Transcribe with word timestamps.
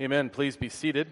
Amen. 0.00 0.30
Please 0.30 0.56
be 0.56 0.70
seated. 0.70 1.08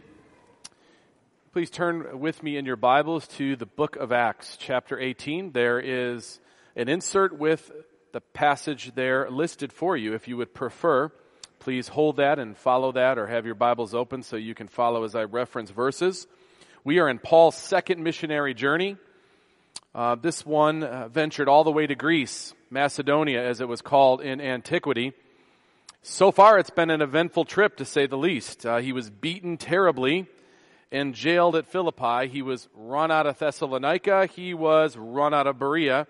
Please 1.52 1.68
turn 1.68 2.20
with 2.20 2.42
me 2.42 2.56
in 2.56 2.64
your 2.64 2.76
Bibles 2.76 3.28
to 3.36 3.54
the 3.54 3.66
book 3.66 3.96
of 3.96 4.12
Acts, 4.12 4.56
chapter 4.58 4.98
18. 4.98 5.52
There 5.52 5.78
is 5.78 6.40
an 6.74 6.88
insert 6.88 7.38
with 7.38 7.70
the 8.12 8.22
passage 8.22 8.94
there 8.94 9.28
listed 9.28 9.74
for 9.74 9.94
you. 9.94 10.14
If 10.14 10.26
you 10.26 10.38
would 10.38 10.54
prefer, 10.54 11.12
please 11.58 11.88
hold 11.88 12.16
that 12.16 12.38
and 12.38 12.56
follow 12.56 12.90
that 12.92 13.18
or 13.18 13.26
have 13.26 13.44
your 13.44 13.56
Bibles 13.56 13.94
open 13.94 14.22
so 14.22 14.36
you 14.36 14.54
can 14.54 14.68
follow 14.68 15.04
as 15.04 15.14
I 15.14 15.24
reference 15.24 15.68
verses. 15.68 16.26
We 16.82 16.98
are 16.98 17.10
in 17.10 17.18
Paul's 17.18 17.56
second 17.56 18.02
missionary 18.02 18.54
journey. 18.54 18.96
Uh, 19.94 20.14
this 20.14 20.46
one 20.46 20.82
uh, 20.82 21.08
ventured 21.08 21.46
all 21.46 21.62
the 21.62 21.70
way 21.70 21.86
to 21.86 21.94
Greece, 21.94 22.54
Macedonia 22.70 23.46
as 23.46 23.60
it 23.60 23.68
was 23.68 23.82
called 23.82 24.22
in 24.22 24.40
antiquity. 24.40 25.12
So 26.10 26.32
far, 26.32 26.58
it's 26.58 26.70
been 26.70 26.88
an 26.88 27.02
eventful 27.02 27.44
trip 27.44 27.76
to 27.76 27.84
say 27.84 28.06
the 28.06 28.16
least. 28.16 28.64
Uh, 28.64 28.78
he 28.78 28.92
was 28.94 29.10
beaten 29.10 29.58
terribly 29.58 30.26
and 30.90 31.14
jailed 31.14 31.54
at 31.54 31.66
Philippi. 31.66 32.28
He 32.28 32.40
was 32.40 32.66
run 32.74 33.10
out 33.10 33.26
of 33.26 33.38
Thessalonica. 33.38 34.26
He 34.26 34.54
was 34.54 34.96
run 34.96 35.34
out 35.34 35.46
of 35.46 35.58
Berea. 35.58 36.06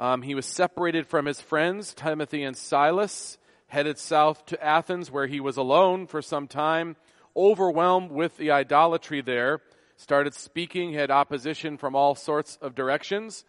Um, 0.00 0.22
he 0.22 0.34
was 0.34 0.46
separated 0.46 1.06
from 1.06 1.26
his 1.26 1.40
friends, 1.40 1.94
Timothy 1.94 2.42
and 2.42 2.56
Silas, 2.56 3.38
headed 3.68 3.98
south 3.98 4.44
to 4.46 4.62
Athens, 4.62 5.12
where 5.12 5.28
he 5.28 5.38
was 5.38 5.56
alone 5.56 6.08
for 6.08 6.20
some 6.20 6.48
time, 6.48 6.96
overwhelmed 7.36 8.10
with 8.10 8.36
the 8.36 8.50
idolatry 8.50 9.22
there. 9.22 9.60
Started 9.96 10.34
speaking, 10.34 10.92
had 10.92 11.12
opposition 11.12 11.78
from 11.78 11.94
all 11.94 12.16
sorts 12.16 12.58
of 12.60 12.74
directions. 12.74 13.44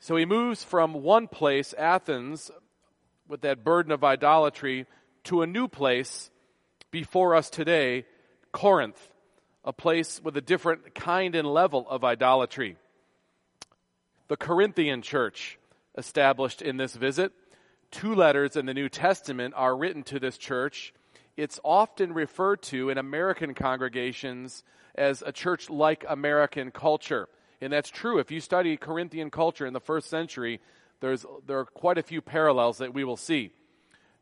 So 0.00 0.16
he 0.16 0.26
moves 0.26 0.64
from 0.64 0.92
one 1.04 1.28
place, 1.28 1.72
Athens, 1.78 2.50
with 3.32 3.40
that 3.40 3.64
burden 3.64 3.90
of 3.92 4.04
idolatry 4.04 4.84
to 5.24 5.40
a 5.40 5.46
new 5.46 5.66
place 5.66 6.30
before 6.90 7.34
us 7.34 7.48
today, 7.48 8.04
Corinth, 8.52 9.10
a 9.64 9.72
place 9.72 10.20
with 10.22 10.36
a 10.36 10.42
different 10.42 10.94
kind 10.94 11.34
and 11.34 11.48
level 11.48 11.86
of 11.88 12.04
idolatry. 12.04 12.76
The 14.28 14.36
Corinthian 14.36 15.00
church 15.00 15.58
established 15.96 16.60
in 16.60 16.76
this 16.76 16.94
visit. 16.94 17.32
Two 17.90 18.14
letters 18.14 18.54
in 18.54 18.66
the 18.66 18.74
New 18.74 18.90
Testament 18.90 19.54
are 19.56 19.74
written 19.74 20.02
to 20.04 20.20
this 20.20 20.36
church. 20.36 20.92
It's 21.34 21.58
often 21.64 22.12
referred 22.12 22.60
to 22.64 22.90
in 22.90 22.98
American 22.98 23.54
congregations 23.54 24.62
as 24.94 25.22
a 25.24 25.32
church 25.32 25.70
like 25.70 26.04
American 26.06 26.70
culture. 26.70 27.30
And 27.62 27.72
that's 27.72 27.88
true. 27.88 28.18
If 28.18 28.30
you 28.30 28.40
study 28.40 28.76
Corinthian 28.76 29.30
culture 29.30 29.64
in 29.64 29.72
the 29.72 29.80
first 29.80 30.10
century, 30.10 30.60
there's, 31.02 31.26
there 31.46 31.58
are 31.58 31.64
quite 31.64 31.98
a 31.98 32.02
few 32.02 32.22
parallels 32.22 32.78
that 32.78 32.94
we 32.94 33.02
will 33.02 33.16
see. 33.16 33.50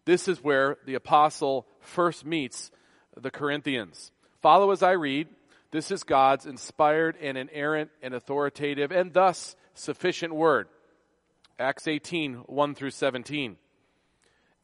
This 0.06 0.26
is 0.26 0.42
where 0.42 0.78
the 0.86 0.94
apostle 0.94 1.66
first 1.78 2.24
meets 2.24 2.70
the 3.14 3.30
Corinthians. 3.30 4.10
Follow 4.40 4.70
as 4.70 4.82
I 4.82 4.92
read. 4.92 5.28
This 5.72 5.90
is 5.90 6.02
God's 6.02 6.46
inspired 6.46 7.16
and 7.20 7.36
inerrant 7.36 7.90
and 8.02 8.14
authoritative 8.14 8.90
and 8.90 9.12
thus 9.12 9.54
sufficient 9.74 10.34
word. 10.34 10.68
Acts 11.58 11.86
18, 11.86 12.36
1 12.46 12.74
through 12.74 12.90
17. 12.90 13.56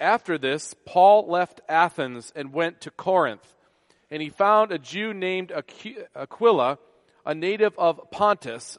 After 0.00 0.38
this, 0.38 0.74
Paul 0.86 1.28
left 1.28 1.60
Athens 1.68 2.32
and 2.34 2.52
went 2.52 2.80
to 2.80 2.90
Corinth, 2.90 3.54
and 4.10 4.22
he 4.22 4.30
found 4.30 4.72
a 4.72 4.78
Jew 4.78 5.12
named 5.12 5.52
Aquila, 6.14 6.78
a 7.26 7.34
native 7.34 7.78
of 7.78 8.10
Pontus, 8.10 8.78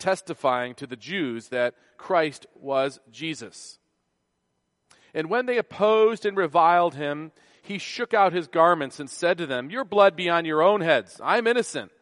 testifying 0.00 0.74
to 0.76 0.86
the 0.86 0.96
Jews 0.96 1.48
that 1.48 1.74
Christ 1.96 2.46
was 2.54 2.98
Jesus. 3.10 3.78
And 5.14 5.28
when 5.28 5.46
they 5.46 5.58
opposed 5.58 6.26
and 6.26 6.36
reviled 6.36 6.94
him, 6.94 7.32
he 7.62 7.78
shook 7.78 8.14
out 8.14 8.32
his 8.32 8.48
garments 8.48 8.98
and 9.00 9.10
said 9.10 9.38
to 9.38 9.46
them, 9.46 9.70
Your 9.70 9.84
blood 9.84 10.16
be 10.16 10.28
on 10.28 10.44
your 10.44 10.62
own 10.62 10.80
heads. 10.80 11.20
I 11.22 11.38
am 11.38 11.46
innocent. 11.46 11.92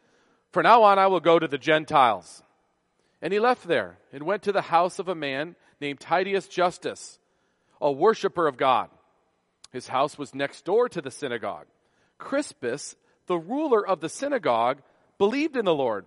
For 0.52 0.62
now 0.62 0.82
on 0.82 0.98
I 0.98 1.08
will 1.08 1.20
go 1.20 1.38
to 1.38 1.48
the 1.48 1.58
Gentiles. 1.58 2.42
And 3.20 3.32
he 3.32 3.40
left 3.40 3.66
there 3.66 3.98
and 4.12 4.22
went 4.22 4.44
to 4.44 4.52
the 4.52 4.62
house 4.62 4.98
of 4.98 5.08
a 5.08 5.14
man 5.14 5.56
named 5.80 6.00
Titius 6.00 6.48
Justus, 6.48 7.18
a 7.80 7.90
worshiper 7.90 8.46
of 8.46 8.56
God. 8.56 8.88
His 9.72 9.88
house 9.88 10.16
was 10.16 10.34
next 10.34 10.64
door 10.64 10.88
to 10.88 11.02
the 11.02 11.10
synagogue. 11.10 11.66
Crispus, 12.16 12.96
the 13.26 13.38
ruler 13.38 13.86
of 13.86 14.00
the 14.00 14.08
synagogue, 14.08 14.80
believed 15.18 15.56
in 15.56 15.64
the 15.64 15.74
Lord 15.74 16.06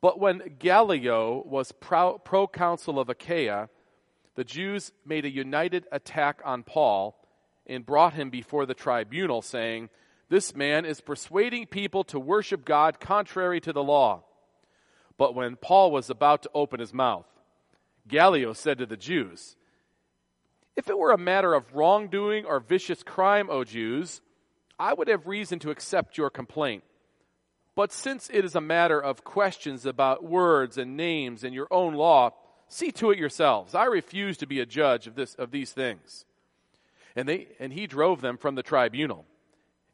But 0.00 0.20
when 0.20 0.56
Gallio 0.58 1.42
was 1.46 1.72
pro- 1.72 2.18
proconsul 2.18 2.98
of 2.98 3.08
Achaia, 3.08 3.68
the 4.34 4.44
Jews 4.44 4.92
made 5.04 5.24
a 5.24 5.30
united 5.30 5.86
attack 5.90 6.40
on 6.44 6.62
Paul 6.62 7.18
and 7.66 7.84
brought 7.84 8.14
him 8.14 8.30
before 8.30 8.66
the 8.66 8.74
tribunal, 8.74 9.42
saying, 9.42 9.88
This 10.28 10.54
man 10.54 10.84
is 10.84 11.00
persuading 11.00 11.66
people 11.66 12.04
to 12.04 12.20
worship 12.20 12.64
God 12.64 13.00
contrary 13.00 13.60
to 13.62 13.72
the 13.72 13.82
law. 13.82 14.24
But 15.18 15.34
when 15.34 15.56
Paul 15.56 15.90
was 15.90 16.10
about 16.10 16.42
to 16.42 16.50
open 16.54 16.80
his 16.80 16.92
mouth, 16.92 17.26
Gallio 18.06 18.52
said 18.52 18.78
to 18.78 18.86
the 18.86 18.96
Jews, 18.96 19.56
If 20.76 20.88
it 20.88 20.98
were 20.98 21.10
a 21.10 21.18
matter 21.18 21.54
of 21.54 21.74
wrongdoing 21.74 22.44
or 22.44 22.60
vicious 22.60 23.02
crime, 23.02 23.48
O 23.50 23.64
Jews, 23.64 24.20
I 24.78 24.92
would 24.92 25.08
have 25.08 25.26
reason 25.26 25.58
to 25.60 25.70
accept 25.70 26.18
your 26.18 26.28
complaint. 26.28 26.84
But 27.76 27.92
since 27.92 28.30
it 28.32 28.44
is 28.44 28.56
a 28.56 28.60
matter 28.60 28.98
of 28.98 29.22
questions 29.22 29.84
about 29.84 30.24
words 30.24 30.78
and 30.78 30.96
names 30.96 31.44
and 31.44 31.54
your 31.54 31.68
own 31.70 31.94
law, 31.94 32.30
see 32.68 32.90
to 32.92 33.10
it 33.10 33.18
yourselves. 33.18 33.74
I 33.74 33.84
refuse 33.84 34.38
to 34.38 34.46
be 34.46 34.60
a 34.60 34.66
judge 34.66 35.06
of 35.06 35.14
this 35.14 35.34
of 35.34 35.50
these 35.50 35.72
things. 35.72 36.24
And 37.14 37.28
they 37.28 37.48
and 37.60 37.72
he 37.72 37.86
drove 37.86 38.22
them 38.22 38.38
from 38.38 38.54
the 38.54 38.62
tribunal. 38.62 39.26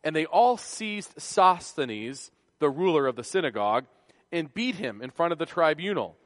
And 0.05 0.15
they 0.15 0.27
all 0.27 0.57
seized 0.57 1.21
Sosthenes, 1.21 2.31
the 2.61 2.71
ruler 2.71 3.07
of 3.09 3.17
the 3.17 3.25
synagogue, 3.25 3.85
and 4.31 4.55
beat 4.55 4.77
him 4.77 5.03
in 5.03 5.11
front 5.11 5.33
of 5.33 5.39
the 5.39 5.47
tribunal. 5.47 6.17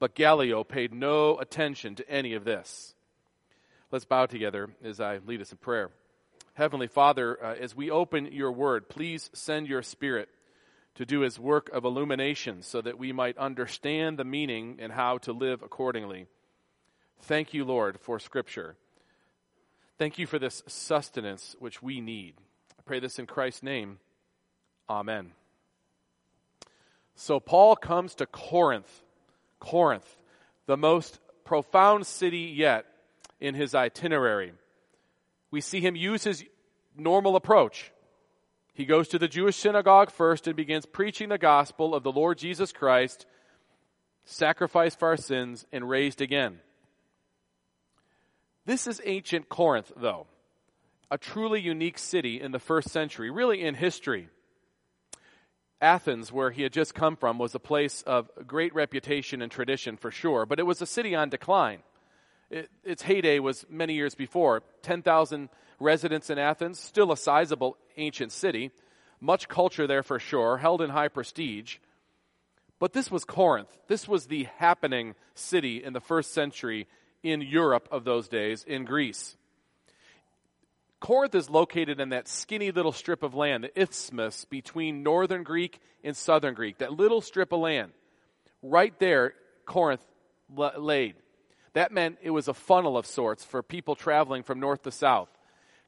But 0.00 0.16
Gallio 0.16 0.64
paid 0.64 0.92
no 0.92 1.38
attention 1.38 1.94
to 1.94 2.10
any 2.10 2.34
of 2.34 2.44
this. 2.44 2.94
Let's 3.92 4.04
bow 4.04 4.26
together 4.26 4.70
as 4.82 5.00
I 5.00 5.18
lead 5.18 5.40
us 5.40 5.52
in 5.52 5.58
prayer. 5.58 5.90
Heavenly 6.54 6.88
Father, 6.88 7.38
uh, 7.42 7.54
as 7.54 7.74
we 7.74 7.90
open 7.90 8.32
your 8.32 8.50
word, 8.50 8.88
please 8.88 9.30
send 9.32 9.68
your 9.68 9.82
spirit 9.82 10.28
to 10.94 11.04
do 11.04 11.20
his 11.20 11.38
work 11.38 11.68
of 11.70 11.84
illumination 11.84 12.62
so 12.62 12.80
that 12.80 12.98
we 12.98 13.12
might 13.12 13.36
understand 13.36 14.18
the 14.18 14.24
meaning 14.24 14.78
and 14.80 14.92
how 14.92 15.18
to 15.18 15.32
live 15.32 15.62
accordingly. 15.62 16.26
Thank 17.22 17.54
you, 17.54 17.64
Lord, 17.64 17.98
for 18.00 18.18
Scripture. 18.18 18.76
Thank 19.98 20.18
you 20.18 20.26
for 20.26 20.38
this 20.38 20.62
sustenance 20.66 21.56
which 21.58 21.82
we 21.82 22.00
need. 22.00 22.34
I 22.78 22.82
pray 22.84 23.00
this 23.00 23.18
in 23.18 23.26
Christ's 23.26 23.62
name. 23.62 23.98
Amen. 24.88 25.32
So 27.16 27.40
Paul 27.40 27.76
comes 27.76 28.14
to 28.16 28.26
Corinth. 28.26 29.02
Corinth, 29.60 30.16
the 30.66 30.76
most 30.76 31.18
profound 31.44 32.06
city 32.06 32.52
yet 32.54 32.86
in 33.40 33.54
his 33.54 33.74
itinerary. 33.74 34.52
We 35.50 35.60
see 35.60 35.80
him 35.80 35.96
use 35.96 36.24
his 36.24 36.44
normal 36.96 37.36
approach. 37.36 37.92
He 38.74 38.84
goes 38.84 39.06
to 39.08 39.18
the 39.20 39.28
Jewish 39.28 39.56
synagogue 39.56 40.10
first 40.10 40.48
and 40.48 40.56
begins 40.56 40.84
preaching 40.84 41.28
the 41.28 41.38
gospel 41.38 41.94
of 41.94 42.02
the 42.02 42.12
Lord 42.12 42.38
Jesus 42.38 42.72
Christ, 42.72 43.24
sacrificed 44.24 44.98
for 44.98 45.08
our 45.08 45.16
sins, 45.16 45.64
and 45.72 45.88
raised 45.88 46.20
again. 46.20 46.58
This 48.66 48.88
is 48.88 49.00
ancient 49.04 49.48
Corinth, 49.48 49.92
though, 49.96 50.26
a 51.08 51.18
truly 51.18 51.60
unique 51.60 51.98
city 51.98 52.40
in 52.40 52.50
the 52.50 52.58
first 52.58 52.90
century, 52.90 53.30
really 53.30 53.62
in 53.62 53.74
history. 53.74 54.28
Athens, 55.80 56.32
where 56.32 56.50
he 56.50 56.62
had 56.62 56.72
just 56.72 56.94
come 56.94 57.14
from, 57.14 57.38
was 57.38 57.54
a 57.54 57.60
place 57.60 58.02
of 58.02 58.28
great 58.46 58.74
reputation 58.74 59.40
and 59.40 59.52
tradition 59.52 59.96
for 59.96 60.10
sure, 60.10 60.46
but 60.46 60.58
it 60.58 60.66
was 60.66 60.82
a 60.82 60.86
city 60.86 61.14
on 61.14 61.28
decline. 61.28 61.80
It, 62.54 62.70
its 62.84 63.02
heyday 63.02 63.40
was 63.40 63.66
many 63.68 63.94
years 63.94 64.14
before. 64.14 64.62
10,000 64.82 65.48
residents 65.80 66.30
in 66.30 66.38
Athens, 66.38 66.78
still 66.78 67.10
a 67.10 67.16
sizable 67.16 67.76
ancient 67.96 68.30
city, 68.30 68.70
much 69.20 69.48
culture 69.48 69.88
there 69.88 70.04
for 70.04 70.20
sure, 70.20 70.58
held 70.58 70.80
in 70.80 70.90
high 70.90 71.08
prestige. 71.08 71.78
But 72.78 72.92
this 72.92 73.10
was 73.10 73.24
Corinth. 73.24 73.76
This 73.88 74.06
was 74.06 74.26
the 74.26 74.44
happening 74.58 75.16
city 75.34 75.82
in 75.82 75.94
the 75.94 76.00
first 76.00 76.32
century 76.32 76.86
in 77.24 77.40
Europe 77.40 77.88
of 77.90 78.04
those 78.04 78.28
days, 78.28 78.62
in 78.62 78.84
Greece. 78.84 79.36
Corinth 81.00 81.34
is 81.34 81.50
located 81.50 81.98
in 81.98 82.10
that 82.10 82.28
skinny 82.28 82.70
little 82.70 82.92
strip 82.92 83.24
of 83.24 83.34
land, 83.34 83.64
the 83.64 83.80
isthmus 83.80 84.44
between 84.44 85.02
northern 85.02 85.42
Greek 85.42 85.80
and 86.04 86.16
southern 86.16 86.54
Greek, 86.54 86.78
that 86.78 86.92
little 86.92 87.20
strip 87.20 87.52
of 87.52 87.58
land. 87.58 87.90
Right 88.62 88.96
there, 89.00 89.34
Corinth 89.66 90.06
laid. 90.78 91.16
That 91.74 91.92
meant 91.92 92.18
it 92.22 92.30
was 92.30 92.48
a 92.48 92.54
funnel 92.54 92.96
of 92.96 93.04
sorts 93.04 93.44
for 93.44 93.62
people 93.62 93.94
traveling 93.94 94.42
from 94.42 94.60
north 94.60 94.82
to 94.82 94.90
south. 94.90 95.28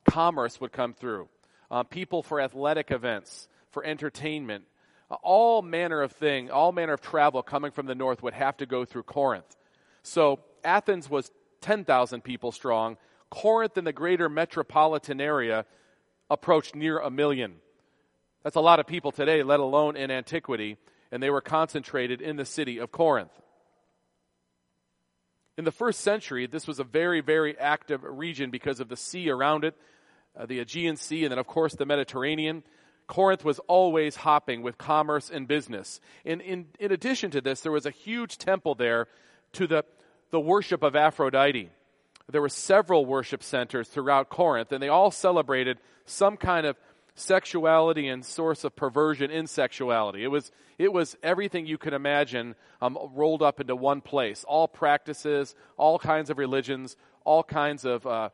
Commerce 0.05 0.61
would 0.61 0.73
come 0.73 0.93
through, 0.93 1.29
uh, 1.71 1.85
people 1.85 2.23
for 2.23 2.41
athletic 2.41 2.91
events, 2.91 3.49
for 3.71 3.85
entertainment, 3.85 4.65
uh, 5.11 5.15
all 5.23 5.63
manner 5.63 6.03
of 6.03 6.13
thing, 6.13 6.51
all 6.51 6.73
manner 6.73 6.93
of 6.93 7.01
travel 7.01 7.43
coming 7.43 7.71
from 7.71 7.87
the 7.87 7.95
north 7.95 8.23
would 8.23 8.35
have 8.35 8.57
to 8.57 8.67
go 8.67 8.85
through 8.85 9.05
Corinth. 9.05 9.57
So 10.03 10.41
Athens 10.65 11.09
was 11.09 11.31
10,000 11.61 12.23
people 12.23 12.53
strong. 12.53 12.97
Corinth 13.31 13.79
in 13.79 13.85
the 13.85 13.93
greater 13.93 14.29
metropolitan 14.29 15.21
area 15.21 15.65
approached 16.29 16.75
near 16.75 16.99
a 16.99 17.11
million. 17.11 17.57
That's 18.43 18.57
a 18.57 18.61
lot 18.61 18.81
of 18.81 18.87
people 18.87 19.13
today, 19.13 19.43
let 19.43 19.61
alone 19.61 19.97
in 19.97 20.11
antiquity, 20.11 20.77
and 21.11 21.23
they 21.23 21.31
were 21.31 21.41
concentrated 21.41 22.21
in 22.21 22.37
the 22.37 22.45
city 22.45 22.79
of 22.79 22.93
Corinth. 22.93 23.31
In 25.57 25.65
the 25.65 25.73
first 25.73 26.01
century, 26.01 26.47
this 26.47 26.67
was 26.67 26.79
a 26.79 26.85
very, 26.85 27.21
very 27.21 27.59
active 27.59 28.03
region 28.03 28.51
because 28.51 28.79
of 28.79 28.89
the 28.89 28.97
sea 28.97 29.31
around 29.31 29.65
it, 29.65 29.75
uh, 30.39 30.45
the 30.45 30.61
Aegean 30.61 30.97
Sea, 30.97 31.25
and 31.25 31.33
then, 31.33 31.39
of 31.39 31.47
course, 31.47 31.75
the 31.75 31.87
Mediterranean. 31.87 32.63
Corinth 33.07 33.45
was 33.45 33.59
always 33.61 34.17
hopping 34.17 34.63
with 34.63 34.77
commerce 34.77 35.31
and 35.31 35.49
business. 35.49 36.01
And 36.25 36.43
in, 36.43 36.67
in 36.79 36.93
addition 36.93 37.31
to 37.31 37.41
this, 37.41 37.61
there 37.61 37.73
was 37.73 37.87
a 37.87 37.91
huge 37.91 38.37
temple 38.37 38.75
there 38.75 39.09
to 39.53 39.67
the, 39.67 39.85
the 40.31 40.41
worship 40.41 40.83
of 40.83 40.95
Aphrodite. 40.95 41.71
There 42.31 42.43
were 42.43 42.49
several 42.49 43.07
worship 43.07 43.43
centers 43.43 43.89
throughout 43.89 44.29
Corinth, 44.29 44.73
and 44.73 44.83
they 44.83 44.89
all 44.89 45.11
celebrated 45.11 45.79
some 46.05 46.37
kind 46.37 46.67
of 46.67 46.77
sexuality 47.17 48.09
and 48.09 48.25
source 48.25 48.63
of 48.63 48.77
perversion 48.77 49.31
in 49.31 49.47
sexuality. 49.47 50.23
It 50.23 50.29
was, 50.29 50.53
it 50.79 50.93
was 50.93 51.17
everything 51.23 51.67
you 51.67 51.79
could 51.79 51.95
imagine 51.95 52.55
um, 52.81 52.97
rolled 53.15 53.43
up 53.43 53.61
into 53.61 53.75
one 53.75 54.03
place. 54.03 54.45
All 54.45 54.69
practices, 54.69 55.55
all 55.77 55.99
kinds 55.99 56.31
of 56.31 56.39
religions, 56.39 56.97
all 57.25 57.43
kinds 57.43 57.85
of 57.85 58.07
uh, 58.07 58.29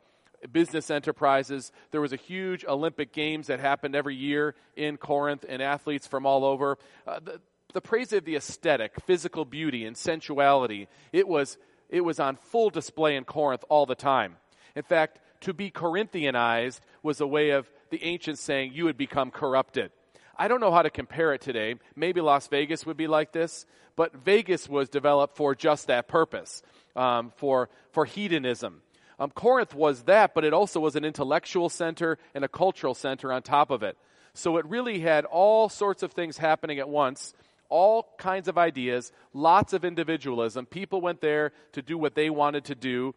business 0.51 0.91
enterprises. 0.91 1.71
There 1.93 2.01
was 2.01 2.13
a 2.13 2.17
huge 2.17 2.65
Olympic 2.65 3.13
Games 3.13 3.47
that 3.47 3.61
happened 3.61 3.95
every 3.95 4.17
year 4.17 4.57
in 4.77 4.97
Corinth, 4.97 5.45
and 5.49 5.63
athletes 5.63 6.07
from 6.07 6.27
all 6.27 6.45
over. 6.45 6.77
Uh, 7.07 7.21
the, 7.21 7.41
the 7.73 7.81
praise 7.81 8.13
of 8.13 8.25
the 8.25 8.37
aesthetic, 8.37 8.93
physical 9.07 9.45
beauty, 9.45 9.87
and 9.87 9.97
sensuality, 9.97 10.89
it 11.13 11.27
was, 11.29 11.57
it 11.89 12.03
was 12.03 12.19
on 12.19 12.37
full 12.37 12.69
display 12.69 13.17
in 13.17 13.25
Corinth 13.25 13.65
all 13.69 13.87
the 13.87 13.95
time. 13.95 14.37
In 14.75 14.83
fact, 14.83 15.21
to 15.43 15.53
be 15.53 15.71
Corinthianized 15.71 16.81
was 17.03 17.21
a 17.21 17.27
way 17.27 17.51
of 17.51 17.71
the 17.91 18.03
ancients 18.03 18.41
saying 18.41 18.73
you 18.75 18.87
had 18.87 18.97
become 18.97 19.31
corrupted. 19.31 19.91
I 20.37 20.49
don't 20.49 20.61
know 20.61 20.73
how 20.73 20.83
to 20.83 20.91
compare 20.91 21.35
it 21.35 21.41
today. 21.41 21.77
Maybe 21.95 22.21
Las 22.21 22.49
Vegas 22.49 22.87
would 22.87 22.97
be 22.97 23.07
like 23.07 23.33
this, 23.33 23.67
but 23.97 24.15
Vegas 24.17 24.69
was 24.69 24.89
developed 24.89 25.37
for 25.37 25.55
just 25.55 25.87
that 25.89 26.09
purpose, 26.09 26.63
um, 26.97 27.33
for, 27.37 27.69
for 27.91 28.05
hedonism. 28.07 28.83
Um, 29.19 29.31
Corinth 29.31 29.75
was 29.75 30.05
that, 30.05 30.35
but 30.35 30.45
it 30.45 30.55
also 30.55 30.81
was 30.81 30.97
an 30.97 31.05
intellectual 31.05 31.69
center 31.69 32.19
and 32.35 32.45
a 32.45 32.49
cultural 32.49 32.95
center 32.95 33.31
on 33.33 33.43
top 33.43 33.71
of 33.71 33.83
it. 33.83 33.97
So 34.35 34.57
it 34.57 34.67
really 34.67 35.01
had 35.01 35.27
all 35.27 35.69
sorts 35.69 36.03
of 36.03 36.13
things 36.13 36.39
happening 36.39 36.79
at 36.79 36.89
once, 36.89 37.35
all 37.69 38.15
kinds 38.19 38.49
of 38.49 38.57
ideas, 38.57 39.13
lots 39.35 39.73
of 39.73 39.85
individualism. 39.85 40.67
People 40.67 41.01
went 41.01 41.21
there 41.21 41.53
to 41.73 41.83
do 41.83 41.99
what 41.99 42.15
they 42.15 42.31
wanted 42.31 42.65
to 42.65 42.75
do. 42.75 43.15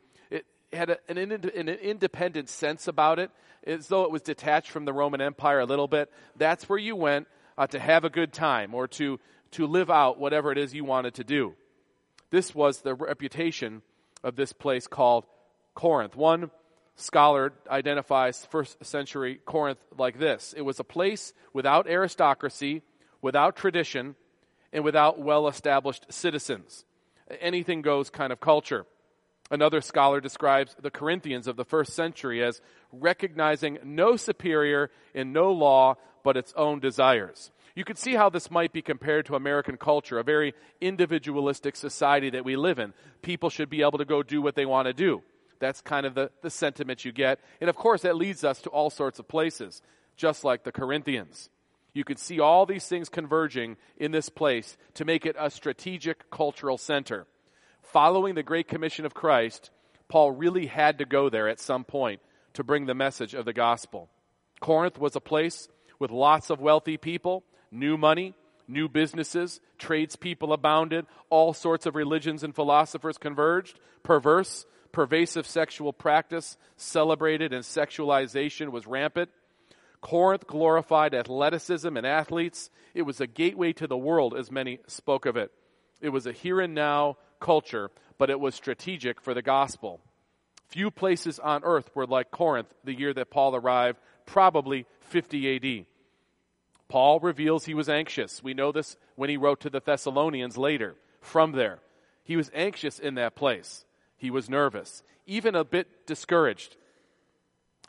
Had 0.74 0.90
a, 0.90 0.98
an, 1.08 1.18
an 1.18 1.70
independent 1.70 2.50
sense 2.50 2.88
about 2.88 3.20
it, 3.20 3.32
as 3.66 3.88
though 3.88 4.04
it 4.04 4.12
was 4.12 4.22
detached 4.22 4.72
from 4.72 4.86
the 4.86 4.94
Roman 4.94 5.22
Empire 5.22 5.60
a 5.60 5.66
little 5.66 5.88
bit. 5.88 6.12
That's 6.36 6.68
where 6.68 6.80
you 6.80 6.96
went 6.96 7.28
uh, 7.58 7.68
to 7.68 7.80
have 7.80 8.04
a 8.04 8.10
good 8.10 8.34
time 8.34 8.74
or 8.74 8.88
to, 8.90 9.20
to 9.52 9.68
live 9.68 9.90
out 9.90 10.20
whatever 10.20 10.52
it 10.52 10.58
is 10.58 10.74
you 10.74 10.84
wanted 10.84 11.16
to 11.16 11.24
do. 11.24 11.54
This 12.30 12.54
was 12.54 12.82
the 12.82 12.94
reputation 12.94 13.82
of 14.24 14.36
this 14.36 14.52
place 14.52 14.88
called 14.88 15.26
Corinth. 15.74 16.16
One 16.16 16.52
scholar 16.96 17.54
identifies 17.70 18.46
first 18.46 18.84
century 18.84 19.40
Corinth 19.46 19.80
like 19.98 20.18
this 20.18 20.54
it 20.58 20.62
was 20.62 20.80
a 20.80 20.84
place 20.84 21.34
without 21.54 21.88
aristocracy, 21.88 22.82
without 23.22 23.56
tradition, 23.56 24.16
and 24.74 24.84
without 24.84 25.20
well 25.20 25.48
established 25.48 26.06
citizens. 26.10 26.86
Anything 27.42 27.82
goes 27.82 28.10
kind 28.10 28.32
of 28.32 28.40
culture. 28.40 28.86
Another 29.52 29.82
scholar 29.82 30.20
describes 30.20 30.76
the 30.82 30.90
Corinthians 30.90 31.48
of 31.48 31.56
the 31.56 31.66
first 31.66 31.94
century 31.94 32.44
as 32.44 32.62
recognizing 32.92 33.78
no 33.84 34.16
superior 34.16 34.90
in 35.14 35.34
no 35.34 35.52
law 35.52 35.96
but 36.24 36.36
its 36.36 36.54
own 36.56 36.80
desires. 36.80 37.52
You 37.76 37.84
could 37.84 37.98
see 37.98 38.16
how 38.16 38.30
this 38.30 38.50
might 38.50 38.74
be 38.74 38.82
compared 38.82 39.26
to 39.28 39.36
American 39.36 39.78
culture, 39.78 40.18
a 40.18 40.24
very 40.24 40.54
individualistic 40.82 41.76
society 41.76 42.30
that 42.32 42.46
we 42.46 42.56
live 42.56 42.80
in. 42.80 42.94
People 43.22 43.50
should 43.50 43.70
be 43.70 43.82
able 43.82 44.00
to 44.00 44.06
go 44.06 44.24
do 44.24 44.42
what 44.42 44.56
they 44.56 44.66
want 44.66 44.88
to 44.88 44.94
do. 44.94 45.22
That's 45.60 45.82
kind 45.82 46.06
of 46.06 46.16
the, 46.16 46.32
the 46.42 46.50
sentiment 46.50 47.06
you 47.06 47.12
get. 47.12 47.40
And 47.62 47.70
of 47.70 47.76
course, 47.76 48.02
that 48.02 48.16
leads 48.16 48.44
us 48.44 48.62
to 48.62 48.70
all 48.70 48.90
sorts 48.90 49.20
of 49.20 49.28
places, 49.28 49.82
just 50.16 50.44
like 50.44 50.64
the 50.64 50.72
Corinthians. 50.72 51.50
You 51.94 52.04
could 52.04 52.20
see 52.20 52.40
all 52.40 52.66
these 52.66 52.88
things 52.88 53.10
converging 53.10 53.78
in 53.98 54.12
this 54.12 54.30
place 54.30 54.78
to 54.96 55.06
make 55.06 55.26
it 55.26 55.36
a 55.38 55.50
strategic 55.50 56.30
cultural 56.32 56.78
center. 56.78 57.28
Following 57.92 58.36
the 58.36 58.44
Great 58.44 58.68
Commission 58.68 59.06
of 59.06 59.14
Christ, 59.14 59.70
Paul 60.10 60.32
really 60.32 60.66
had 60.66 60.98
to 60.98 61.06
go 61.06 61.30
there 61.30 61.48
at 61.48 61.60
some 61.60 61.84
point 61.84 62.20
to 62.54 62.64
bring 62.64 62.86
the 62.86 62.96
message 62.96 63.34
of 63.34 63.46
the 63.46 63.54
gospel. 63.54 64.10
Corinth 64.60 64.98
was 64.98 65.16
a 65.16 65.22
place 65.22 65.68
with 66.00 66.12
lots 66.12 66.50
of 66.50 66.60
wealthy 66.60 66.98
people, 66.98 67.44
new 67.72 67.96
money, 67.96 68.34
new 68.68 68.90
businesses, 68.90 69.62
tradespeople 69.78 70.52
abounded, 70.52 71.06
all 71.30 71.54
sorts 71.54 71.86
of 71.86 71.96
religions 71.96 72.44
and 72.44 72.56
philosophers 72.56 73.18
converged, 73.18 73.80
perverse, 74.04 74.66
pervasive 74.92 75.46
sexual 75.46 75.94
practice 75.94 76.58
celebrated 76.76 77.54
and 77.54 77.64
sexualization 77.64 78.72
was 78.72 78.88
rampant. 78.88 79.30
Corinth 80.02 80.48
glorified 80.48 81.14
athleticism 81.14 81.96
and 81.96 82.06
athletes. 82.06 82.70
It 82.94 83.04
was 83.04 83.22
a 83.22 83.28
gateway 83.28 83.74
to 83.74 83.88
the 83.88 83.98
world, 83.98 84.36
as 84.36 84.52
many 84.52 84.80
spoke 84.88 85.26
of 85.26 85.38
it. 85.38 85.52
It 86.02 86.10
was 86.10 86.26
a 86.26 86.32
here 86.32 86.60
and 86.60 86.74
now 86.74 87.18
culture, 87.40 87.92
but 88.18 88.30
it 88.30 88.40
was 88.40 88.56
strategic 88.56 89.22
for 89.22 89.34
the 89.34 89.42
gospel. 89.42 90.00
Few 90.68 90.92
places 90.92 91.40
on 91.40 91.64
earth 91.64 91.90
were 91.94 92.08
like 92.08 92.32
Corinth 92.32 92.74
the 92.84 92.94
year 92.94 93.14
that 93.14 93.30
Paul 93.30 93.56
arrived, 93.56 94.00
probably 94.26 94.86
50 95.02 95.56
AD. 95.56 95.86
Paul 96.88 97.20
reveals 97.20 97.66
he 97.66 97.74
was 97.74 97.90
anxious. 97.90 98.44
We 98.44 98.54
know 98.54 98.72
this 98.72 98.96
when 99.16 99.30
he 99.30 99.38
wrote 99.38 99.62
to 99.62 99.70
the 99.70 99.82
Thessalonians 99.82 100.58
later 100.58 100.96
from 101.22 101.52
there. 101.52 101.80
He 102.24 102.38
was 102.38 102.52
anxious 102.54 103.00
in 103.00 103.16
that 103.16 103.36
place. 103.36 103.86
He 104.18 104.32
was 104.32 104.50
nervous, 104.50 105.04
even 105.26 105.56
a 105.56 105.64
bit 105.64 106.08
discouraged. 106.08 106.78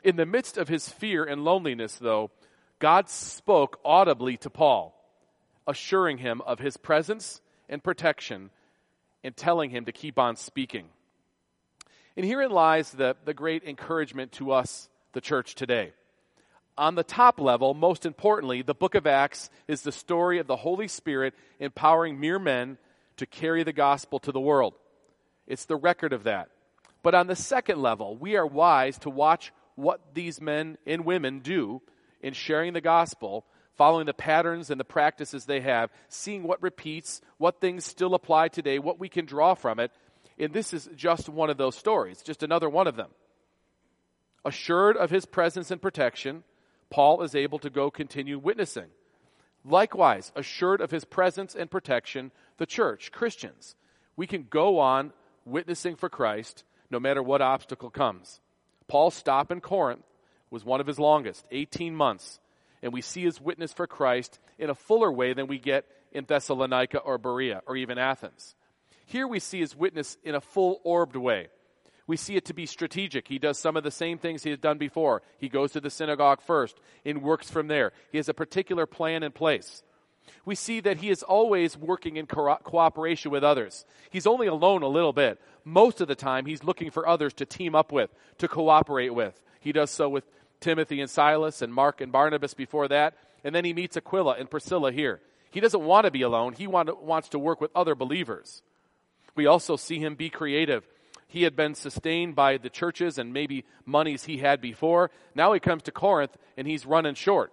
In 0.03 0.15
the 0.15 0.25
midst 0.25 0.57
of 0.57 0.67
his 0.67 0.89
fear 0.89 1.23
and 1.23 1.43
loneliness, 1.43 1.95
though, 1.95 2.31
God 2.79 3.09
spoke 3.09 3.79
audibly 3.83 4.37
to 4.37 4.49
Paul, 4.49 4.93
assuring 5.65 6.19
him 6.19 6.41
of 6.41 6.59
his 6.59 6.77
presence 6.77 7.41
and 7.67 7.83
protection 7.83 8.51
and 9.27 9.35
telling 9.35 9.69
him 9.69 9.83
to 9.83 9.91
keep 9.91 10.17
on 10.17 10.37
speaking. 10.37 10.85
And 12.15 12.25
herein 12.25 12.49
lies 12.49 12.91
the, 12.91 13.17
the 13.25 13.33
great 13.33 13.61
encouragement 13.65 14.31
to 14.33 14.53
us, 14.53 14.87
the 15.11 15.19
church 15.19 15.53
today. 15.53 15.91
On 16.77 16.95
the 16.95 17.03
top 17.03 17.41
level, 17.41 17.73
most 17.73 18.05
importantly, 18.05 18.61
the 18.61 18.73
book 18.73 18.95
of 18.95 19.05
Acts 19.05 19.49
is 19.67 19.81
the 19.81 19.91
story 19.91 20.39
of 20.39 20.47
the 20.47 20.55
Holy 20.55 20.87
Spirit 20.87 21.33
empowering 21.59 22.21
mere 22.21 22.39
men 22.39 22.77
to 23.17 23.25
carry 23.25 23.63
the 23.63 23.73
gospel 23.73 24.17
to 24.19 24.31
the 24.31 24.39
world. 24.39 24.75
It's 25.45 25.65
the 25.65 25.75
record 25.75 26.13
of 26.13 26.23
that. 26.23 26.47
But 27.03 27.13
on 27.13 27.27
the 27.27 27.35
second 27.35 27.81
level, 27.81 28.15
we 28.15 28.37
are 28.37 28.47
wise 28.47 28.97
to 28.99 29.09
watch 29.09 29.51
what 29.75 30.13
these 30.13 30.39
men 30.39 30.77
and 30.87 31.03
women 31.03 31.39
do 31.39 31.81
in 32.21 32.33
sharing 32.33 32.71
the 32.71 32.79
gospel, 32.79 33.43
following 33.77 34.07
the 34.07 34.13
patterns 34.13 34.69
and 34.69 34.79
the 34.79 34.85
practices 34.85 35.45
they 35.45 35.61
have, 35.61 35.91
seeing 36.09 36.43
what 36.43 36.61
repeats, 36.61 37.21
what 37.37 37.61
things 37.61 37.85
still 37.85 38.15
apply 38.15 38.47
today, 38.47 38.79
what 38.79 38.99
we 38.99 39.07
can 39.07 39.25
draw 39.25 39.53
from 39.53 39.79
it. 39.79 39.91
And 40.39 40.53
this 40.53 40.73
is 40.73 40.89
just 40.95 41.29
one 41.29 41.49
of 41.49 41.57
those 41.57 41.75
stories, 41.75 42.21
just 42.21 42.43
another 42.43 42.69
one 42.69 42.87
of 42.87 42.95
them. 42.95 43.09
Assured 44.43 44.97
of 44.97 45.09
his 45.09 45.25
presence 45.25 45.71
and 45.71 45.81
protection, 45.81 46.43
Paul 46.89 47.21
is 47.21 47.35
able 47.35 47.59
to 47.59 47.69
go 47.69 47.91
continue 47.91 48.39
witnessing. 48.39 48.87
Likewise, 49.65 50.31
assured 50.35 50.81
of 50.81 50.91
his 50.91 51.05
presence 51.05 51.53
and 51.53 51.69
protection, 51.69 52.31
the 52.57 52.65
church, 52.65 53.11
Christians. 53.11 53.75
We 54.15 54.25
can 54.27 54.47
go 54.49 54.79
on 54.79 55.11
witnessing 55.45 55.95
for 55.95 56.09
Christ 56.09 56.63
no 56.89 56.99
matter 56.99 57.21
what 57.21 57.41
obstacle 57.41 57.89
comes. 57.89 58.39
Paul's 58.87 59.15
stop 59.15 59.51
in 59.51 59.59
Corinth 59.59 60.05
was 60.49 60.63
one 60.63 60.79
of 60.79 60.87
his 60.87 60.99
longest, 60.99 61.45
18 61.51 61.93
months, 61.93 62.39
and 62.81 62.93
we 62.93 63.01
see 63.01 63.23
his 63.23 63.41
witness 63.41 63.73
for 63.73 63.87
Christ 63.87 64.39
in 64.57 64.69
a 64.69 64.75
fuller 64.75 65.11
way 65.11 65.33
than 65.33 65.47
we 65.47 65.59
get 65.59 65.85
in 66.11 66.25
Thessalonica 66.25 66.99
or 66.99 67.17
Berea 67.17 67.61
or 67.65 67.75
even 67.75 67.97
Athens. 67.97 68.55
Here 69.05 69.27
we 69.27 69.39
see 69.39 69.59
his 69.59 69.75
witness 69.75 70.17
in 70.23 70.35
a 70.35 70.41
full 70.41 70.81
orbed 70.83 71.15
way. 71.15 71.47
We 72.07 72.17
see 72.17 72.35
it 72.37 72.45
to 72.45 72.53
be 72.53 72.65
strategic. 72.65 73.27
He 73.27 73.37
does 73.37 73.59
some 73.59 73.75
of 73.75 73.83
the 73.83 73.91
same 73.91 74.17
things 74.17 74.43
he 74.43 74.49
has 74.49 74.59
done 74.59 74.77
before. 74.77 75.21
He 75.39 75.49
goes 75.49 75.73
to 75.73 75.81
the 75.81 75.89
synagogue 75.89 76.41
first 76.41 76.79
and 77.05 77.21
works 77.21 77.49
from 77.49 77.67
there. 77.67 77.91
He 78.11 78.17
has 78.17 78.29
a 78.29 78.33
particular 78.33 78.85
plan 78.85 79.23
in 79.23 79.33
place. 79.33 79.83
We 80.45 80.55
see 80.55 80.79
that 80.81 80.97
he 80.97 81.09
is 81.09 81.23
always 81.23 81.77
working 81.77 82.17
in 82.17 82.25
co- 82.25 82.57
cooperation 82.63 83.31
with 83.31 83.43
others. 83.43 83.85
He's 84.09 84.27
only 84.27 84.47
alone 84.47 84.83
a 84.83 84.87
little 84.87 85.13
bit. 85.13 85.39
Most 85.65 85.99
of 85.99 86.07
the 86.07 86.15
time, 86.15 86.45
he's 86.45 86.63
looking 86.63 86.91
for 86.91 87.07
others 87.07 87.33
to 87.35 87.45
team 87.45 87.75
up 87.75 87.91
with, 87.91 88.09
to 88.37 88.47
cooperate 88.47 89.13
with. 89.13 89.41
He 89.59 89.73
does 89.73 89.91
so 89.91 90.07
with 90.07 90.25
Timothy 90.59 91.01
and 91.01 91.09
Silas 91.09 91.61
and 91.61 91.73
Mark 91.73 92.01
and 92.01 92.11
Barnabas 92.11 92.53
before 92.53 92.87
that. 92.87 93.15
And 93.43 93.53
then 93.53 93.65
he 93.65 93.73
meets 93.73 93.97
Aquila 93.97 94.35
and 94.39 94.49
Priscilla 94.49 94.91
here. 94.91 95.21
He 95.51 95.59
doesn't 95.59 95.83
want 95.83 96.05
to 96.05 96.11
be 96.11 96.21
alone. 96.21 96.53
He 96.53 96.67
want, 96.67 97.01
wants 97.01 97.29
to 97.29 97.39
work 97.39 97.61
with 97.61 97.71
other 97.75 97.95
believers. 97.95 98.61
We 99.35 99.45
also 99.45 99.75
see 99.75 99.99
him 99.99 100.15
be 100.15 100.29
creative 100.29 100.83
he 101.27 101.43
had 101.43 101.55
been 101.55 101.75
sustained 101.75 102.35
by 102.35 102.57
the 102.57 102.69
churches 102.69 103.17
and 103.17 103.33
maybe 103.33 103.65
monies 103.85 104.23
he 104.23 104.37
had 104.37 104.61
before. 104.61 105.11
Now 105.35 105.53
he 105.53 105.59
comes 105.59 105.83
to 105.83 105.91
Corinth 105.91 106.37
and 106.55 106.67
he's 106.67 106.85
running 106.85 107.15
short. 107.15 107.51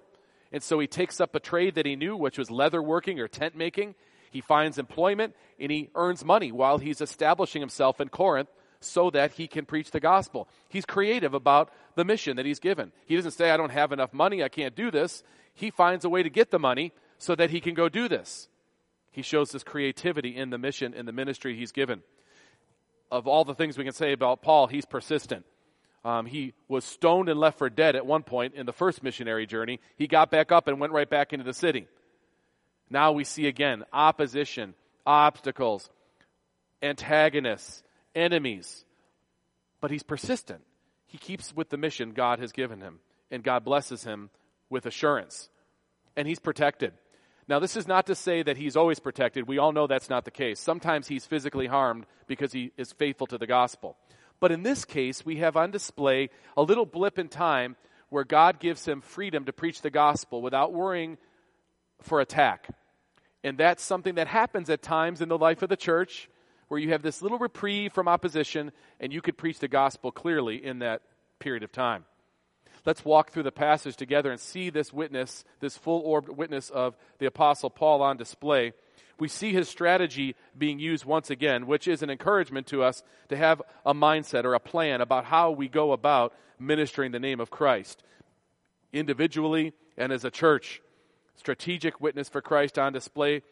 And 0.52 0.62
so 0.62 0.78
he 0.78 0.87
takes 0.87 1.20
up 1.20 1.34
a 1.34 1.40
trade 1.40 1.75
that 1.75 1.87
he 1.87 1.96
knew, 1.96 2.16
which 2.16 2.38
was 2.38 2.50
leather 2.50 2.80
working 2.80 3.18
or 3.18 3.26
tent 3.26 3.56
making. 3.56 3.96
He 4.30 4.40
finds 4.40 4.78
employment 4.78 5.34
and 5.58 5.73
he 5.73 5.90
earns 5.96 6.25
money 6.25 6.52
while 6.52 6.78
he's 6.78 7.00
establishing 7.00 7.61
himself 7.61 8.00
in 8.00 8.08
Corinth 8.08 8.49
so 8.86 9.10
that 9.10 9.32
he 9.32 9.46
can 9.46 9.66
preach 9.66 9.90
the 9.90 10.00
gospel. 10.00 10.48
He's 10.68 10.84
creative 10.84 11.34
about 11.34 11.72
the 11.94 12.04
mission 12.04 12.36
that 12.36 12.46
he's 12.46 12.60
given. 12.60 12.92
He 13.06 13.16
doesn't 13.16 13.32
say, 13.32 13.50
I 13.50 13.56
don't 13.56 13.70
have 13.70 13.92
enough 13.92 14.12
money, 14.12 14.42
I 14.42 14.48
can't 14.48 14.74
do 14.74 14.90
this. 14.90 15.22
He 15.54 15.70
finds 15.70 16.04
a 16.04 16.08
way 16.08 16.22
to 16.22 16.30
get 16.30 16.50
the 16.50 16.58
money 16.58 16.92
so 17.18 17.34
that 17.34 17.50
he 17.50 17.60
can 17.60 17.74
go 17.74 17.88
do 17.88 18.08
this. 18.08 18.48
He 19.10 19.22
shows 19.22 19.50
this 19.50 19.62
creativity 19.62 20.36
in 20.36 20.50
the 20.50 20.58
mission 20.58 20.94
in 20.94 21.06
the 21.06 21.12
ministry 21.12 21.56
he's 21.56 21.72
given 21.72 22.02
of 23.14 23.28
all 23.28 23.44
the 23.44 23.54
things 23.54 23.78
we 23.78 23.84
can 23.84 23.92
say 23.92 24.12
about 24.12 24.42
Paul, 24.42 24.66
he's 24.66 24.84
persistent. 24.84 25.46
Um, 26.04 26.26
he 26.26 26.52
was 26.66 26.84
stoned 26.84 27.28
and 27.28 27.38
left 27.38 27.58
for 27.58 27.70
dead 27.70 27.94
at 27.94 28.04
one 28.04 28.24
point 28.24 28.54
in 28.54 28.66
the 28.66 28.72
first 28.72 29.04
missionary 29.04 29.46
journey. 29.46 29.78
He 29.96 30.08
got 30.08 30.32
back 30.32 30.50
up 30.50 30.66
and 30.66 30.80
went 30.80 30.92
right 30.92 31.08
back 31.08 31.32
into 31.32 31.44
the 31.44 31.54
city. 31.54 31.86
Now 32.90 33.12
we 33.12 33.22
see 33.22 33.46
again 33.46 33.84
opposition, 33.92 34.74
obstacles, 35.06 35.88
antagonists, 36.82 37.84
enemies. 38.14 38.85
But 39.80 39.90
he's 39.90 40.02
persistent. 40.02 40.62
He 41.06 41.18
keeps 41.18 41.54
with 41.54 41.68
the 41.68 41.76
mission 41.76 42.12
God 42.12 42.38
has 42.38 42.52
given 42.52 42.80
him, 42.80 43.00
and 43.30 43.42
God 43.42 43.64
blesses 43.64 44.04
him 44.04 44.30
with 44.71 44.87
assurance. 44.87 45.49
And 46.16 46.26
he's 46.26 46.40
protected. 46.40 46.92
Now, 47.47 47.59
this 47.59 47.76
is 47.76 47.87
not 47.87 48.06
to 48.06 48.14
say 48.14 48.42
that 48.42 48.56
he's 48.56 48.76
always 48.76 48.99
protected. 48.99 49.47
We 49.47 49.59
all 49.59 49.73
know 49.73 49.87
that's 49.87 50.09
not 50.09 50.25
the 50.25 50.30
case. 50.30 50.59
Sometimes 50.59 51.06
he's 51.06 51.26
physically 51.26 51.66
harmed 51.66 52.06
because 52.26 52.52
he 52.52 52.73
is 52.76 52.92
faithful 52.92 53.26
to 53.28 53.38
the 53.38 53.47
gospel. 53.47 53.97
But 54.40 54.50
in 54.50 54.62
this 54.62 54.85
case, 54.85 55.25
we 55.25 55.37
have 55.37 55.56
on 55.56 55.71
display 55.71 56.30
a 56.56 56.62
little 56.62 56.87
blip 56.87 57.18
in 57.18 57.28
time 57.28 57.76
where 58.09 58.25
God 58.25 58.61
gives 58.61 58.87
him 58.87 59.00
freedom 59.00 59.44
to 59.44 59.52
preach 59.52 59.83
the 59.83 59.90
gospel 59.90 60.40
without 60.40 60.73
worrying 60.73 61.18
for 62.00 62.21
attack. 62.21 62.68
And 63.42 63.59
that's 63.59 63.83
something 63.83 64.14
that 64.14 64.26
happens 64.26 64.71
at 64.71 64.83
times 64.83 65.21
in 65.21 65.28
the 65.28 65.38
life 65.38 65.62
of 65.62 65.68
the 65.68 65.76
church 65.76 66.30
where 66.74 66.82
you 66.82 66.90
have 66.90 67.02
this 67.02 67.22
little 67.22 67.38
reprieve 67.38 67.92
from 67.92 68.08
opposition 68.08 68.72
and 68.98 69.12
you 69.12 69.22
could 69.22 69.38
preach 69.38 69.60
the 69.60 69.68
gospel 69.68 70.10
clearly 70.10 70.56
in 70.56 70.80
that 70.80 71.02
period 71.38 71.62
of 71.62 71.70
time. 71.70 72.04
Let's 72.84 73.04
walk 73.04 73.30
through 73.30 73.44
the 73.44 73.52
passage 73.52 73.94
together 73.94 74.32
and 74.32 74.40
see 74.40 74.70
this 74.70 74.92
witness, 74.92 75.44
this 75.60 75.76
full 75.76 76.00
orbed 76.00 76.28
witness 76.30 76.70
of 76.70 76.96
the 77.20 77.26
Apostle 77.26 77.70
Paul 77.70 78.02
on 78.02 78.16
display. 78.16 78.72
We 79.20 79.28
see 79.28 79.52
his 79.52 79.68
strategy 79.68 80.34
being 80.58 80.80
used 80.80 81.04
once 81.04 81.30
again, 81.30 81.68
which 81.68 81.86
is 81.86 82.02
an 82.02 82.10
encouragement 82.10 82.66
to 82.66 82.82
us 82.82 83.04
to 83.28 83.36
have 83.36 83.62
a 83.86 83.94
mindset 83.94 84.42
or 84.42 84.54
a 84.54 84.58
plan 84.58 85.00
about 85.00 85.26
how 85.26 85.52
we 85.52 85.68
go 85.68 85.92
about 85.92 86.34
ministering 86.58 87.12
the 87.12 87.20
name 87.20 87.38
of 87.38 87.52
Christ, 87.52 88.02
individually 88.92 89.74
and 89.96 90.10
as 90.10 90.24
a 90.24 90.30
church. 90.32 90.82
Strategic 91.36 92.00
witness 92.00 92.28
for 92.28 92.42
Christ 92.42 92.80
on 92.80 92.92
display, 92.92 93.42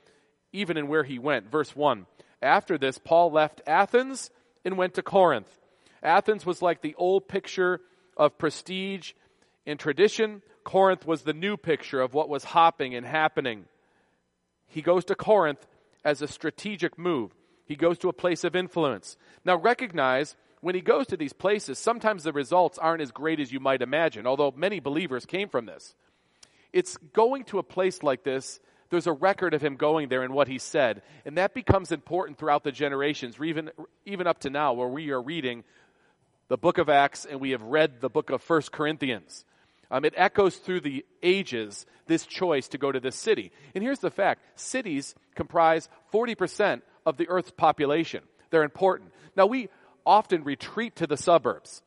even 0.53 0.77
in 0.77 0.89
where 0.89 1.05
he 1.05 1.21
went. 1.21 1.53
Verse 1.53 1.77
1. 1.77 2.07
After 2.43 2.77
this, 2.77 2.99
Paul 2.99 3.31
left 3.31 3.63
Athens 3.67 4.31
and 4.65 4.77
went 4.77 4.95
to 4.95 5.03
Corinth. 5.03 5.61
Athens 6.03 6.45
was 6.45 6.61
like 6.61 6.83
the 6.83 6.97
old 6.97 7.29
picture 7.29 7.81
of 8.17 8.37
prestige 8.37 9.13
and 9.67 9.79
tradition, 9.79 10.43
Corinth 10.65 11.07
was 11.07 11.23
the 11.23 11.33
new 11.33 11.57
picture 11.57 12.01
of 12.01 12.15
what 12.15 12.29
was 12.29 12.45
hopping 12.45 12.95
and 12.95 13.07
happening. 13.07 13.65
He 14.67 14.83
goes 14.83 15.05
to 15.07 15.15
Corinth 15.15 15.67
as 16.05 16.23
a 16.23 16.29
strategic 16.29 16.99
move. 16.99 17.33
He 17.65 17.77
goes 17.77 17.99
to 17.99 18.09
a 18.09 18.13
place 18.13 18.45
of 18.45 18.57
influence. 18.57 19.17
Now 19.45 19.57
recognize 19.57 20.37
when 20.61 20.75
he 20.75 20.81
goes 20.81 21.07
to 21.09 21.17
these 21.17 21.33
places, 21.33 21.79
sometimes 21.79 22.23
the 22.23 22.33
results 22.33 22.79
aren't 22.79 23.03
as 23.03 23.11
great 23.11 23.41
as 23.41 23.53
you 23.53 23.61
might 23.61 23.83
imagine, 23.83 24.27
although 24.27 24.53
many 24.57 24.81
believers 24.81 25.27
came 25.27 25.49
from 25.49 25.67
this. 25.67 25.95
It's 26.73 26.97
going 27.13 27.45
to 27.45 27.59
a 27.59 27.65
place 27.65 28.03
like 28.03 28.25
this, 28.25 28.61
there's 28.93 29.07
a 29.07 29.13
record 29.13 29.55
of 29.55 29.63
him 29.63 29.77
going 29.77 30.11
there 30.11 30.23
and 30.23 30.35
what 30.35 30.49
he 30.49 30.59
said, 30.59 31.01
and 31.25 31.39
that 31.39 31.55
becomes 31.55 31.93
important 31.93 32.37
throughout 32.37 32.63
the 32.63 32.71
generations, 32.71 33.37
even, 33.43 33.71
even 34.05 34.27
up 34.27 34.41
to 34.41 34.51
now, 34.51 34.75
where 34.75 34.87
we 34.87 35.11
are 35.11 35.23
reading 35.23 35.65
the 36.49 36.59
book 36.59 36.77
of 36.77 36.91
Acts 36.91 37.25
and 37.25 37.41
we 37.41 37.53
have 37.53 37.63
read 37.63 38.03
the 38.03 38.11
book 38.11 38.29
of 38.29 38.43
First 38.43 38.71
Corinthians. 38.71 39.47
Um, 39.91 40.05
it 40.05 40.13
echoes 40.15 40.57
through 40.57 40.81
the 40.81 41.07
ages 41.23 41.87
this 42.07 42.27
choice 42.27 42.69
to 42.69 42.79
go 42.79 42.93
to 42.93 43.01
this 43.01 43.17
city. 43.17 43.51
And 43.75 43.83
here's 43.83 44.01
the 44.01 44.11
fact 44.11 44.43
cities 44.57 45.15
comprise 45.35 45.89
40% 46.13 46.83
of 47.07 47.17
the 47.17 47.31
Earth's 47.31 47.51
population. 47.51 48.23
They're 48.51 48.63
important. 48.63 49.13
Now, 49.35 49.47
we 49.47 49.71
often 50.05 50.45
retreat 50.45 50.97
to 50.97 51.07
the 51.07 51.17
suburbs 51.17 51.83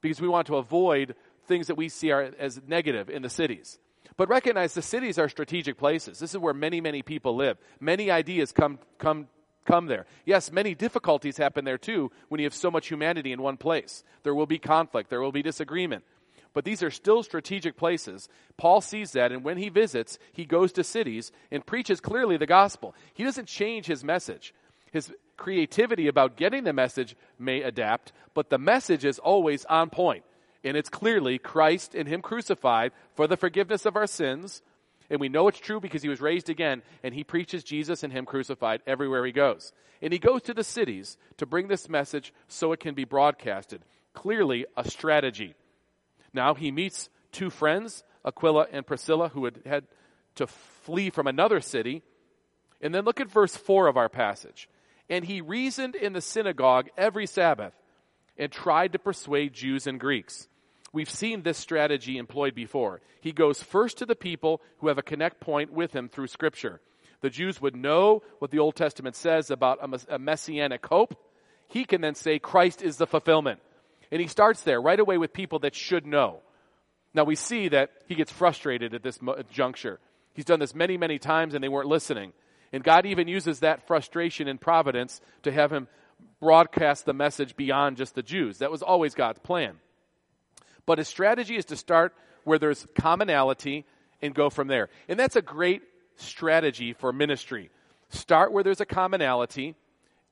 because 0.00 0.20
we 0.20 0.28
want 0.28 0.46
to 0.46 0.56
avoid 0.56 1.16
things 1.48 1.66
that 1.66 1.74
we 1.74 1.88
see 1.88 2.12
are, 2.12 2.30
as 2.38 2.60
negative 2.64 3.10
in 3.10 3.22
the 3.22 3.28
cities. 3.28 3.80
But 4.16 4.28
recognize 4.28 4.74
the 4.74 4.82
cities 4.82 5.18
are 5.18 5.28
strategic 5.28 5.76
places. 5.76 6.18
This 6.18 6.32
is 6.32 6.38
where 6.38 6.54
many, 6.54 6.80
many 6.80 7.02
people 7.02 7.34
live. 7.34 7.58
Many 7.80 8.10
ideas 8.10 8.52
come, 8.52 8.78
come, 8.98 9.28
come 9.64 9.86
there. 9.86 10.06
Yes, 10.24 10.52
many 10.52 10.74
difficulties 10.74 11.36
happen 11.36 11.64
there 11.64 11.78
too 11.78 12.12
when 12.28 12.40
you 12.40 12.46
have 12.46 12.54
so 12.54 12.70
much 12.70 12.88
humanity 12.88 13.32
in 13.32 13.42
one 13.42 13.56
place. 13.56 14.04
There 14.22 14.34
will 14.34 14.46
be 14.46 14.58
conflict. 14.58 15.10
There 15.10 15.20
will 15.20 15.32
be 15.32 15.42
disagreement 15.42 16.04
but 16.54 16.64
these 16.64 16.82
are 16.82 16.90
still 16.90 17.22
strategic 17.22 17.76
places. 17.76 18.28
Paul 18.56 18.80
sees 18.80 19.12
that, 19.12 19.32
and 19.32 19.44
when 19.44 19.58
he 19.58 19.68
visits, 19.68 20.18
he 20.32 20.44
goes 20.46 20.72
to 20.72 20.84
cities 20.84 21.32
and 21.50 21.66
preaches 21.66 22.00
clearly 22.00 22.36
the 22.36 22.46
gospel. 22.46 22.94
He 23.12 23.24
doesn't 23.24 23.48
change 23.48 23.86
his 23.86 24.04
message. 24.04 24.54
His 24.92 25.12
creativity 25.36 26.06
about 26.06 26.36
getting 26.36 26.62
the 26.62 26.72
message 26.72 27.16
may 27.38 27.62
adapt, 27.62 28.12
but 28.32 28.48
the 28.48 28.58
message 28.58 29.04
is 29.04 29.18
always 29.18 29.64
on 29.64 29.90
point. 29.90 30.24
And 30.64 30.76
it's 30.76 30.88
clearly 30.88 31.38
Christ 31.38 31.94
and 31.94 32.08
Him 32.08 32.22
crucified 32.22 32.92
for 33.14 33.26
the 33.26 33.36
forgiveness 33.36 33.86
of 33.86 33.96
our 33.96 34.06
sins. 34.06 34.62
And 35.10 35.20
we 35.20 35.28
know 35.28 35.46
it's 35.48 35.60
true 35.60 35.78
because 35.78 36.02
He 36.02 36.08
was 36.08 36.20
raised 36.20 36.48
again, 36.48 36.82
and 37.02 37.14
He 37.14 37.22
preaches 37.22 37.62
Jesus 37.62 38.02
and 38.02 38.12
Him 38.12 38.24
crucified 38.24 38.80
everywhere 38.86 39.24
He 39.26 39.32
goes. 39.32 39.72
And 40.00 40.12
He 40.12 40.18
goes 40.18 40.42
to 40.42 40.54
the 40.54 40.64
cities 40.64 41.18
to 41.36 41.46
bring 41.46 41.68
this 41.68 41.88
message 41.88 42.32
so 42.48 42.72
it 42.72 42.80
can 42.80 42.94
be 42.94 43.04
broadcasted. 43.04 43.82
Clearly, 44.14 44.64
a 44.76 44.88
strategy. 44.88 45.54
Now 46.32 46.54
he 46.54 46.70
meets 46.70 47.08
two 47.32 47.50
friends, 47.50 48.02
Aquila 48.24 48.66
and 48.72 48.86
Priscilla, 48.86 49.28
who 49.28 49.44
had 49.44 49.60
had 49.64 49.84
to 50.36 50.46
flee 50.46 51.10
from 51.10 51.26
another 51.26 51.60
city. 51.60 52.02
And 52.80 52.94
then 52.94 53.04
look 53.04 53.20
at 53.20 53.30
verse 53.30 53.56
4 53.56 53.86
of 53.86 53.96
our 53.96 54.08
passage. 54.08 54.68
And 55.08 55.24
he 55.24 55.40
reasoned 55.40 55.94
in 55.94 56.12
the 56.12 56.20
synagogue 56.20 56.88
every 56.96 57.26
Sabbath 57.26 57.72
and 58.36 58.50
tried 58.50 58.92
to 58.92 58.98
persuade 58.98 59.52
Jews 59.52 59.86
and 59.86 60.00
Greeks. 60.00 60.48
We've 60.94 61.10
seen 61.10 61.42
this 61.42 61.58
strategy 61.58 62.18
employed 62.18 62.54
before. 62.54 63.00
He 63.20 63.32
goes 63.32 63.60
first 63.60 63.98
to 63.98 64.06
the 64.06 64.14
people 64.14 64.62
who 64.78 64.86
have 64.86 64.96
a 64.96 65.02
connect 65.02 65.40
point 65.40 65.72
with 65.72 65.92
him 65.92 66.08
through 66.08 66.28
Scripture. 66.28 66.80
The 67.20 67.30
Jews 67.30 67.60
would 67.60 67.74
know 67.74 68.22
what 68.38 68.52
the 68.52 68.60
Old 68.60 68.76
Testament 68.76 69.16
says 69.16 69.50
about 69.50 69.80
a 70.08 70.18
messianic 70.20 70.86
hope. 70.86 71.20
He 71.66 71.84
can 71.84 72.00
then 72.00 72.14
say 72.14 72.38
Christ 72.38 72.80
is 72.80 72.96
the 72.96 73.08
fulfillment. 73.08 73.58
And 74.12 74.20
he 74.20 74.28
starts 74.28 74.62
there 74.62 74.80
right 74.80 75.00
away 75.00 75.18
with 75.18 75.32
people 75.32 75.58
that 75.60 75.74
should 75.74 76.06
know. 76.06 76.42
Now 77.12 77.24
we 77.24 77.34
see 77.34 77.66
that 77.68 77.90
he 78.06 78.14
gets 78.14 78.30
frustrated 78.30 78.94
at 78.94 79.02
this 79.02 79.18
juncture. 79.50 79.98
He's 80.32 80.44
done 80.44 80.60
this 80.60 80.76
many, 80.76 80.96
many 80.96 81.18
times 81.18 81.54
and 81.54 81.64
they 81.64 81.68
weren't 81.68 81.88
listening. 81.88 82.32
And 82.72 82.84
God 82.84 83.04
even 83.04 83.26
uses 83.26 83.60
that 83.60 83.88
frustration 83.88 84.46
in 84.46 84.58
providence 84.58 85.20
to 85.42 85.50
have 85.50 85.72
him 85.72 85.88
broadcast 86.40 87.04
the 87.04 87.14
message 87.14 87.56
beyond 87.56 87.96
just 87.96 88.14
the 88.14 88.22
Jews. 88.22 88.58
That 88.58 88.70
was 88.70 88.82
always 88.82 89.14
God's 89.14 89.40
plan. 89.40 89.80
But 90.86 90.98
his 90.98 91.08
strategy 91.08 91.56
is 91.56 91.64
to 91.66 91.76
start 91.76 92.14
where 92.44 92.58
there's 92.58 92.86
commonality 92.94 93.84
and 94.20 94.34
go 94.34 94.50
from 94.50 94.68
there. 94.68 94.88
And 95.08 95.18
that's 95.18 95.36
a 95.36 95.42
great 95.42 95.82
strategy 96.16 96.92
for 96.92 97.12
ministry. 97.12 97.70
Start 98.10 98.52
where 98.52 98.62
there's 98.62 98.80
a 98.80 98.86
commonality 98.86 99.74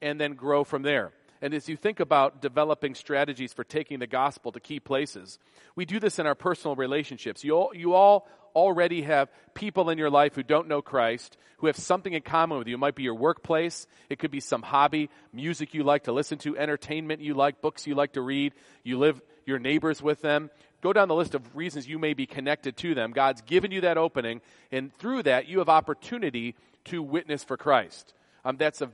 and 0.01 0.21
then 0.21 0.35
grow 0.35 0.65
from 0.65 0.83
there. 0.83 1.13
And 1.41 1.55
as 1.55 1.69
you 1.69 1.77
think 1.77 1.99
about 1.99 2.41
developing 2.41 2.95
strategies 2.95 3.53
for 3.53 3.65
taking 3.65 3.99
the 3.99 4.07
gospel 4.07 4.53
to 4.53 4.61
key 4.61 4.79
places, 4.79 5.41
we 5.75 5.85
do 5.85 5.99
this 5.99 6.21
in 6.21 6.27
our 6.27 6.37
personal 6.37 6.77
relationships. 6.77 7.43
You 7.43 7.57
all, 7.57 7.75
you 7.75 7.95
all 7.95 8.29
already 8.55 9.03
have 9.03 9.29
people 9.53 9.91
in 9.91 9.99
your 9.99 10.11
life 10.11 10.37
who 10.37 10.45
don't 10.45 10.69
know 10.69 10.83
Christ, 10.83 11.37
who 11.57 11.67
have 11.67 11.77
something 11.77 12.13
in 12.13 12.23
common 12.23 12.59
with 12.59 12.69
you. 12.69 12.75
It 12.75 12.79
might 12.79 12.95
be 12.95 13.03
your 13.03 13.17
workplace. 13.17 13.89
It 14.09 14.21
could 14.21 14.31
be 14.31 14.39
some 14.39 14.63
hobby, 14.63 15.11
music 15.33 15.75
you 15.75 15.83
like 15.83 16.05
to 16.05 16.13
listen 16.13 16.39
to, 16.39 16.57
entertainment 16.57 17.21
you 17.21 17.35
like, 17.35 17.61
books 17.61 17.89
you 17.89 17.97
like 17.97 18.13
to 18.13 18.21
read. 18.21 18.53
You 18.85 18.99
live 18.99 19.21
your 19.47 19.59
neighbors 19.59 20.03
with 20.03 20.23
them. 20.23 20.51
Go 20.81 20.93
down 20.93 21.09
the 21.09 21.15
list 21.15 21.35
of 21.35 21.57
reasons 21.57 21.89
you 21.89 21.99
may 21.99 22.15
be 22.15 22.27
connected 22.27 22.77
to 22.79 22.95
them. 22.95 23.13
God's 23.13 23.43
given 23.43 23.71
you 23.71 23.83
that 23.83 23.99
opening, 23.99 24.41
and 24.71 24.93
through 24.95 25.23
that, 25.25 25.49
you 25.49 25.59
have 25.59 25.69
opportunity 25.69 26.55
to 26.87 27.03
witness 27.03 27.45
for 27.45 27.57
Christ. 27.57 28.15
Um, 28.45 28.57
that's 28.57 28.81
a, 28.81 28.91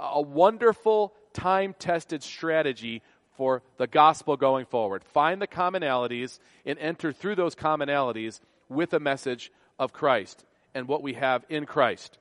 a 0.00 0.20
wonderful 0.20 1.14
time 1.32 1.74
tested 1.78 2.22
strategy 2.22 3.02
for 3.36 3.62
the 3.78 3.86
gospel 3.86 4.36
going 4.36 4.66
forward. 4.66 5.04
Find 5.04 5.40
the 5.40 5.46
commonalities 5.46 6.40
and 6.66 6.78
enter 6.78 7.12
through 7.12 7.36
those 7.36 7.54
commonalities 7.54 8.40
with 8.68 8.92
a 8.92 9.00
message 9.00 9.52
of 9.78 9.92
Christ 9.92 10.44
and 10.74 10.88
what 10.88 11.02
we 11.02 11.14
have 11.14 11.44
in 11.48 11.64
Christ. 11.64 12.18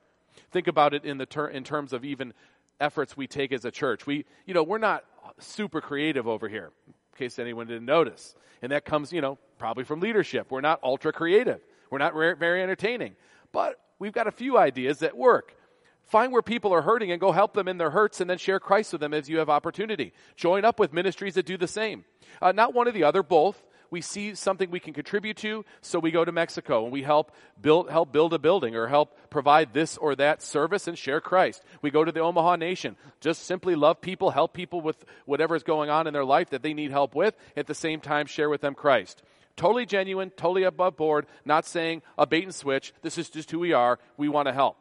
Think 0.52 0.68
about 0.68 0.94
it 0.94 1.04
in 1.04 1.18
the 1.18 1.26
ter- 1.26 1.48
in 1.48 1.64
terms 1.64 1.94
of 1.94 2.06
even 2.06 2.34
efforts 2.80 3.18
we 3.18 3.28
take 3.28 3.52
as 3.52 3.66
a 3.66 3.72
church. 3.72 4.06
We, 4.06 4.26
you 4.46 4.54
know, 4.54 4.64
we're 4.64 4.78
not 4.78 5.04
super 5.40 5.82
creative 5.82 6.28
over 6.28 6.48
here, 6.48 6.72
case 7.20 7.38
anyone 7.38 7.68
didn't 7.68 7.86
notice. 7.86 8.36
And 8.62 8.72
that 8.72 8.86
comes, 8.86 9.14
you 9.14 9.22
know, 9.22 9.38
probably 9.58 9.84
from 9.84 10.00
leadership. 10.00 10.48
We're 10.50 10.62
not 10.62 10.80
ultra 10.84 11.14
creative. 11.14 11.62
We're 11.92 12.00
not 12.00 12.14
very 12.14 12.64
entertaining. 12.64 13.16
But 13.52 13.80
we've 14.00 14.14
got 14.14 14.28
a 14.28 14.32
few 14.32 14.58
ideas 14.58 15.00
that 15.00 15.16
work. 15.16 15.56
Find 16.06 16.32
where 16.32 16.42
people 16.42 16.74
are 16.74 16.82
hurting 16.82 17.12
and 17.12 17.22
go 17.22 17.32
help 17.32 17.54
them 17.54 17.68
in 17.68 17.78
their 17.78 17.92
hurts 17.92 18.20
and 18.20 18.30
then 18.30 18.40
share 18.40 18.60
Christ 18.60 18.94
with 18.94 19.02
them 19.02 19.14
as 19.14 19.30
you 19.30 19.38
have 19.38 19.50
opportunity. 19.50 20.14
Join 20.36 20.66
up 20.66 20.80
with 20.80 20.92
ministries 20.92 21.36
that 21.36 21.46
do 21.46 21.56
the 21.56 21.68
same. 21.68 22.04
Uh, 22.42 22.52
not 22.52 22.74
one 22.74 22.88
or 22.88 22.92
the 22.92 23.04
other, 23.04 23.22
both. 23.22 23.62
We 23.92 24.02
see 24.02 24.36
something 24.36 24.70
we 24.70 24.80
can 24.80 24.94
contribute 24.94 25.38
to, 25.38 25.66
so 25.82 26.00
we 26.00 26.12
go 26.12 26.24
to 26.24 26.32
Mexico 26.32 26.84
and 26.84 26.92
we 26.92 27.04
help 27.04 27.32
build, 27.60 27.90
help 27.90 28.12
build 28.12 28.34
a 28.34 28.40
building 28.40 28.76
or 28.76 28.88
help 28.88 29.18
provide 29.30 29.74
this 29.74 29.98
or 29.98 30.16
that 30.16 30.42
service 30.42 30.88
and 30.88 30.98
share 30.98 31.22
Christ. 31.22 31.64
We 31.82 31.90
go 31.90 32.04
to 32.04 32.12
the 32.12 32.20
Omaha 32.20 32.58
Nation, 32.58 32.96
just 33.20 33.44
simply 33.44 33.76
love 33.76 34.02
people, 34.02 34.32
help 34.32 34.54
people 34.54 34.82
with 34.82 35.04
whatever 35.26 35.56
is 35.56 35.64
going 35.64 35.90
on 35.90 36.08
in 36.08 36.14
their 36.14 36.26
life 36.26 36.52
that 36.52 36.62
they 36.62 36.74
need 36.74 36.92
help 36.92 37.16
with, 37.16 37.36
at 37.58 37.68
the 37.68 37.76
same 37.76 38.00
time 38.00 38.28
share 38.28 38.50
with 38.50 38.62
them 38.62 38.76
Christ. 38.76 39.24
Totally 39.56 39.86
genuine, 39.86 40.30
totally 40.30 40.64
above 40.64 40.96
board, 40.96 41.26
not 41.44 41.66
saying 41.66 42.02
a 42.18 42.26
bait 42.26 42.44
and 42.44 42.56
switch. 42.56 42.94
This 43.02 43.18
is 43.18 43.30
just 43.30 43.52
who 43.52 43.60
we 43.60 43.74
are. 43.74 44.00
We 44.18 44.30
want 44.30 44.48
to 44.48 44.54
help 44.54 44.78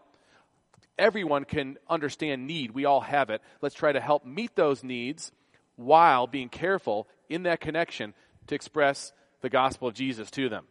everyone 0.98 1.44
can 1.44 1.78
understand 1.88 2.46
need. 2.46 2.72
We 2.72 2.84
all 2.84 3.00
have 3.00 3.30
it. 3.30 3.40
Let's 3.62 3.74
try 3.74 3.92
to 3.92 4.00
help 4.00 4.26
meet 4.26 4.56
those 4.56 4.82
needs 4.82 5.32
while 5.76 6.26
being 6.26 6.48
careful 6.48 7.06
in 7.28 7.44
that 7.44 7.60
connection 7.60 8.14
to 8.48 8.54
express 8.54 9.12
the 9.40 9.48
gospel 9.48 9.88
of 9.88 9.94
Jesus 9.94 10.30
to 10.32 10.48
them. 10.48 10.64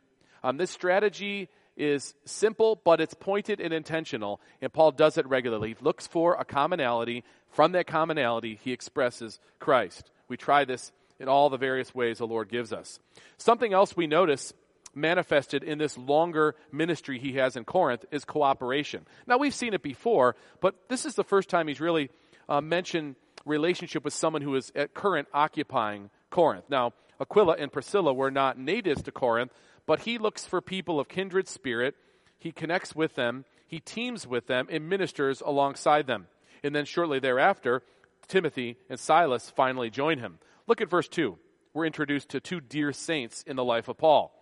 Um, 0.44 0.58
this 0.58 0.72
strategy 0.72 1.50
is 1.76 2.16
simple, 2.26 2.80
but 2.84 3.00
it's 3.00 3.14
pointed 3.14 3.62
and 3.62 3.74
intentional, 3.74 4.42
and 4.62 4.74
Paul 4.74 4.92
does 4.92 5.18
it 5.18 5.28
regularly. 5.28 5.70
He 5.70 5.76
looks 5.82 6.08
for 6.08 6.36
a 6.36 6.44
commonality. 6.44 7.24
From 7.52 7.72
that 7.74 7.88
commonality, 7.88 8.60
he 8.64 8.72
expresses 8.72 9.40
Christ. 9.60 10.12
We 10.28 10.38
try 10.38 10.66
this 10.66 10.92
in 11.20 11.28
all 11.28 11.50
the 11.50 11.58
various 11.58 11.94
ways 11.96 12.18
the 12.18 12.28
Lord 12.28 12.50
gives 12.50 12.74
us. 12.74 13.00
Something 13.38 13.74
else 13.74 13.96
we 13.96 14.08
notice 14.08 14.54
manifested 14.94 15.64
in 15.64 15.78
this 15.78 15.98
longer 15.98 16.56
ministry 16.72 17.20
he 17.20 17.34
has 17.34 17.56
in 17.56 17.64
Corinth 17.64 18.06
is 18.12 18.26
cooperation. 18.26 19.06
Now, 19.28 19.38
we've 19.38 19.54
seen 19.54 19.74
it 19.74 19.84
before, 19.84 20.36
but 20.60 20.76
this 20.90 21.06
is 21.06 21.16
the 21.16 21.24
first 21.24 21.50
time 21.50 21.68
he's 21.68 21.80
really 21.80 22.10
uh, 22.50 22.62
mentioned 22.62 23.16
relationship 23.46 24.04
with 24.04 24.14
someone 24.14 24.42
who 24.42 24.56
is 24.56 24.72
at 24.76 24.94
current 24.94 25.28
occupying 25.34 26.10
Corinth. 26.30 26.66
Now, 26.70 26.94
Aquila 27.20 27.56
and 27.58 27.72
Priscilla 27.72 28.14
were 28.14 28.32
not 28.32 28.60
natives 28.60 29.04
to 29.04 29.12
Corinth, 29.12 29.52
but 29.86 30.02
he 30.02 30.18
looks 30.18 30.46
for 30.46 30.62
people 30.62 31.00
of 31.00 31.08
kindred 31.08 31.48
spirit. 31.48 31.96
He 32.38 32.52
connects 32.52 32.96
with 32.96 33.16
them, 33.16 33.46
he 33.68 33.80
teams 33.80 34.28
with 34.28 34.48
them, 34.48 34.68
and 34.70 34.88
ministers 34.88 35.42
alongside 35.42 36.08
them. 36.08 36.28
And 36.64 36.76
then 36.76 36.86
shortly 36.86 37.20
thereafter, 37.20 37.84
Timothy 38.28 38.78
and 38.90 39.00
Silas 39.00 39.50
finally 39.50 39.90
join 39.90 40.20
him. 40.20 40.40
Look 40.68 40.82
at 40.82 40.90
verse 40.90 41.08
2. 41.08 41.38
We're 41.74 41.86
introduced 41.86 42.30
to 42.30 42.40
two 42.40 42.60
dear 42.60 42.92
saints 42.92 43.44
in 43.46 43.56
the 43.56 43.64
life 43.64 43.88
of 43.88 43.98
Paul. 43.98 44.34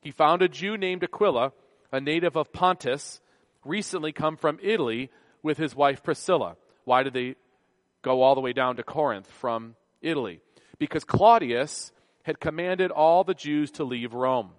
He 0.00 0.10
found 0.10 0.40
a 0.42 0.48
Jew 0.48 0.76
named 0.76 1.04
Aquila, 1.04 1.52
a 1.92 2.00
native 2.00 2.36
of 2.36 2.52
Pontus, 2.52 3.20
recently 3.64 4.12
come 4.12 4.36
from 4.36 4.58
Italy 4.62 5.10
with 5.42 5.58
his 5.58 5.74
wife 5.74 6.02
Priscilla. 6.02 6.56
Why 6.84 7.02
did 7.02 7.12
they 7.12 7.34
go 8.02 8.22
all 8.22 8.34
the 8.34 8.40
way 8.40 8.52
down 8.52 8.76
to 8.76 8.82
Corinth 8.82 9.30
from 9.30 9.74
Italy? 10.00 10.40
Because 10.78 11.04
Claudius 11.04 11.92
had 12.24 12.40
commanded 12.40 12.90
all 12.90 13.24
the 13.24 13.34
Jews 13.34 13.70
to 13.72 13.84
leave 13.84 14.14
Rome. 14.14 14.50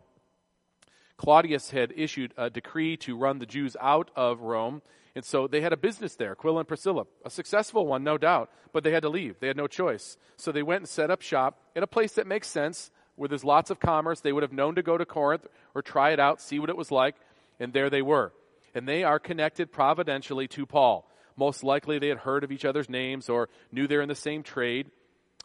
Claudius 1.17 1.69
had 1.69 1.93
issued 1.95 2.33
a 2.35 2.49
decree 2.49 2.97
to 2.97 3.15
run 3.15 3.39
the 3.39 3.45
Jews 3.45 3.77
out 3.79 4.09
of 4.15 4.41
Rome, 4.41 4.81
and 5.13 5.23
so 5.23 5.47
they 5.47 5.61
had 5.61 5.73
a 5.73 5.77
business 5.77 6.15
there, 6.15 6.31
Aquila 6.31 6.59
and 6.59 6.67
Priscilla. 6.67 7.05
A 7.25 7.29
successful 7.29 7.85
one, 7.85 8.03
no 8.03 8.17
doubt, 8.17 8.49
but 8.73 8.83
they 8.83 8.91
had 8.91 9.03
to 9.03 9.09
leave. 9.09 9.39
They 9.39 9.47
had 9.47 9.57
no 9.57 9.67
choice. 9.67 10.17
So 10.37 10.51
they 10.51 10.63
went 10.63 10.81
and 10.81 10.89
set 10.89 11.11
up 11.11 11.21
shop 11.21 11.59
in 11.75 11.83
a 11.83 11.87
place 11.87 12.13
that 12.13 12.27
makes 12.27 12.47
sense 12.47 12.89
where 13.15 13.27
there's 13.27 13.43
lots 13.43 13.69
of 13.69 13.79
commerce. 13.79 14.21
They 14.21 14.33
would 14.33 14.43
have 14.43 14.53
known 14.53 14.75
to 14.75 14.81
go 14.81 14.97
to 14.97 15.05
Corinth 15.05 15.45
or 15.75 15.81
try 15.81 16.11
it 16.11 16.19
out, 16.19 16.41
see 16.41 16.59
what 16.59 16.69
it 16.69 16.77
was 16.77 16.91
like, 16.91 17.15
and 17.59 17.73
there 17.73 17.89
they 17.89 18.01
were. 18.01 18.33
And 18.73 18.87
they 18.87 19.03
are 19.03 19.19
connected 19.19 19.71
providentially 19.71 20.47
to 20.49 20.65
Paul. 20.65 21.07
Most 21.35 21.63
likely 21.63 21.99
they 21.99 22.07
had 22.07 22.19
heard 22.19 22.43
of 22.43 22.51
each 22.51 22.65
other's 22.65 22.89
names 22.89 23.29
or 23.29 23.49
knew 23.71 23.85
they're 23.85 24.01
in 24.01 24.09
the 24.09 24.15
same 24.15 24.43
trade. 24.43 24.89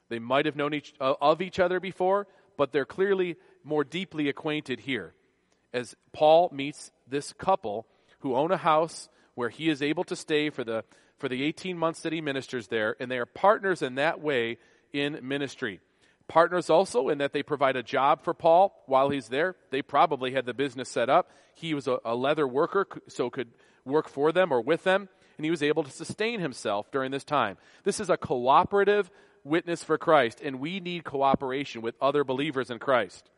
They 0.09 0.19
might 0.19 0.47
have 0.47 0.57
known 0.57 0.75
each, 0.75 0.95
uh, 1.01 1.15
of 1.21 1.43
each 1.43 1.59
other 1.59 1.81
before, 1.81 2.27
but 2.57 2.73
they're 2.73 2.85
clearly 2.85 3.37
more 3.65 3.85
deeply 3.85 4.29
acquainted 4.29 4.81
here. 4.81 5.15
As 5.73 5.95
Paul 6.13 6.51
meets 6.53 6.91
this 7.07 7.33
couple 7.33 7.87
who 8.21 8.35
own 8.35 8.51
a 8.51 8.57
house 8.57 9.09
where 9.35 9.49
he 9.49 9.69
is 9.69 9.83
able 9.83 10.05
to 10.05 10.17
stay 10.17 10.51
for 10.51 10.65
the, 10.65 10.85
for 11.19 11.29
the 11.29 11.43
18 11.43 11.77
months 11.77 12.01
that 12.03 12.13
he 12.13 12.21
ministers 12.21 12.69
there, 12.69 12.97
and 13.01 13.11
they 13.11 13.19
are 13.19 13.27
partners 13.27 13.83
in 13.83 13.97
that 13.97 14.21
way 14.21 14.59
in 14.93 15.19
ministry. 15.23 15.81
Partners 16.29 16.71
also 16.71 17.09
in 17.09 17.19
that 17.19 17.33
they 17.33 17.43
provide 17.43 17.77
a 17.77 17.83
job 17.83 18.23
for 18.23 18.35
Paul 18.35 18.83
while 18.87 19.11
he's 19.11 19.29
there. 19.29 19.55
They 19.71 19.83
probably 19.83 20.33
had 20.33 20.47
the 20.47 20.55
business 20.55 20.89
set 20.89 21.09
up. 21.09 21.31
He 21.55 21.75
was 21.75 21.87
a, 21.87 21.99
a 22.05 22.15
leather 22.17 22.49
worker, 22.49 22.87
so 23.09 23.31
could 23.31 23.53
work 23.85 24.09
for 24.09 24.33
them 24.33 24.53
or 24.53 24.61
with 24.61 24.83
them, 24.85 25.09
and 25.37 25.45
he 25.45 25.51
was 25.51 25.63
able 25.63 25.85
to 25.85 25.91
sustain 25.91 26.41
himself 26.41 26.91
during 26.91 27.13
this 27.13 27.25
time. 27.25 27.57
This 27.85 28.01
is 28.01 28.11
a 28.11 28.17
cooperative 28.17 29.11
witness 29.47 29.83
for 29.83 29.97
Christ, 29.97 30.41
and 30.43 30.61
we 30.61 30.81
need 30.81 31.05
cooperation 31.05 31.81
with 31.83 31.95
other 32.01 32.25
believers 32.25 32.71
in 32.71 32.79
Christ. 32.79 33.31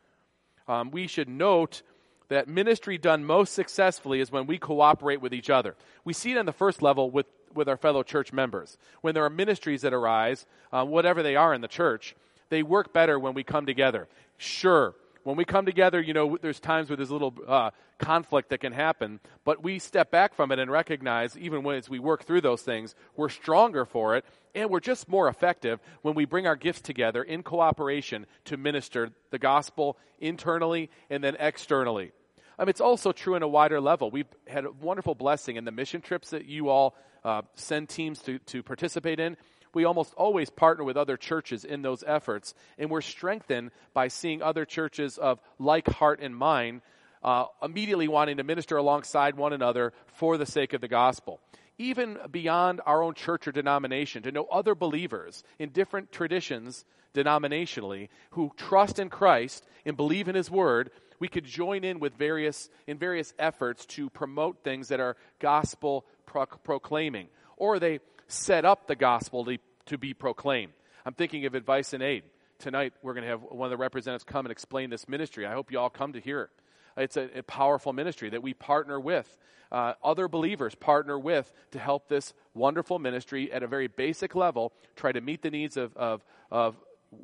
Um, 0.67 0.91
we 0.91 1.07
should 1.07 1.29
note 1.29 1.81
that 2.29 2.47
ministry 2.47 2.97
done 2.97 3.23
most 3.25 3.53
successfully 3.53 4.19
is 4.19 4.31
when 4.31 4.45
we 4.45 4.57
cooperate 4.57 5.21
with 5.21 5.33
each 5.33 5.49
other. 5.49 5.75
We 6.03 6.13
see 6.13 6.31
it 6.31 6.37
on 6.37 6.45
the 6.45 6.53
first 6.53 6.81
level 6.81 7.09
with, 7.09 7.25
with 7.53 7.67
our 7.67 7.77
fellow 7.77 8.03
church 8.03 8.31
members. 8.31 8.77
When 9.01 9.15
there 9.15 9.25
are 9.25 9.29
ministries 9.29 9.81
that 9.81 9.93
arise, 9.93 10.45
uh, 10.71 10.85
whatever 10.85 11.23
they 11.23 11.35
are 11.35 11.53
in 11.53 11.61
the 11.61 11.67
church, 11.67 12.15
they 12.49 12.63
work 12.63 12.93
better 12.93 13.17
when 13.17 13.33
we 13.33 13.43
come 13.43 13.65
together. 13.65 14.07
Sure, 14.37 14.93
when 15.23 15.35
we 15.35 15.45
come 15.45 15.65
together, 15.65 16.01
you 16.01 16.13
know, 16.13 16.37
there's 16.41 16.59
times 16.59 16.89
where 16.89 16.97
there's 16.97 17.09
a 17.09 17.13
little 17.13 17.33
uh, 17.47 17.71
conflict 17.97 18.49
that 18.49 18.59
can 18.59 18.73
happen, 18.73 19.19
but 19.43 19.63
we 19.63 19.79
step 19.79 20.11
back 20.11 20.33
from 20.33 20.51
it 20.51 20.59
and 20.59 20.71
recognize, 20.71 21.37
even 21.37 21.63
when 21.63 21.75
as 21.75 21.89
we 21.89 21.99
work 21.99 22.23
through 22.23 22.41
those 22.41 22.61
things, 22.61 22.95
we're 23.15 23.29
stronger 23.29 23.85
for 23.85 24.15
it, 24.15 24.25
and 24.55 24.69
we're 24.69 24.79
just 24.79 25.07
more 25.07 25.27
effective 25.27 25.79
when 26.01 26.15
we 26.15 26.25
bring 26.25 26.47
our 26.47 26.55
gifts 26.55 26.81
together 26.81 27.21
in 27.21 27.43
cooperation 27.43 28.25
to 28.45 28.57
minister 28.57 29.09
the 29.31 29.39
gospel 29.39 29.97
internally 30.19 30.89
and 31.09 31.23
then 31.23 31.35
externally. 31.39 32.11
Um, 32.57 32.67
it's 32.67 32.81
also 32.81 33.11
true 33.11 33.35
in 33.35 33.43
a 33.43 33.47
wider 33.47 33.79
level. 33.79 34.11
We've 34.11 34.27
had 34.47 34.65
a 34.65 34.71
wonderful 34.71 35.15
blessing 35.15 35.55
in 35.55 35.65
the 35.65 35.71
mission 35.71 36.01
trips 36.01 36.31
that 36.31 36.45
you 36.45 36.69
all 36.69 36.95
uh, 37.23 37.41
send 37.55 37.89
teams 37.89 38.19
to, 38.23 38.39
to 38.39 38.63
participate 38.63 39.19
in 39.19 39.37
we 39.73 39.85
almost 39.85 40.13
always 40.15 40.49
partner 40.49 40.83
with 40.83 40.97
other 40.97 41.17
churches 41.17 41.65
in 41.65 41.81
those 41.81 42.03
efforts, 42.05 42.53
and 42.77 42.89
we're 42.89 43.01
strengthened 43.01 43.71
by 43.93 44.07
seeing 44.07 44.41
other 44.41 44.65
churches 44.65 45.17
of 45.17 45.39
like 45.57 45.87
heart 45.87 46.19
and 46.21 46.35
mind 46.35 46.81
uh, 47.23 47.45
immediately 47.61 48.07
wanting 48.07 48.37
to 48.37 48.43
minister 48.43 48.77
alongside 48.77 49.35
one 49.35 49.53
another 49.53 49.93
for 50.07 50.37
the 50.37 50.45
sake 50.45 50.73
of 50.73 50.81
the 50.81 50.87
gospel. 50.87 51.39
Even 51.77 52.17
beyond 52.29 52.81
our 52.85 53.01
own 53.01 53.13
church 53.13 53.47
or 53.47 53.51
denomination, 53.51 54.23
to 54.23 54.31
know 54.31 54.45
other 54.51 54.75
believers 54.75 55.43
in 55.59 55.69
different 55.69 56.11
traditions 56.11 56.85
denominationally 57.13 58.09
who 58.31 58.51
trust 58.57 58.99
in 58.99 59.09
Christ 59.09 59.65
and 59.85 59.95
believe 59.95 60.27
in 60.27 60.35
His 60.35 60.51
Word, 60.51 60.91
we 61.19 61.27
could 61.27 61.45
join 61.45 61.83
in 61.83 61.99
with 61.99 62.13
various 62.15 62.69
in 62.87 62.97
various 62.97 63.33
efforts 63.37 63.85
to 63.87 64.09
promote 64.09 64.63
things 64.63 64.89
that 64.89 64.99
are 64.99 65.17
gospel 65.39 66.05
pro- 66.25 66.45
proclaiming, 66.45 67.27
or 67.57 67.79
they 67.79 67.99
set 68.29 68.63
up 68.63 68.87
the 68.87 68.95
gospel 68.95 69.43
to, 69.45 69.57
to 69.87 69.97
be 69.97 70.13
proclaimed. 70.13 70.71
I'm 71.05 71.13
thinking 71.13 71.45
of 71.45 71.55
advice 71.55 71.93
and 71.93 72.01
aid. 72.01 72.23
Tonight, 72.59 72.93
we're 73.01 73.13
going 73.13 73.23
to 73.23 73.29
have 73.29 73.41
one 73.41 73.65
of 73.65 73.71
the 73.71 73.77
representatives 73.77 74.23
come 74.23 74.45
and 74.45 74.51
explain 74.51 74.89
this 74.89 75.07
ministry. 75.09 75.45
I 75.45 75.53
hope 75.53 75.71
you 75.71 75.79
all 75.79 75.89
come 75.89 76.13
to 76.13 76.19
hear 76.19 76.43
it. 76.43 76.49
It's 76.97 77.17
a, 77.17 77.39
a 77.39 77.43
powerful 77.43 77.93
ministry 77.93 78.29
that 78.29 78.43
we 78.43 78.53
partner 78.53 78.99
with. 78.99 79.37
Uh, 79.71 79.93
other 80.03 80.27
believers 80.27 80.75
partner 80.75 81.17
with 81.17 81.51
to 81.71 81.79
help 81.79 82.07
this 82.07 82.33
wonderful 82.53 82.99
ministry 82.99 83.51
at 83.51 83.63
a 83.63 83.67
very 83.67 83.87
basic 83.87 84.35
level 84.35 84.73
try 84.95 85.11
to 85.11 85.21
meet 85.21 85.41
the 85.41 85.51
needs 85.51 85.77
of, 85.77 85.95
of, 85.95 86.23
of 86.51 86.75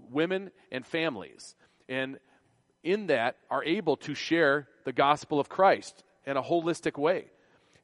women 0.10 0.52
and 0.72 0.86
families. 0.86 1.56
And 1.90 2.20
in 2.84 3.08
that, 3.08 3.38
are 3.50 3.64
able 3.64 3.98
to 3.98 4.14
share 4.14 4.68
the 4.86 4.94
gospel 4.94 5.40
of 5.40 5.50
Christ 5.50 6.04
in 6.26 6.38
a 6.38 6.44
holistic 6.44 6.98
way. 6.98 7.26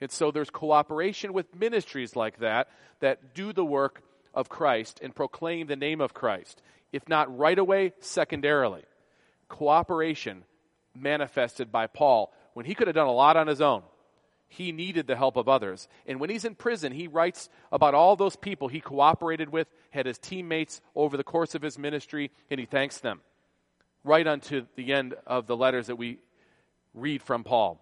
And 0.01 0.11
so 0.11 0.31
there's 0.31 0.49
cooperation 0.49 1.31
with 1.31 1.55
ministries 1.55 2.15
like 2.15 2.39
that 2.39 2.69
that 2.99 3.35
do 3.35 3.53
the 3.53 3.63
work 3.63 4.01
of 4.33 4.49
Christ 4.49 4.99
and 5.01 5.15
proclaim 5.15 5.67
the 5.67 5.75
name 5.75 6.01
of 6.01 6.13
Christ. 6.13 6.61
If 6.91 7.07
not 7.07 7.37
right 7.37 7.57
away, 7.57 7.93
secondarily. 7.99 8.83
Cooperation 9.47 10.43
manifested 10.95 11.71
by 11.71 11.87
Paul 11.87 12.33
when 12.53 12.65
he 12.65 12.73
could 12.73 12.87
have 12.87 12.95
done 12.95 13.07
a 13.07 13.13
lot 13.13 13.37
on 13.37 13.47
his 13.47 13.61
own. 13.61 13.83
He 14.49 14.73
needed 14.73 15.07
the 15.07 15.15
help 15.15 15.37
of 15.37 15.47
others. 15.47 15.87
And 16.05 16.19
when 16.19 16.29
he's 16.29 16.43
in 16.43 16.55
prison, 16.55 16.91
he 16.91 17.07
writes 17.07 17.47
about 17.71 17.93
all 17.93 18.17
those 18.17 18.35
people 18.35 18.67
he 18.67 18.81
cooperated 18.81 19.49
with, 19.49 19.67
had 19.91 20.05
his 20.05 20.17
teammates 20.17 20.81
over 20.93 21.15
the 21.15 21.23
course 21.23 21.55
of 21.55 21.61
his 21.61 21.77
ministry, 21.77 22.31
and 22.49 22.59
he 22.59 22.65
thanks 22.65 22.97
them. 22.97 23.21
Right 24.03 24.27
unto 24.27 24.65
the 24.75 24.91
end 24.91 25.13
of 25.25 25.47
the 25.47 25.55
letters 25.55 25.87
that 25.87 25.95
we 25.95 26.17
read 26.93 27.21
from 27.21 27.45
Paul. 27.45 27.79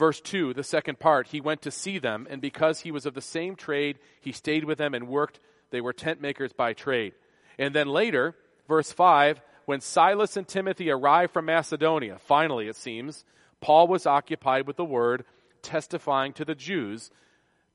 Verse 0.00 0.22
2, 0.22 0.54
the 0.54 0.64
second 0.64 0.98
part, 0.98 1.26
he 1.26 1.42
went 1.42 1.60
to 1.60 1.70
see 1.70 1.98
them, 1.98 2.26
and 2.30 2.40
because 2.40 2.80
he 2.80 2.90
was 2.90 3.04
of 3.04 3.12
the 3.12 3.20
same 3.20 3.54
trade, 3.54 3.98
he 4.18 4.32
stayed 4.32 4.64
with 4.64 4.78
them 4.78 4.94
and 4.94 5.06
worked. 5.06 5.40
They 5.72 5.82
were 5.82 5.92
tent 5.92 6.22
makers 6.22 6.54
by 6.54 6.72
trade. 6.72 7.12
And 7.58 7.74
then 7.74 7.86
later, 7.86 8.34
verse 8.66 8.90
5, 8.90 9.42
when 9.66 9.82
Silas 9.82 10.38
and 10.38 10.48
Timothy 10.48 10.90
arrived 10.90 11.34
from 11.34 11.44
Macedonia, 11.44 12.16
finally 12.18 12.66
it 12.66 12.76
seems, 12.76 13.26
Paul 13.60 13.88
was 13.88 14.06
occupied 14.06 14.66
with 14.66 14.78
the 14.78 14.86
word, 14.86 15.26
testifying 15.60 16.32
to 16.32 16.46
the 16.46 16.54
Jews 16.54 17.10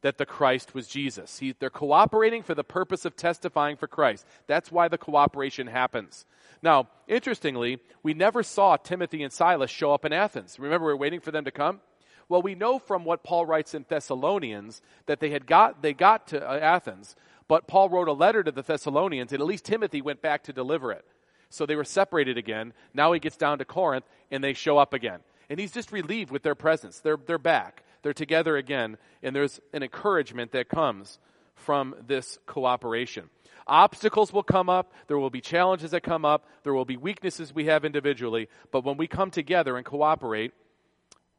that 0.02 0.18
the 0.18 0.26
Christ 0.26 0.74
was 0.74 0.88
Jesus. 0.88 1.38
He, 1.38 1.54
they're 1.60 1.70
cooperating 1.70 2.42
for 2.42 2.56
the 2.56 2.64
purpose 2.64 3.06
of 3.06 3.16
testifying 3.16 3.78
for 3.78 3.86
Christ. 3.86 4.26
That's 4.48 4.72
why 4.72 4.88
the 4.88 4.98
cooperation 4.98 5.68
happens. 5.68 6.26
Now, 6.64 6.88
interestingly, 7.08 7.78
we 8.02 8.16
never 8.16 8.42
saw 8.42 8.78
Timothy 8.78 9.22
and 9.22 9.32
Silas 9.32 9.70
show 9.70 9.94
up 9.94 10.06
in 10.06 10.12
Athens. 10.12 10.58
Remember, 10.58 10.88
we're 10.88 10.96
waiting 10.96 11.20
for 11.20 11.30
them 11.30 11.46
to 11.46 11.52
come? 11.52 11.82
Well, 12.28 12.42
we 12.42 12.56
know 12.56 12.80
from 12.80 13.06
what 13.06 13.24
Paul 13.24 13.46
writes 13.46 13.74
in 13.74 13.86
Thessalonians 13.88 14.82
that 15.06 15.20
they 15.20 15.30
had 15.30 15.46
got 15.46 15.82
they 15.82 15.94
got 15.94 16.28
to 16.28 16.48
uh, 16.48 16.58
Athens, 16.58 17.16
but 17.48 17.68
Paul 17.68 17.90
wrote 17.90 18.08
a 18.08 18.14
letter 18.14 18.44
to 18.44 18.52
the 18.52 18.64
Thessalonians, 18.64 19.32
and 19.32 19.42
at 19.42 19.48
least 19.48 19.66
Timothy 19.66 20.02
went 20.02 20.22
back 20.22 20.44
to 20.44 20.54
deliver 20.54 20.92
it. 20.92 21.06
So 21.50 21.66
they 21.66 21.76
were 21.76 21.84
separated 21.84 22.38
again. 22.38 22.74
Now 22.94 23.14
he 23.14 23.20
gets 23.20 23.38
down 23.38 23.60
to 23.60 23.66
Corinth, 23.66 24.06
and 24.32 24.44
they 24.44 24.54
show 24.54 24.78
up 24.78 24.94
again, 24.94 25.20
and 25.50 25.60
he's 25.60 25.72
just 25.72 25.92
relieved 25.92 26.32
with 26.32 26.44
their 26.44 26.56
presence. 26.56 27.00
They're 27.00 27.20
they're 27.26 27.38
back. 27.38 27.84
They're 28.02 28.14
together 28.14 28.58
again, 28.58 28.98
and 29.24 29.36
there's 29.36 29.60
an 29.74 29.84
encouragement 29.84 30.52
that 30.52 30.70
comes 30.70 31.18
from 31.56 31.96
this 32.06 32.38
cooperation. 32.46 33.30
Obstacles 33.68 34.32
will 34.32 34.44
come 34.44 34.70
up. 34.70 34.94
There 35.08 35.18
will 35.18 35.32
be 35.32 35.42
challenges 35.42 35.92
that 35.92 36.04
come 36.04 36.24
up. 36.24 36.46
There 36.64 36.74
will 36.74 36.86
be 36.86 36.98
weaknesses 36.98 37.54
we 37.54 37.66
have 37.66 37.84
individually. 37.84 38.48
But 38.72 38.84
when 38.84 38.98
we 38.98 39.08
come 39.08 39.32
together 39.32 39.76
and 39.76 39.86
cooperate, 39.86 40.54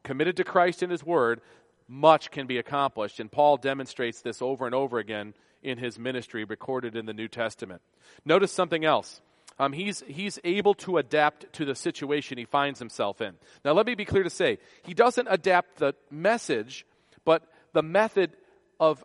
committed 0.06 0.36
to 0.36 0.44
Christ 0.44 0.82
and 0.82 0.90
His 0.90 1.04
Word, 1.04 1.40
much 1.88 2.30
can 2.30 2.46
be 2.46 2.58
accomplished. 2.58 3.20
And 3.20 3.30
Paul 3.30 3.56
demonstrates 3.56 4.22
this 4.22 4.40
over 4.40 4.64
and 4.64 4.74
over 4.74 4.98
again 4.98 5.34
in 5.62 5.78
his 5.78 5.98
ministry 5.98 6.44
recorded 6.44 6.96
in 6.96 7.06
the 7.06 7.12
New 7.12 7.28
Testament. 7.28 7.82
Notice 8.24 8.52
something 8.52 8.84
else. 8.84 9.20
Um, 9.58 9.72
he's, 9.72 10.02
he's 10.06 10.38
able 10.44 10.74
to 10.74 10.98
adapt 10.98 11.52
to 11.54 11.64
the 11.64 11.74
situation 11.74 12.38
he 12.38 12.44
finds 12.44 12.78
himself 12.78 13.20
in. 13.20 13.34
Now, 13.64 13.72
let 13.72 13.86
me 13.86 13.94
be 13.94 14.04
clear 14.04 14.22
to 14.22 14.30
say, 14.30 14.58
he 14.84 14.94
doesn't 14.94 15.28
adapt 15.30 15.78
the 15.78 15.94
message, 16.10 16.86
but 17.24 17.42
the 17.72 17.82
method 17.82 18.32
of 18.78 19.02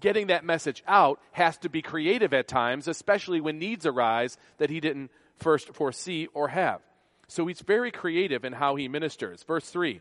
getting 0.00 0.28
that 0.28 0.44
message 0.44 0.82
out 0.86 1.20
has 1.32 1.58
to 1.58 1.68
be 1.68 1.82
creative 1.82 2.32
at 2.32 2.48
times, 2.48 2.88
especially 2.88 3.40
when 3.40 3.58
needs 3.58 3.84
arise 3.84 4.36
that 4.58 4.70
he 4.70 4.80
didn't 4.80 5.10
first 5.36 5.74
foresee 5.74 6.28
or 6.34 6.48
have. 6.48 6.80
So 7.26 7.46
he's 7.46 7.60
very 7.60 7.90
creative 7.90 8.44
in 8.44 8.52
how 8.52 8.76
he 8.76 8.88
ministers. 8.88 9.42
Verse 9.42 9.68
3 9.68 10.00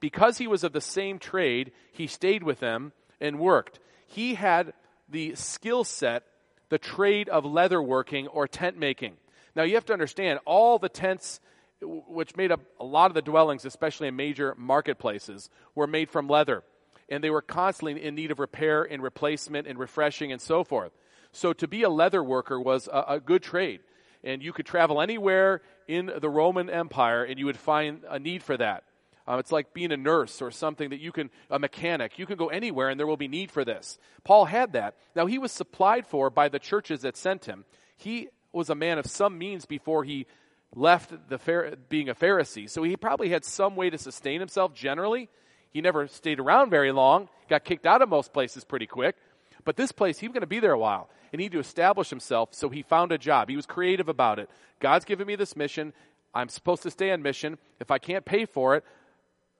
because 0.00 0.38
he 0.38 0.46
was 0.46 0.64
of 0.64 0.72
the 0.72 0.80
same 0.80 1.18
trade, 1.18 1.72
he 1.92 2.06
stayed 2.06 2.42
with 2.42 2.60
them 2.60 2.92
and 3.20 3.38
worked. 3.38 3.80
He 4.06 4.34
had 4.34 4.72
the 5.08 5.34
skill 5.34 5.84
set, 5.84 6.24
the 6.68 6.78
trade 6.78 7.28
of 7.28 7.44
leather 7.44 7.82
working 7.82 8.26
or 8.28 8.46
tent 8.48 8.78
making. 8.78 9.16
Now 9.54 9.62
you 9.62 9.74
have 9.74 9.84
to 9.86 9.92
understand, 9.92 10.40
all 10.44 10.78
the 10.78 10.88
tents, 10.88 11.40
which 11.80 12.36
made 12.36 12.50
up 12.50 12.60
a 12.80 12.84
lot 12.84 13.10
of 13.10 13.14
the 13.14 13.22
dwellings, 13.22 13.64
especially 13.64 14.08
in 14.08 14.16
major 14.16 14.54
marketplaces, 14.56 15.50
were 15.74 15.86
made 15.86 16.10
from 16.10 16.28
leather. 16.28 16.64
And 17.08 17.22
they 17.22 17.30
were 17.30 17.42
constantly 17.42 18.02
in 18.02 18.14
need 18.14 18.30
of 18.30 18.38
repair 18.38 18.82
and 18.82 19.02
replacement 19.02 19.66
and 19.66 19.78
refreshing 19.78 20.32
and 20.32 20.40
so 20.40 20.64
forth. 20.64 20.92
So 21.32 21.52
to 21.52 21.68
be 21.68 21.82
a 21.82 21.90
leather 21.90 22.22
worker 22.22 22.58
was 22.60 22.88
a, 22.88 23.04
a 23.08 23.20
good 23.20 23.42
trade. 23.42 23.80
And 24.22 24.42
you 24.42 24.52
could 24.52 24.64
travel 24.64 25.02
anywhere 25.02 25.60
in 25.86 26.10
the 26.18 26.30
Roman 26.30 26.70
Empire 26.70 27.24
and 27.24 27.38
you 27.38 27.46
would 27.46 27.58
find 27.58 28.02
a 28.08 28.18
need 28.18 28.42
for 28.42 28.56
that. 28.56 28.84
Um, 29.26 29.38
it's 29.38 29.52
like 29.52 29.72
being 29.72 29.92
a 29.92 29.96
nurse 29.96 30.42
or 30.42 30.50
something 30.50 30.90
that 30.90 31.00
you 31.00 31.10
can, 31.10 31.30
a 31.50 31.58
mechanic. 31.58 32.18
You 32.18 32.26
can 32.26 32.36
go 32.36 32.48
anywhere 32.48 32.90
and 32.90 33.00
there 33.00 33.06
will 33.06 33.16
be 33.16 33.28
need 33.28 33.50
for 33.50 33.64
this. 33.64 33.98
Paul 34.22 34.44
had 34.44 34.74
that. 34.74 34.96
Now, 35.16 35.26
he 35.26 35.38
was 35.38 35.50
supplied 35.50 36.06
for 36.06 36.28
by 36.28 36.48
the 36.48 36.58
churches 36.58 37.02
that 37.02 37.16
sent 37.16 37.46
him. 37.46 37.64
He 37.96 38.28
was 38.52 38.68
a 38.68 38.74
man 38.74 38.98
of 38.98 39.06
some 39.06 39.38
means 39.38 39.64
before 39.64 40.04
he 40.04 40.26
left 40.74 41.12
the 41.28 41.78
being 41.88 42.08
a 42.08 42.14
Pharisee. 42.14 42.68
So 42.68 42.82
he 42.82 42.96
probably 42.96 43.30
had 43.30 43.44
some 43.44 43.76
way 43.76 43.90
to 43.90 43.98
sustain 43.98 44.40
himself 44.40 44.74
generally. 44.74 45.28
He 45.70 45.80
never 45.80 46.06
stayed 46.06 46.38
around 46.38 46.70
very 46.70 46.92
long, 46.92 47.28
got 47.48 47.64
kicked 47.64 47.86
out 47.86 48.02
of 48.02 48.08
most 48.08 48.32
places 48.32 48.64
pretty 48.64 48.86
quick. 48.86 49.16
But 49.64 49.76
this 49.76 49.92
place, 49.92 50.18
he 50.18 50.28
was 50.28 50.34
going 50.34 50.42
to 50.42 50.46
be 50.46 50.60
there 50.60 50.72
a 50.72 50.78
while 50.78 51.08
and 51.32 51.40
he 51.40 51.46
had 51.46 51.52
to 51.52 51.58
establish 51.58 52.10
himself. 52.10 52.50
So 52.52 52.68
he 52.68 52.82
found 52.82 53.10
a 53.10 53.18
job. 53.18 53.48
He 53.48 53.56
was 53.56 53.66
creative 53.66 54.08
about 54.08 54.38
it. 54.38 54.50
God's 54.78 55.04
given 55.04 55.26
me 55.26 55.36
this 55.36 55.56
mission. 55.56 55.92
I'm 56.34 56.48
supposed 56.48 56.82
to 56.82 56.90
stay 56.90 57.10
on 57.10 57.22
mission. 57.22 57.58
If 57.80 57.90
I 57.90 57.98
can't 57.98 58.24
pay 58.24 58.44
for 58.44 58.76
it, 58.76 58.84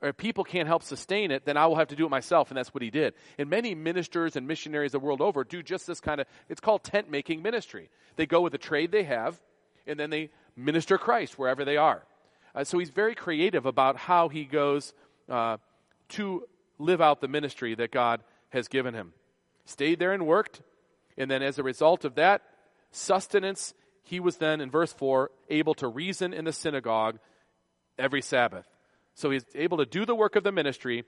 or 0.05 0.13
people 0.13 0.45
can't 0.45 0.69
help 0.69 0.83
sustain 0.83 1.31
it, 1.31 1.47
then 1.47 1.57
I 1.57 1.67
will 1.67 1.77
have 1.77 1.89
to 1.89 1.97
do 1.97 2.05
it 2.05 2.11
myself, 2.11 2.51
and 2.51 2.59
that's 2.59 2.75
what 2.75 2.83
he 2.83 2.91
did. 2.91 3.15
And 3.39 3.49
many 3.49 3.75
ministers 3.75 4.37
and 4.37 4.47
missionaries 4.47 4.93
the 4.93 4.99
world 4.99 5.23
over 5.23 5.45
do 5.45 5.63
just 5.63 5.87
this 5.87 5.99
kind 5.99 6.21
of, 6.21 6.27
it's 6.51 6.61
called 6.61 6.85
tent 6.85 7.11
making 7.11 7.41
ministry. 7.41 7.89
They 8.17 8.27
go 8.27 8.43
with 8.43 8.53
the 8.53 8.59
trade 8.59 8.93
they 8.93 9.05
have, 9.05 9.41
and 9.87 9.99
then 9.99 10.11
they 10.11 10.29
minister 10.57 10.99
Christ 10.99 11.39
wherever 11.39 11.65
they 11.65 11.79
are. 11.79 12.05
Uh, 12.55 12.65
so 12.65 12.79
he's 12.79 12.91
very 12.91 13.15
creative 13.15 13.65
about 13.65 13.97
how 13.97 14.29
he 14.29 14.45
goes 14.45 14.93
uh, 15.31 15.57
to 16.11 16.47
live 16.79 17.01
out 17.01 17.23
the 17.23 17.29
ministry 17.29 17.75
that 17.75 17.91
God 17.91 18.23
has 18.51 18.69
given 18.69 18.93
him. 18.93 19.15
Stayed 19.65 19.99
there 19.99 20.13
and 20.13 20.27
worked, 20.27 20.61
and 21.17 21.31
then 21.31 21.43
as 21.43 21.59
a 21.59 21.63
result 21.63 22.05
of 22.05 22.17
that 22.17 22.43
sustenance, 22.91 23.73
he 24.03 24.21
was 24.21 24.37
then, 24.37 24.61
in 24.61 24.71
verse 24.71 24.93
4, 24.93 25.31
able 25.49 25.73
to 25.75 25.89
reason 25.89 26.35
in 26.35 26.45
the 26.45 26.53
synagogue 26.53 27.19
every 27.99 28.21
Sabbath. 28.21 28.67
So 29.15 29.31
he's 29.31 29.45
able 29.55 29.79
to 29.79 29.87
do 29.87 30.05
the 30.05 30.15
work 30.15 30.37
of 30.37 30.45
the 30.45 30.53
ministry 30.53 31.05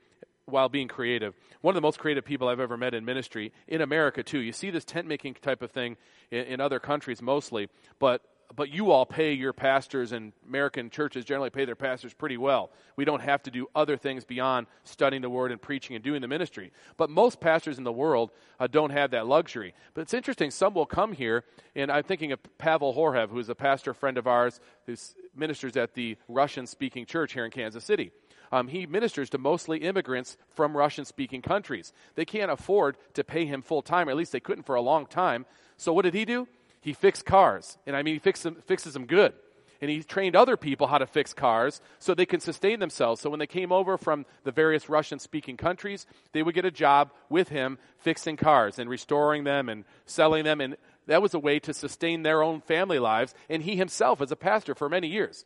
while 0.47 0.69
being 0.69 0.89
creative. 0.89 1.35
One 1.61 1.73
of 1.73 1.75
the 1.75 1.87
most 1.87 1.99
creative 1.99 2.25
people 2.25 2.49
I've 2.49 2.61
ever 2.61 2.77
met 2.77 2.95
in 2.95 3.05
ministry, 3.05 3.53
in 3.67 3.81
America 3.81 4.23
too. 4.23 4.39
You 4.39 4.53
see 4.53 4.71
this 4.71 4.85
tent 4.85 5.09
making 5.09 5.35
type 5.35 5.61
of 5.61 5.73
thing 5.73 5.97
in, 6.31 6.45
in 6.45 6.61
other 6.61 6.79
countries 6.79 7.21
mostly, 7.21 7.69
but 7.99 8.23
but 8.55 8.71
you 8.71 8.91
all 8.91 9.05
pay 9.05 9.33
your 9.33 9.53
pastors 9.53 10.13
and 10.13 10.33
American 10.47 10.91
churches 10.91 11.25
generally 11.25 11.51
pay 11.51 11.65
their 11.65 11.75
pastors 11.75 12.15
pretty 12.15 12.37
well. 12.37 12.71
We 12.95 13.05
don't 13.05 13.23
have 13.23 13.43
to 13.45 13.51
do 13.51 13.67
other 13.75 13.97
things 13.97 14.25
beyond 14.25 14.67
studying 14.85 15.23
the 15.23 15.31
word 15.31 15.51
and 15.51 15.61
preaching 15.61 15.97
and 15.97 16.05
doing 16.05 16.21
the 16.21 16.29
ministry. 16.29 16.73
But 16.97 17.11
most 17.11 17.41
pastors 17.41 17.79
in 17.79 17.85
the 17.85 17.93
world 17.93 18.31
uh, 18.61 18.67
don't 18.67 18.91
have 18.91 19.11
that 19.11 19.27
luxury. 19.27 19.75
But 19.95 20.03
it's 20.03 20.15
interesting, 20.15 20.51
some 20.51 20.75
will 20.75 20.87
come 20.87 21.13
here, 21.13 21.45
and 21.75 21.91
I'm 21.91 22.05
thinking 22.05 22.33
of 22.33 22.39
Pavel 22.59 22.95
Horhev, 22.95 23.31
who's 23.31 23.49
a 23.49 23.55
pastor 23.55 23.93
friend 23.93 24.17
of 24.19 24.27
ours 24.27 24.61
who 24.87 24.95
ministers 25.35 25.77
at 25.77 25.95
the 25.95 26.17
Russian 26.29 26.67
speaking 26.67 27.07
church 27.07 27.33
here 27.33 27.45
in 27.45 27.51
Kansas 27.51 27.85
City. 27.85 28.13
Um, 28.53 28.69
he 28.69 28.87
ministers 28.87 29.29
to 29.31 29.39
mostly 29.39 29.79
immigrants 29.79 30.37
from 30.51 30.77
Russian 30.77 31.05
speaking 31.05 31.43
countries. 31.43 31.93
They 32.15 32.25
can't 32.25 32.51
afford 32.51 32.97
to 33.15 33.25
pay 33.25 33.45
him 33.45 33.61
full 33.61 33.83
time, 33.83 34.09
or 34.09 34.13
at 34.13 34.17
least 34.17 34.33
they 34.33 34.41
couldn't 34.41 34.65
for 34.65 34.77
a 34.77 34.81
long 34.81 35.07
time. 35.07 35.47
So 35.77 35.93
what 35.93 36.03
did 36.03 36.15
he 36.15 36.25
do? 36.25 36.47
He 36.87 36.93
fixed 36.93 37.27
cars. 37.27 37.79
And 37.85 37.97
I 37.97 38.05
mean, 38.05 38.15
he 38.15 38.21
fixed 38.21 38.45
them, 38.45 38.63
fixes 38.65 38.93
them 38.93 39.07
good. 39.07 39.33
And 39.81 39.91
he 39.91 40.05
trained 40.05 40.37
other 40.37 40.57
people 40.57 40.87
how 40.87 40.99
to 40.99 41.07
fix 41.07 41.35
cars 41.35 41.81
so 41.99 42.15
they 42.15 42.27
can 42.27 42.39
sustain 42.39 42.79
themselves. 42.79 43.21
So 43.21 43.29
when 43.29 43.41
they 43.41 43.49
came 43.49 43.73
over 43.73 43.99
from 43.99 44.25
the 44.45 44.53
various 44.53 44.89
Russian 44.89 45.19
speaking 45.19 45.57
countries, 45.57 46.07
they 46.31 46.45
would 46.45 46.55
get 46.55 46.65
a 46.65 46.71
job 46.71 47.11
with 47.29 47.49
him 47.49 47.79
fixing 47.99 48.37
cars 48.37 48.79
and 48.79 48.89
restoring 48.89 49.43
them 49.43 49.69
and 49.69 49.85
selling 50.05 50.45
them. 50.45 50.61
And 50.61 50.77
that 51.09 51.21
was 51.21 51.35
a 51.35 51.41
way 51.41 51.59
to 51.59 51.75
sustain 51.75 52.23
their 52.23 52.41
own 52.41 52.61
family 52.61 53.01
lives. 53.01 53.35
And 53.51 53.65
he 53.65 53.75
himself 53.75 54.21
was 54.21 54.31
a 54.31 54.37
pastor 54.37 54.77
for 54.77 54.89
many 54.89 55.09
years. 55.09 55.45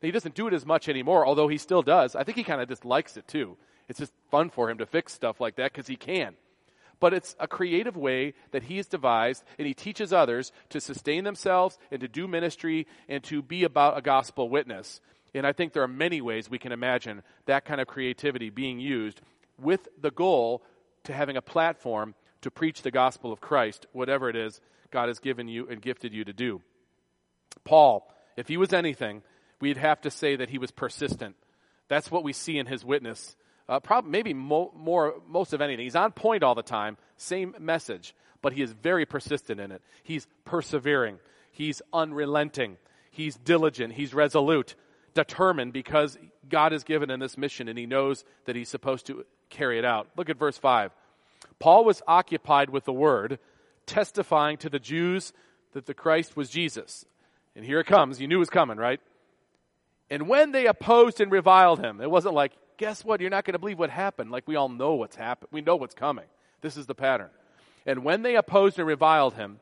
he 0.00 0.10
doesn't 0.10 0.36
do 0.36 0.46
it 0.46 0.54
as 0.54 0.64
much 0.64 0.88
anymore, 0.88 1.26
although 1.26 1.48
he 1.48 1.58
still 1.58 1.82
does. 1.82 2.16
I 2.16 2.24
think 2.24 2.38
he 2.38 2.44
kind 2.44 2.62
of 2.62 2.68
just 2.70 2.86
likes 2.86 3.18
it 3.18 3.28
too. 3.28 3.58
It's 3.90 3.98
just 3.98 4.14
fun 4.30 4.48
for 4.48 4.70
him 4.70 4.78
to 4.78 4.86
fix 4.86 5.12
stuff 5.12 5.38
like 5.38 5.56
that 5.56 5.70
because 5.70 5.86
he 5.86 5.96
can 5.96 6.34
but 7.00 7.14
it's 7.14 7.36
a 7.38 7.46
creative 7.46 7.96
way 7.96 8.34
that 8.50 8.64
he 8.64 8.76
has 8.78 8.86
devised, 8.86 9.44
and 9.58 9.66
he 9.66 9.74
teaches 9.74 10.12
others 10.12 10.52
to 10.70 10.80
sustain 10.80 11.24
themselves 11.24 11.78
and 11.90 12.00
to 12.00 12.08
do 12.08 12.26
ministry 12.26 12.86
and 13.08 13.22
to 13.24 13.42
be 13.42 13.64
about 13.64 13.96
a 13.98 14.02
gospel 14.02 14.48
witness. 14.48 15.00
And 15.34 15.46
I 15.46 15.52
think 15.52 15.72
there 15.72 15.82
are 15.82 15.88
many 15.88 16.20
ways 16.20 16.50
we 16.50 16.58
can 16.58 16.72
imagine 16.72 17.22
that 17.46 17.64
kind 17.64 17.80
of 17.80 17.86
creativity 17.86 18.50
being 18.50 18.80
used 18.80 19.20
with 19.60 19.88
the 20.00 20.10
goal 20.10 20.62
to 21.04 21.12
having 21.12 21.36
a 21.36 21.42
platform 21.42 22.14
to 22.42 22.50
preach 22.50 22.82
the 22.82 22.90
gospel 22.90 23.32
of 23.32 23.40
Christ, 23.40 23.86
whatever 23.92 24.28
it 24.28 24.36
is 24.36 24.60
God 24.90 25.08
has 25.08 25.18
given 25.18 25.48
you 25.48 25.68
and 25.68 25.82
gifted 25.82 26.12
you 26.12 26.24
to 26.24 26.32
do. 26.32 26.62
Paul, 27.64 28.10
if 28.36 28.48
he 28.48 28.56
was 28.56 28.72
anything, 28.72 29.22
we'd 29.60 29.76
have 29.76 30.00
to 30.02 30.10
say 30.10 30.36
that 30.36 30.50
he 30.50 30.58
was 30.58 30.70
persistent. 30.70 31.36
That's 31.88 32.10
what 32.10 32.24
we 32.24 32.32
see 32.32 32.58
in 32.58 32.66
his 32.66 32.84
witness. 32.84 33.36
Uh, 33.68 33.80
probably, 33.80 34.10
maybe 34.10 34.32
mo- 34.32 34.72
more, 34.74 35.14
most 35.28 35.52
of 35.52 35.60
anything. 35.60 35.84
He's 35.84 35.96
on 35.96 36.12
point 36.12 36.42
all 36.42 36.54
the 36.54 36.62
time, 36.62 36.96
same 37.16 37.54
message, 37.58 38.14
but 38.40 38.52
he 38.52 38.62
is 38.62 38.72
very 38.72 39.04
persistent 39.04 39.60
in 39.60 39.72
it. 39.72 39.82
He's 40.02 40.26
persevering. 40.44 41.18
He's 41.52 41.82
unrelenting. 41.92 42.78
He's 43.10 43.36
diligent. 43.36 43.94
He's 43.94 44.14
resolute, 44.14 44.74
determined 45.14 45.72
because 45.72 46.16
God 46.48 46.72
has 46.72 46.84
given 46.84 47.10
him 47.10 47.20
this 47.20 47.36
mission 47.36 47.68
and 47.68 47.78
he 47.78 47.86
knows 47.86 48.24
that 48.46 48.56
he's 48.56 48.68
supposed 48.68 49.06
to 49.06 49.24
carry 49.50 49.78
it 49.78 49.84
out. 49.84 50.08
Look 50.16 50.30
at 50.30 50.38
verse 50.38 50.56
5. 50.56 50.92
Paul 51.58 51.84
was 51.84 52.02
occupied 52.06 52.70
with 52.70 52.84
the 52.84 52.92
word, 52.92 53.38
testifying 53.86 54.56
to 54.58 54.70
the 54.70 54.78
Jews 54.78 55.32
that 55.72 55.86
the 55.86 55.94
Christ 55.94 56.36
was 56.36 56.48
Jesus. 56.48 57.04
And 57.56 57.64
here 57.64 57.80
it 57.80 57.86
comes. 57.86 58.20
You 58.20 58.28
knew 58.28 58.36
it 58.36 58.38
was 58.38 58.50
coming, 58.50 58.78
right? 58.78 59.00
And 60.10 60.28
when 60.28 60.52
they 60.52 60.66
opposed 60.66 61.20
and 61.20 61.30
reviled 61.30 61.80
him, 61.80 62.00
it 62.00 62.10
wasn't 62.10 62.34
like, 62.34 62.52
guess 62.78 63.04
what? 63.04 63.20
You're 63.20 63.30
not 63.30 63.44
going 63.44 63.52
to 63.52 63.58
believe 63.58 63.78
what 63.78 63.90
happened. 63.90 64.30
Like 64.30 64.48
we 64.48 64.56
all 64.56 64.70
know 64.70 64.94
what's 64.94 65.16
happened. 65.16 65.50
We 65.52 65.60
know 65.60 65.76
what's 65.76 65.94
coming. 65.94 66.24
This 66.62 66.76
is 66.76 66.86
the 66.86 66.94
pattern. 66.94 67.28
And 67.84 68.04
when 68.04 68.22
they 68.22 68.36
opposed 68.36 68.78
and 68.78 68.86
reviled 68.86 69.34
him, 69.34 69.60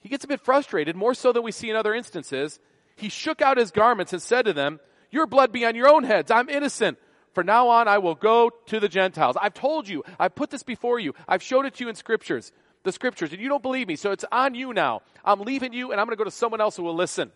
he 0.00 0.08
gets 0.08 0.24
a 0.24 0.28
bit 0.28 0.40
frustrated, 0.40 0.96
more 0.96 1.14
so 1.14 1.32
than 1.32 1.42
we 1.42 1.52
see 1.52 1.70
in 1.70 1.76
other 1.76 1.94
instances. 1.94 2.58
He 2.96 3.08
shook 3.08 3.42
out 3.42 3.56
his 3.56 3.70
garments 3.70 4.12
and 4.12 4.22
said 4.22 4.44
to 4.46 4.52
them, 4.52 4.80
Your 5.10 5.26
blood 5.26 5.52
be 5.52 5.64
on 5.64 5.74
your 5.74 5.88
own 5.88 6.04
heads. 6.04 6.30
I'm 6.30 6.48
innocent. 6.48 6.98
From 7.32 7.46
now 7.46 7.68
on, 7.68 7.88
I 7.88 7.98
will 7.98 8.14
go 8.14 8.50
to 8.66 8.78
the 8.78 8.88
Gentiles. 8.88 9.36
I've 9.40 9.54
told 9.54 9.88
you. 9.88 10.04
I've 10.20 10.34
put 10.34 10.50
this 10.50 10.62
before 10.62 11.00
you. 11.00 11.14
I've 11.26 11.42
showed 11.42 11.66
it 11.66 11.74
to 11.74 11.84
you 11.84 11.90
in 11.90 11.96
scriptures, 11.96 12.52
the 12.84 12.92
scriptures, 12.92 13.32
and 13.32 13.40
you 13.40 13.48
don't 13.48 13.62
believe 13.62 13.88
me. 13.88 13.96
So 13.96 14.12
it's 14.12 14.24
on 14.30 14.54
you 14.54 14.72
now. 14.72 15.02
I'm 15.24 15.40
leaving 15.40 15.72
you 15.72 15.90
and 15.90 16.00
I'm 16.00 16.06
going 16.06 16.16
to 16.16 16.20
go 16.20 16.24
to 16.24 16.30
someone 16.30 16.60
else 16.60 16.76
who 16.76 16.84
will 16.84 16.94
listen. 16.94 17.32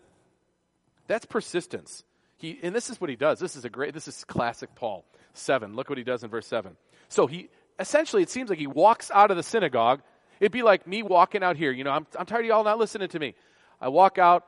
That's 1.07 1.25
persistence. 1.25 2.03
He, 2.39 2.57
and 2.63 2.73
this 2.73 2.89
is 2.89 2.99
what 2.99 3.09
he 3.09 3.15
does. 3.15 3.39
This 3.39 3.55
is 3.55 3.65
a 3.65 3.69
great, 3.69 3.93
this 3.93 4.07
is 4.07 4.23
classic 4.23 4.73
Paul. 4.73 5.05
Seven. 5.33 5.75
Look 5.75 5.89
what 5.89 5.97
he 5.97 6.03
does 6.03 6.23
in 6.23 6.29
verse 6.29 6.47
seven. 6.47 6.75
So 7.09 7.27
he, 7.27 7.49
essentially, 7.79 8.23
it 8.23 8.29
seems 8.29 8.49
like 8.49 8.59
he 8.59 8.67
walks 8.67 9.11
out 9.11 9.29
of 9.29 9.37
the 9.37 9.43
synagogue. 9.43 10.01
It'd 10.39 10.51
be 10.51 10.63
like 10.63 10.87
me 10.87 11.03
walking 11.03 11.43
out 11.43 11.57
here. 11.57 11.71
You 11.71 11.83
know, 11.83 11.91
I'm, 11.91 12.07
I'm 12.17 12.25
tired 12.25 12.41
of 12.41 12.47
y'all 12.47 12.63
not 12.63 12.79
listening 12.79 13.09
to 13.09 13.19
me. 13.19 13.35
I 13.81 13.89
walk 13.89 14.17
out 14.17 14.45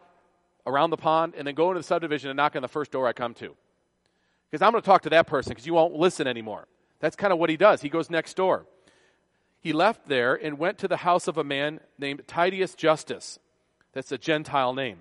around 0.65 0.89
the 0.89 0.97
pond 0.97 1.33
and 1.37 1.45
then 1.45 1.53
go 1.53 1.69
into 1.69 1.79
the 1.79 1.83
subdivision 1.83 2.29
and 2.29 2.37
knock 2.37 2.55
on 2.55 2.61
the 2.61 2.67
first 2.67 2.91
door 2.91 3.07
I 3.07 3.13
come 3.13 3.33
to. 3.35 3.55
Because 4.49 4.61
I'm 4.61 4.71
going 4.71 4.81
to 4.81 4.85
talk 4.85 5.03
to 5.03 5.09
that 5.09 5.27
person 5.27 5.51
because 5.51 5.67
you 5.67 5.73
won't 5.73 5.93
listen 5.93 6.27
anymore. 6.27 6.67
That's 6.99 7.15
kind 7.15 7.33
of 7.33 7.39
what 7.39 7.49
he 7.49 7.57
does. 7.57 7.81
He 7.81 7.89
goes 7.89 8.09
next 8.09 8.35
door. 8.35 8.65
He 9.59 9.73
left 9.73 10.07
there 10.07 10.35
and 10.35 10.57
went 10.57 10.77
to 10.79 10.87
the 10.87 10.97
house 10.97 11.27
of 11.27 11.37
a 11.37 11.43
man 11.43 11.81
named 11.97 12.21
Titius 12.27 12.73
Justus. 12.73 13.37
That's 13.93 14.11
a 14.11 14.17
Gentile 14.17 14.73
name. 14.73 14.99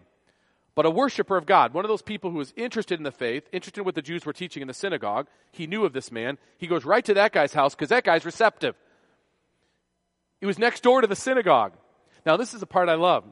But 0.80 0.86
a 0.86 0.90
worshiper 0.90 1.36
of 1.36 1.44
God, 1.44 1.74
one 1.74 1.84
of 1.84 1.90
those 1.90 2.00
people 2.00 2.30
who 2.30 2.38
was 2.38 2.54
interested 2.56 2.98
in 2.98 3.04
the 3.04 3.12
faith, 3.12 3.46
interested 3.52 3.80
in 3.80 3.84
what 3.84 3.94
the 3.94 4.00
Jews 4.00 4.24
were 4.24 4.32
teaching 4.32 4.62
in 4.62 4.66
the 4.66 4.72
synagogue. 4.72 5.26
He 5.52 5.66
knew 5.66 5.84
of 5.84 5.92
this 5.92 6.10
man. 6.10 6.38
He 6.56 6.66
goes 6.66 6.86
right 6.86 7.04
to 7.04 7.12
that 7.12 7.32
guy's 7.32 7.52
house 7.52 7.74
because 7.74 7.90
that 7.90 8.02
guy's 8.02 8.24
receptive. 8.24 8.74
He 10.40 10.46
was 10.46 10.58
next 10.58 10.82
door 10.82 11.02
to 11.02 11.06
the 11.06 11.14
synagogue. 11.14 11.74
Now, 12.24 12.38
this 12.38 12.54
is 12.54 12.60
the 12.60 12.66
part 12.66 12.88
I 12.88 12.94
love, 12.94 13.24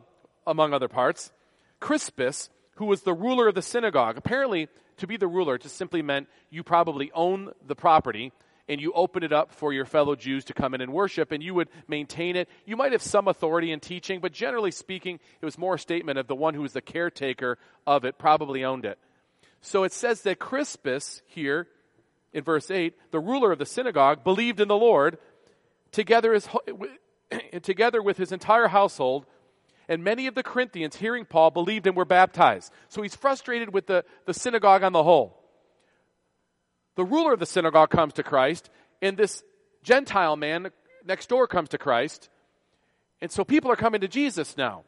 among 0.46 0.74
other 0.74 0.88
parts. 0.88 1.32
Crispus, 1.80 2.50
who 2.74 2.84
was 2.84 3.00
the 3.00 3.14
ruler 3.14 3.48
of 3.48 3.54
the 3.54 3.62
synagogue, 3.62 4.18
apparently 4.18 4.68
to 4.98 5.06
be 5.06 5.16
the 5.16 5.26
ruler 5.26 5.56
just 5.56 5.76
simply 5.76 6.02
meant 6.02 6.28
you 6.50 6.62
probably 6.62 7.10
own 7.12 7.52
the 7.66 7.74
property 7.74 8.30
and 8.68 8.80
you 8.80 8.92
open 8.92 9.22
it 9.22 9.32
up 9.32 9.52
for 9.52 9.72
your 9.72 9.84
fellow 9.84 10.14
Jews 10.14 10.44
to 10.46 10.54
come 10.54 10.74
in 10.74 10.80
and 10.80 10.92
worship, 10.92 11.32
and 11.32 11.42
you 11.42 11.54
would 11.54 11.68
maintain 11.86 12.36
it. 12.36 12.48
You 12.66 12.76
might 12.76 12.92
have 12.92 13.02
some 13.02 13.28
authority 13.28 13.72
in 13.72 13.80
teaching, 13.80 14.20
but 14.20 14.32
generally 14.32 14.70
speaking, 14.70 15.18
it 15.40 15.44
was 15.44 15.56
more 15.56 15.74
a 15.74 15.78
statement 15.78 16.18
of 16.18 16.26
the 16.26 16.34
one 16.34 16.54
who 16.54 16.62
was 16.62 16.72
the 16.72 16.82
caretaker 16.82 17.58
of 17.86 18.04
it, 18.04 18.18
probably 18.18 18.64
owned 18.64 18.84
it. 18.84 18.98
So 19.60 19.84
it 19.84 19.92
says 19.92 20.22
that 20.22 20.38
Crispus 20.38 21.22
here 21.26 21.68
in 22.32 22.44
verse 22.44 22.70
8, 22.70 22.94
the 23.10 23.20
ruler 23.20 23.52
of 23.52 23.58
the 23.58 23.66
synagogue, 23.66 24.22
believed 24.22 24.60
in 24.60 24.68
the 24.68 24.76
Lord 24.76 25.18
together, 25.90 26.34
his, 26.34 26.48
together 27.62 28.02
with 28.02 28.18
his 28.18 28.32
entire 28.32 28.68
household 28.68 29.26
and 29.88 30.04
many 30.04 30.26
of 30.26 30.34
the 30.34 30.42
Corinthians, 30.42 30.96
hearing 30.96 31.24
Paul, 31.24 31.50
believed 31.50 31.86
and 31.86 31.96
were 31.96 32.04
baptized. 32.04 32.70
So 32.88 33.00
he's 33.00 33.16
frustrated 33.16 33.72
with 33.72 33.86
the, 33.86 34.04
the 34.26 34.34
synagogue 34.34 34.82
on 34.82 34.92
the 34.92 35.02
whole. 35.02 35.37
The 36.98 37.04
ruler 37.04 37.32
of 37.32 37.38
the 37.38 37.46
synagogue 37.46 37.90
comes 37.90 38.14
to 38.14 38.24
Christ, 38.24 38.70
and 39.00 39.16
this 39.16 39.44
Gentile 39.84 40.34
man 40.34 40.72
next 41.06 41.28
door 41.28 41.46
comes 41.46 41.68
to 41.68 41.78
Christ. 41.78 42.28
And 43.20 43.30
so 43.30 43.44
people 43.44 43.70
are 43.70 43.76
coming 43.76 44.00
to 44.00 44.08
Jesus 44.08 44.56
now. 44.56 44.82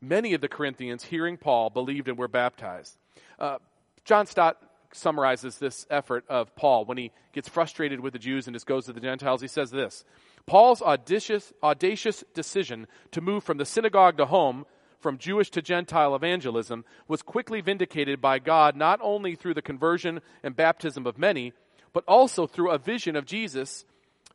Many 0.00 0.34
of 0.34 0.40
the 0.40 0.48
Corinthians, 0.48 1.04
hearing 1.04 1.36
Paul, 1.36 1.70
believed 1.70 2.08
and 2.08 2.18
were 2.18 2.26
baptized. 2.26 2.98
Uh, 3.38 3.58
John 4.04 4.26
Stott 4.26 4.60
summarizes 4.92 5.58
this 5.58 5.86
effort 5.88 6.24
of 6.28 6.56
Paul 6.56 6.84
when 6.84 6.98
he 6.98 7.12
gets 7.32 7.48
frustrated 7.48 8.00
with 8.00 8.12
the 8.12 8.18
Jews 8.18 8.48
and 8.48 8.56
just 8.56 8.66
goes 8.66 8.86
to 8.86 8.92
the 8.92 8.98
Gentiles. 8.98 9.40
He 9.40 9.46
says 9.46 9.70
this 9.70 10.04
Paul's 10.46 10.82
audacious, 10.82 11.52
audacious 11.62 12.24
decision 12.34 12.88
to 13.12 13.20
move 13.20 13.44
from 13.44 13.58
the 13.58 13.64
synagogue 13.64 14.16
to 14.16 14.26
home, 14.26 14.66
from 15.06 15.18
Jewish 15.18 15.50
to 15.50 15.62
Gentile 15.62 16.16
evangelism, 16.16 16.84
was 17.06 17.22
quickly 17.22 17.60
vindicated 17.60 18.20
by 18.20 18.40
God 18.40 18.74
not 18.74 18.98
only 19.00 19.36
through 19.36 19.54
the 19.54 19.62
conversion 19.62 20.20
and 20.42 20.56
baptism 20.56 21.06
of 21.06 21.16
many, 21.16 21.52
but 21.92 22.02
also 22.08 22.48
through 22.48 22.72
a 22.72 22.78
vision 22.78 23.14
of 23.14 23.24
Jesus 23.24 23.84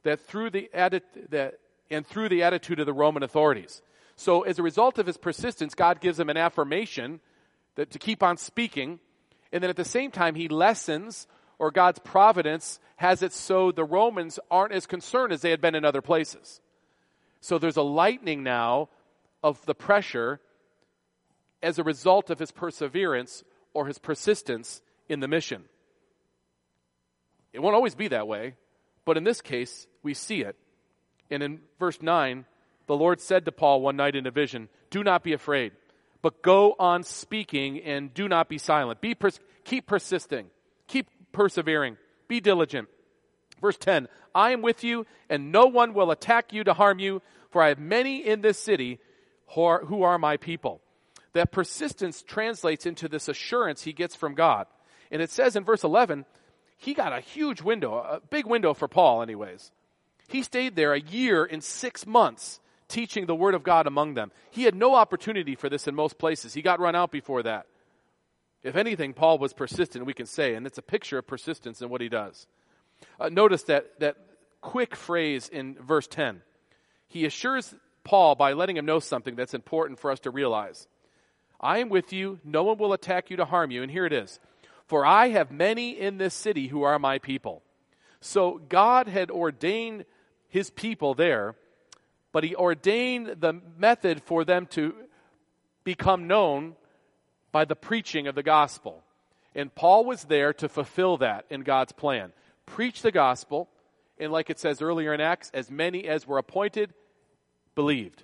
that 0.04 0.22
through 0.22 0.50
the 0.50 0.70
that, 0.74 1.60
and 1.90 2.08
through 2.08 2.30
the 2.30 2.44
attitude 2.44 2.80
of 2.80 2.86
the 2.86 2.94
Roman 2.94 3.22
authorities. 3.22 3.82
So, 4.16 4.44
as 4.44 4.60
a 4.60 4.64
result 4.64 4.98
of 4.98 5.08
his 5.08 5.18
persistence, 5.18 5.76
God 5.76 6.00
gives 6.00 6.18
him 6.18 6.30
an 6.30 6.38
affirmation 6.38 7.20
that 7.76 7.92
to 7.92 8.00
keep 8.00 8.24
on 8.24 8.38
speaking, 8.38 9.02
and 9.52 9.62
then 9.62 9.70
at 9.70 9.76
the 9.76 9.84
same 9.84 10.10
time, 10.10 10.36
he 10.36 10.48
lessens 10.48 11.28
or 11.60 11.72
God's 11.72 12.00
providence 12.00 12.80
has 12.96 13.22
it 13.22 13.34
so 13.34 13.74
the 13.74 13.84
Romans 13.84 14.40
aren't 14.50 14.72
as 14.72 14.86
concerned 14.86 15.34
as 15.34 15.42
they 15.42 15.50
had 15.50 15.60
been 15.60 15.76
in 15.76 15.84
other 15.84 16.02
places. 16.02 16.62
So 17.42 17.58
there's 17.58 17.76
a 17.76 17.82
lightening 17.82 18.42
now 18.42 18.88
of 19.44 19.66
the 19.66 19.76
pressure 19.76 20.40
as 21.62 21.80
a 21.80 21.84
result 21.84 22.30
of 22.30 22.40
his 22.40 22.52
perseverance 22.52 23.44
or 23.74 23.88
his 23.88 24.00
persistence 24.00 24.82
in 25.08 25.20
the 25.20 25.28
mission. 25.28 25.64
It 27.54 27.60
won't 27.60 27.76
always 27.76 27.96
be 27.96 28.08
that 28.10 28.28
way, 28.28 28.56
but 29.06 29.18
in 29.18 29.24
this 29.24 29.42
case, 29.42 29.88
we 30.04 30.14
see 30.14 30.42
it. 30.42 30.56
And 31.30 31.44
in 31.44 31.60
verse 31.80 32.02
9, 32.02 32.46
the 32.88 32.96
Lord 32.96 33.20
said 33.22 33.46
to 33.46 33.52
Paul 33.52 33.82
one 33.82 33.96
night 33.96 34.16
in 34.16 34.28
a 34.28 34.32
vision, 34.32 34.70
Do 34.90 35.04
not 35.04 35.24
be 35.24 35.34
afraid, 35.34 35.74
but 36.22 36.42
go 36.42 36.76
on 36.80 37.04
speaking 37.04 37.80
and 37.82 38.14
do 38.14 38.28
not 38.28 38.50
be 38.50 38.58
silent. 38.58 39.02
Be 39.02 39.16
pers- 39.16 39.40
keep 39.64 39.88
persisting 39.88 40.50
keep 40.92 41.08
persevering. 41.32 41.98
Be 42.28 42.40
diligent. 42.40 42.90
Verse 43.62 43.78
10 43.78 44.08
I 44.36 44.52
am 44.52 44.62
with 44.62 44.84
you, 44.84 45.06
and 45.30 45.52
no 45.52 45.66
one 45.66 45.94
will 45.94 46.12
attack 46.12 46.54
you 46.54 46.64
to 46.66 46.74
harm 46.74 47.00
you, 47.00 47.22
for 47.50 47.62
I 47.62 47.70
have 47.70 47.80
many 47.80 48.26
in 48.26 48.42
this 48.42 48.60
city 48.60 49.00
who 49.54 49.64
are, 49.64 49.86
who 49.86 50.04
are 50.04 50.18
my 50.18 50.38
people. 50.38 50.82
That 51.34 51.52
persistence 51.52 52.22
translates 52.22 52.86
into 52.86 53.08
this 53.08 53.28
assurance 53.28 53.84
he 53.84 53.94
gets 53.94 54.16
from 54.16 54.36
God. 54.36 54.68
And 55.12 55.22
it 55.22 55.30
says 55.30 55.56
in 55.56 55.64
verse 55.64 55.84
11, 55.84 56.26
he 56.78 56.94
got 56.94 57.14
a 57.14 57.22
huge 57.22 57.62
window, 57.62 57.96
a 57.96 58.20
big 58.30 58.46
window 58.46 58.74
for 58.74 58.88
Paul, 58.88 59.22
anyways. 59.22 59.72
He 60.28 60.44
stayed 60.44 60.76
there 60.76 60.94
a 60.94 61.00
year 61.00 61.46
and 61.46 61.64
six 61.64 62.08
months 62.08 62.60
teaching 62.88 63.26
the 63.26 63.36
word 63.36 63.54
of 63.54 63.64
God 63.64 63.88
among 63.88 64.16
them. 64.16 64.32
He 64.50 64.64
had 64.64 64.76
no 64.76 64.96
opportunity 64.96 65.56
for 65.56 65.70
this 65.70 65.88
in 65.88 65.96
most 65.96 66.18
places. 66.18 66.54
He 66.54 66.62
got 66.62 66.80
run 66.80 66.96
out 66.96 67.12
before 67.12 67.44
that. 67.44 67.68
If 68.64 68.76
anything, 68.76 69.14
Paul 69.14 69.40
was 69.40 69.54
persistent, 69.54 70.06
we 70.06 70.14
can 70.14 70.26
say, 70.26 70.56
and 70.56 70.68
it's 70.68 70.78
a 70.78 70.84
picture 70.84 71.18
of 71.18 71.28
persistence 71.28 71.82
in 71.82 71.90
what 71.90 72.02
he 72.02 72.10
does. 72.10 72.48
Uh, 73.20 73.30
notice 73.30 73.64
that, 73.64 74.00
that 74.00 74.18
quick 74.62 74.96
phrase 74.96 75.50
in 75.50 75.76
verse 75.76 76.08
10. 76.08 76.42
He 77.08 77.26
assures 77.26 77.74
Paul 78.04 78.36
by 78.36 78.54
letting 78.54 78.78
him 78.78 78.86
know 78.86 79.00
something 79.00 79.36
that's 79.36 79.54
important 79.54 80.00
for 80.00 80.12
us 80.12 80.20
to 80.22 80.32
realize. 80.32 80.88
I 81.62 81.78
am 81.78 81.90
with 81.90 82.12
you, 82.12 82.40
no 82.44 82.64
one 82.64 82.78
will 82.78 82.92
attack 82.92 83.30
you 83.30 83.38
to 83.38 83.46
harm 83.46 83.72
you. 83.72 83.84
And 83.84 83.92
here 83.92 84.06
it 84.06 84.14
is. 84.14 84.40
For 84.88 85.06
I 85.06 85.30
have 85.30 85.52
many 85.52 85.92
in 85.92 86.18
this 86.18 86.34
city 86.34 86.68
who 86.68 86.84
are 86.84 87.00
my 87.00 87.20
people. 87.20 87.62
So 88.20 88.60
God 88.68 89.08
had 89.08 89.32
ordained 89.32 90.06
his 90.50 90.70
people 90.70 91.14
there, 91.14 91.56
but 92.32 92.44
he 92.44 92.56
ordained 92.56 93.38
the 93.40 93.62
method 93.78 94.22
for 94.22 94.44
them 94.44 94.66
to 94.72 94.96
become 95.84 96.28
known 96.28 96.76
by 97.52 97.66
the 97.66 97.76
preaching 97.76 98.28
of 98.28 98.36
the 98.36 98.44
gospel. 98.44 99.04
And 99.56 99.74
Paul 99.74 100.06
was 100.06 100.24
there 100.26 100.54
to 100.54 100.70
fulfill 100.70 101.18
that 101.18 101.46
in 101.50 101.62
God's 101.62 101.92
plan. 101.92 102.32
Preach 102.66 103.02
the 103.02 103.12
gospel, 103.12 103.70
and 104.18 104.32
like 104.32 104.50
it 104.50 104.60
says 104.60 104.82
earlier 104.82 105.14
in 105.14 105.22
Acts, 105.22 105.52
as 105.54 105.70
many 105.70 106.08
as 106.08 106.28
were 106.28 106.38
appointed 106.38 106.94
believed. 107.76 108.24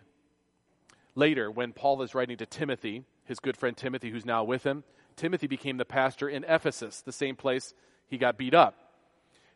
Later, 1.15 1.49
when 1.49 1.73
Paul 1.73 2.01
is 2.03 2.13
writing 2.13 2.37
to 2.37 2.45
Timothy, 2.45 3.03
his 3.27 3.39
good 3.39 3.57
friend 3.57 3.75
Timothy, 3.75 4.09
who's 4.09 4.25
now 4.25 4.43
with 4.43 4.63
him, 4.63 4.83
Timothy 5.15 5.47
became 5.47 5.77
the 5.77 5.85
pastor 5.85 6.29
in 6.29 6.43
Ephesus, 6.43 7.01
the 7.01 7.11
same 7.11 7.35
place 7.35 7.73
he 8.07 8.17
got 8.17 8.37
beat 8.37 8.53
up. 8.53 8.75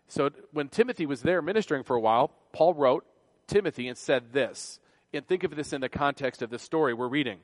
So 0.08 0.30
when 0.52 0.68
Timothy 0.68 1.06
was 1.06 1.22
there 1.22 1.42
ministering 1.42 1.84
for 1.84 1.96
a 1.96 2.02
while, 2.02 2.32
Paul 2.52 2.74
wrote 2.74 3.06
Timothy 3.48 3.88
and 3.88 3.98
said 3.98 4.34
this. 4.34 4.80
And 5.14 5.26
think 5.26 5.44
of 5.44 5.56
this 5.56 5.74
in 5.74 5.82
the 5.82 5.90
context 5.90 6.42
of 6.42 6.50
the 6.50 6.60
story 6.60 6.94
we're 6.94 7.08
reading. 7.08 7.40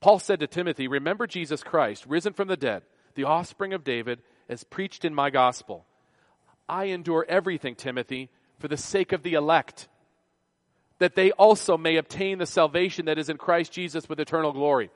Paul 0.00 0.18
said 0.18 0.40
to 0.40 0.46
Timothy, 0.46 0.88
Remember 0.88 1.26
Jesus 1.26 1.62
Christ, 1.62 2.04
risen 2.06 2.32
from 2.32 2.48
the 2.48 2.56
dead, 2.56 2.82
the 3.14 3.24
offspring 3.24 3.72
of 3.72 3.84
David, 3.84 4.20
as 4.48 4.64
preached 4.64 5.04
in 5.04 5.14
my 5.14 5.30
gospel. 5.30 5.86
I 6.68 6.86
endure 6.86 7.24
everything, 7.28 7.74
Timothy, 7.74 8.30
for 8.58 8.68
the 8.68 8.76
sake 8.76 9.12
of 9.12 9.22
the 9.22 9.34
elect, 9.34 9.88
that 10.98 11.14
they 11.14 11.30
also 11.32 11.76
may 11.76 11.96
obtain 11.96 12.38
the 12.38 12.46
salvation 12.46 13.06
that 13.06 13.18
is 13.18 13.28
in 13.28 13.36
Christ 13.36 13.72
Jesus 13.72 14.08
with 14.08 14.20
eternal 14.20 14.52
glory. 14.52 14.90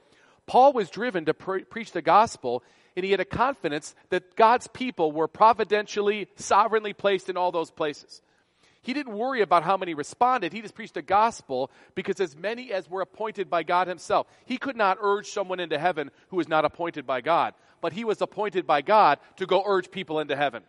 Paul 0.51 0.73
was 0.73 0.91
driven 0.91 1.27
to 1.27 1.33
pre- 1.33 1.63
preach 1.63 1.93
the 1.93 2.03
gospel, 2.03 2.65
and 2.97 3.05
he 3.05 3.13
had 3.13 3.21
a 3.21 3.25
confidence 3.25 3.95
that 4.09 4.35
God's 4.35 4.67
people 4.67 5.13
were 5.13 5.29
providentially, 5.29 6.27
sovereignly 6.35 6.93
placed 6.93 7.29
in 7.29 7.37
all 7.37 7.53
those 7.53 7.71
places. 7.71 8.21
He 8.83 8.93
didn't 8.93 9.17
worry 9.17 9.43
about 9.43 9.63
how 9.63 9.77
many 9.77 9.95
responded. 9.95 10.53
He 10.53 10.61
just 10.61 10.75
preached 10.75 10.95
the 10.95 11.03
gospel 11.03 11.71
because 11.95 12.19
as 12.19 12.37
many 12.37 12.73
as 12.73 12.91
were 12.91 13.01
appointed 13.01 13.49
by 13.49 13.63
God 13.63 13.87
himself. 13.87 14.27
He 14.45 14.59
could 14.59 14.75
not 14.75 14.99
urge 15.01 15.29
someone 15.29 15.61
into 15.61 15.79
heaven 15.79 16.11
who 16.31 16.39
was 16.39 16.49
not 16.49 16.65
appointed 16.65 17.07
by 17.07 17.21
God, 17.21 17.55
but 17.81 17.93
he 17.93 18.05
was 18.05 18.21
appointed 18.21 18.67
by 18.67 18.83
God 18.83 19.21
to 19.37 19.47
go 19.47 19.63
urge 19.65 19.93
people 19.93 20.19
into 20.19 20.35
heaven. 20.35 20.65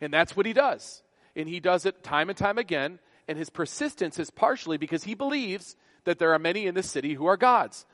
And 0.00 0.14
that's 0.14 0.36
what 0.36 0.46
he 0.46 0.52
does. 0.52 1.02
And 1.34 1.48
he 1.48 1.58
does 1.58 1.84
it 1.84 2.04
time 2.04 2.28
and 2.28 2.38
time 2.38 2.58
again. 2.58 3.00
And 3.26 3.36
his 3.36 3.50
persistence 3.50 4.20
is 4.20 4.30
partially 4.30 4.76
because 4.76 5.02
he 5.02 5.16
believes 5.16 5.74
that 6.04 6.20
there 6.20 6.32
are 6.32 6.38
many 6.38 6.68
in 6.68 6.76
this 6.76 6.88
city 6.88 7.14
who 7.14 7.26
are 7.26 7.36
God's. 7.36 7.84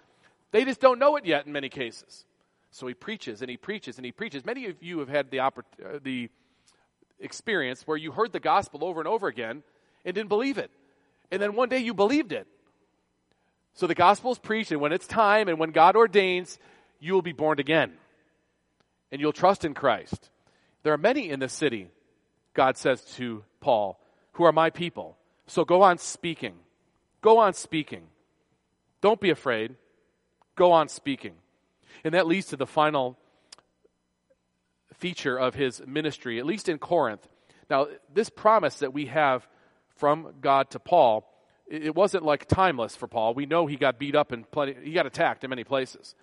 They 0.52 0.64
just 0.64 0.80
don't 0.80 0.98
know 0.98 1.16
it 1.16 1.26
yet 1.26 1.46
in 1.46 1.52
many 1.52 1.68
cases. 1.68 2.24
So 2.70 2.86
he 2.86 2.94
preaches 2.94 3.40
and 3.40 3.50
he 3.50 3.56
preaches 3.56 3.96
and 3.98 4.04
he 4.04 4.12
preaches. 4.12 4.44
Many 4.44 4.66
of 4.66 4.82
you 4.82 4.98
have 4.98 5.08
had 5.08 5.30
the, 5.30 5.38
oppor- 5.38 5.62
uh, 5.84 5.98
the 6.02 6.28
experience 7.20 7.86
where 7.86 7.96
you 7.96 8.12
heard 8.12 8.32
the 8.32 8.40
gospel 8.40 8.84
over 8.84 9.00
and 9.00 9.08
over 9.08 9.28
again 9.28 9.62
and 10.04 10.14
didn't 10.14 10.28
believe 10.28 10.58
it. 10.58 10.70
And 11.30 11.40
then 11.40 11.54
one 11.54 11.68
day 11.68 11.78
you 11.78 11.94
believed 11.94 12.32
it. 12.32 12.46
So 13.74 13.86
the 13.88 13.94
gospel 13.94 14.30
is 14.30 14.38
preached, 14.38 14.70
and 14.70 14.80
when 14.80 14.92
it's 14.92 15.06
time 15.06 15.48
and 15.48 15.58
when 15.58 15.70
God 15.70 15.96
ordains, 15.96 16.58
you 17.00 17.12
will 17.12 17.22
be 17.22 17.32
born 17.32 17.58
again. 17.58 17.92
And 19.10 19.20
you'll 19.20 19.32
trust 19.32 19.64
in 19.64 19.74
Christ. 19.74 20.30
There 20.84 20.92
are 20.92 20.98
many 20.98 21.30
in 21.30 21.40
this 21.40 21.52
city, 21.52 21.88
God 22.54 22.76
says 22.76 23.02
to 23.16 23.42
Paul, 23.60 24.00
who 24.32 24.44
are 24.44 24.52
my 24.52 24.70
people. 24.70 25.16
So 25.46 25.64
go 25.64 25.82
on 25.82 25.98
speaking. 25.98 26.54
Go 27.20 27.38
on 27.38 27.54
speaking. 27.54 28.06
Don't 29.00 29.20
be 29.20 29.30
afraid. 29.30 29.74
Go 30.56 30.72
on 30.72 30.88
speaking. 30.88 31.34
And 32.04 32.14
that 32.14 32.26
leads 32.26 32.46
to 32.48 32.56
the 32.56 32.66
final 32.66 33.18
feature 34.94 35.36
of 35.36 35.54
his 35.54 35.82
ministry, 35.86 36.38
at 36.38 36.46
least 36.46 36.68
in 36.68 36.78
Corinth. 36.78 37.26
Now, 37.70 37.88
this 38.12 38.30
promise 38.30 38.76
that 38.76 38.92
we 38.92 39.06
have 39.06 39.46
from 39.96 40.34
God 40.40 40.70
to 40.70 40.78
Paul, 40.78 41.30
it 41.66 41.94
wasn't 41.94 42.24
like 42.24 42.46
timeless 42.46 42.94
for 42.94 43.06
Paul. 43.06 43.34
We 43.34 43.46
know 43.46 43.66
he 43.66 43.76
got 43.76 43.98
beat 43.98 44.14
up 44.14 44.32
and 44.32 44.44
he 44.82 44.92
got 44.92 45.06
attacked 45.06 45.44
in 45.44 45.50
many 45.50 45.64
places. 45.64 46.14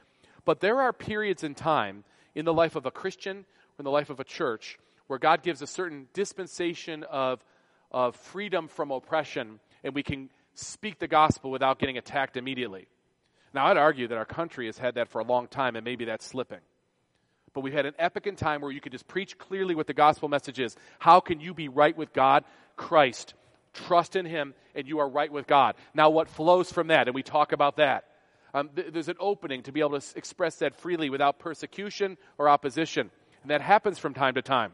But 0.46 0.60
there 0.60 0.82
are 0.82 0.94
periods 0.94 1.44
in 1.44 1.56
time 1.56 2.04
in 2.36 2.46
the 2.46 2.54
life 2.54 2.76
of 2.76 2.86
a 2.86 2.91
Christian, 2.91 3.46
in 3.78 3.86
the 3.86 3.91
life 3.91 4.10
of 4.10 4.20
a 4.20 4.24
church, 4.24 4.78
where 5.08 5.20
God 5.20 5.44
gives 5.44 5.62
a 5.62 5.67
certain 5.67 6.08
dispensation 6.13 7.04
of, 7.04 7.44
of 7.91 8.15
freedom 8.15 8.67
from 8.67 8.91
oppression, 8.91 9.60
and 9.84 9.94
we 9.94 10.04
can 10.04 10.30
speak 10.54 11.00
the 11.00 11.08
gospel 11.08 11.52
without 11.52 11.80
getting 11.80 11.98
attacked 11.98 12.38
immediately. 12.38 12.88
Now, 13.54 13.68
I'd 13.68 13.78
argue 13.78 14.08
that 14.08 14.18
our 14.18 14.26
country 14.26 14.68
has 14.68 14.78
had 14.78 14.96
that 14.96 15.10
for 15.10 15.20
a 15.20 15.24
long 15.24 15.48
time, 15.48 15.76
and 15.76 15.84
maybe 15.84 16.06
that's 16.06 16.26
slipping. 16.26 16.60
But 17.54 17.62
we've 17.62 17.74
had 17.74 17.86
an 17.86 17.96
epic 18.00 18.28
in 18.28 18.36
time 18.36 18.62
where 18.62 18.72
you 18.72 18.80
could 18.80 18.94
just 18.94 19.08
preach 19.08 19.38
clearly 19.38 19.76
what 19.76 19.88
the 19.88 19.94
gospel 19.94 20.30
message 20.30 20.60
is. 20.60 20.76
How 21.00 21.20
can 21.20 21.42
you 21.42 21.54
be 21.54 21.68
right 21.68 21.96
with 21.96 22.14
God? 22.14 22.46
Christ. 22.78 23.34
Trust 23.74 24.16
in 24.16 24.26
Him, 24.26 24.54
and 24.74 24.88
you 24.88 25.00
are 25.00 25.10
right 25.10 25.32
with 25.32 25.48
God. 25.48 25.76
Now, 25.94 26.10
what 26.10 26.30
flows 26.30 26.72
from 26.72 26.88
that? 26.88 27.08
And 27.08 27.16
we 27.16 27.24
talk 27.24 27.52
about 27.52 27.78
that. 27.78 28.06
Um, 28.54 28.70
th- 28.76 28.92
there's 28.92 29.10
an 29.10 29.18
opening 29.20 29.64
to 29.64 29.72
be 29.72 29.82
able 29.82 30.00
to 30.00 30.18
express 30.18 30.56
that 30.58 30.76
freely 30.76 31.10
without 31.10 31.40
persecution 31.40 32.18
or 32.38 32.50
opposition. 32.50 33.12
And 33.44 33.52
that 33.52 33.62
happens 33.62 33.98
from 33.98 34.14
time 34.14 34.36
to 34.36 34.42
time. 34.42 34.74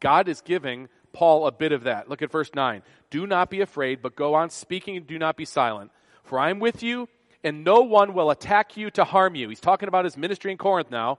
God 0.00 0.28
is 0.28 0.40
giving 0.40 0.88
Paul 1.12 1.46
a 1.46 1.52
bit 1.52 1.72
of 1.72 1.84
that. 1.84 2.08
Look 2.08 2.22
at 2.22 2.30
verse 2.30 2.50
9. 2.54 2.82
Do 3.10 3.26
not 3.26 3.50
be 3.50 3.60
afraid, 3.60 4.02
but 4.02 4.16
go 4.16 4.34
on 4.34 4.50
speaking 4.50 4.96
and 4.96 5.06
do 5.06 5.18
not 5.18 5.36
be 5.36 5.44
silent. 5.44 5.90
For 6.22 6.38
I 6.38 6.50
am 6.50 6.60
with 6.60 6.82
you 6.82 7.08
and 7.44 7.64
no 7.64 7.80
one 7.80 8.14
will 8.14 8.30
attack 8.30 8.76
you 8.76 8.90
to 8.92 9.04
harm 9.04 9.34
you. 9.34 9.48
He's 9.48 9.60
talking 9.60 9.88
about 9.88 10.04
his 10.04 10.16
ministry 10.16 10.52
in 10.52 10.58
Corinth 10.58 10.90
now. 10.90 11.18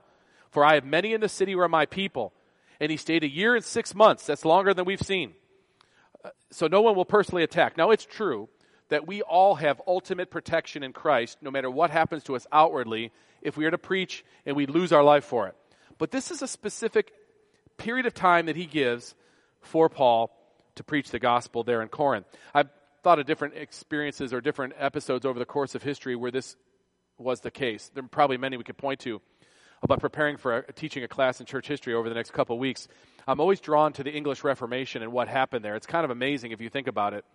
For 0.50 0.64
I 0.64 0.74
have 0.74 0.84
many 0.84 1.12
in 1.12 1.20
the 1.20 1.28
city 1.28 1.52
who 1.52 1.60
are 1.60 1.68
my 1.68 1.86
people. 1.86 2.32
And 2.80 2.90
he 2.90 2.96
stayed 2.96 3.24
a 3.24 3.28
year 3.28 3.54
and 3.54 3.64
six 3.64 3.94
months. 3.94 4.26
That's 4.26 4.44
longer 4.44 4.72
than 4.72 4.84
we've 4.84 5.02
seen. 5.02 5.34
Uh, 6.24 6.30
so 6.50 6.66
no 6.66 6.80
one 6.80 6.96
will 6.96 7.04
personally 7.04 7.42
attack. 7.42 7.76
Now 7.76 7.90
it's 7.90 8.04
true 8.04 8.48
that 8.88 9.06
we 9.06 9.22
all 9.22 9.56
have 9.56 9.80
ultimate 9.86 10.30
protection 10.30 10.82
in 10.82 10.92
Christ, 10.92 11.38
no 11.42 11.50
matter 11.50 11.70
what 11.70 11.90
happens 11.90 12.22
to 12.24 12.36
us 12.36 12.46
outwardly, 12.52 13.12
if 13.42 13.56
we 13.56 13.64
are 13.64 13.70
to 13.70 13.78
preach 13.78 14.24
and 14.46 14.56
we 14.56 14.66
lose 14.66 14.92
our 14.92 15.02
life 15.02 15.24
for 15.24 15.48
it. 15.48 15.56
But 15.98 16.10
this 16.10 16.30
is 16.30 16.42
a 16.42 16.48
specific 16.48 17.12
period 17.76 18.06
of 18.06 18.14
time 18.14 18.46
that 18.46 18.56
he 18.56 18.66
gives 18.66 19.14
for 19.60 19.88
Paul 19.88 20.30
to 20.76 20.84
preach 20.84 21.10
the 21.10 21.18
gospel 21.18 21.62
there 21.64 21.82
in 21.82 21.88
Corinth. 21.88 22.26
I've 22.52 22.68
thought 23.04 23.18
of 23.18 23.26
different 23.26 23.54
experiences 23.54 24.32
or 24.32 24.40
different 24.40 24.72
episodes 24.78 25.26
over 25.26 25.38
the 25.38 25.44
course 25.44 25.74
of 25.74 25.82
history 25.82 26.16
where 26.16 26.30
this 26.30 26.56
was 27.18 27.40
the 27.40 27.50
case. 27.50 27.90
There 27.94 28.02
are 28.02 28.08
probably 28.08 28.38
many 28.38 28.56
we 28.56 28.64
could 28.64 28.78
point 28.78 29.00
to 29.00 29.20
about 29.82 30.00
preparing 30.00 30.38
for 30.38 30.56
a, 30.56 30.72
teaching 30.72 31.04
a 31.04 31.08
class 31.08 31.38
in 31.38 31.44
church 31.44 31.68
history 31.68 31.92
over 31.92 32.08
the 32.08 32.14
next 32.14 32.32
couple 32.32 32.56
of 32.56 32.60
weeks. 32.60 32.88
I'm 33.28 33.40
always 33.40 33.60
drawn 33.60 33.92
to 33.92 34.02
the 34.02 34.10
English 34.10 34.42
Reformation 34.42 35.02
and 35.02 35.12
what 35.12 35.28
happened 35.28 35.62
there. 35.62 35.76
It's 35.76 35.86
kind 35.86 36.06
of 36.06 36.10
amazing 36.10 36.52
if 36.52 36.62
you 36.62 36.70
think 36.70 36.86
about 36.86 37.12
it. 37.12 37.26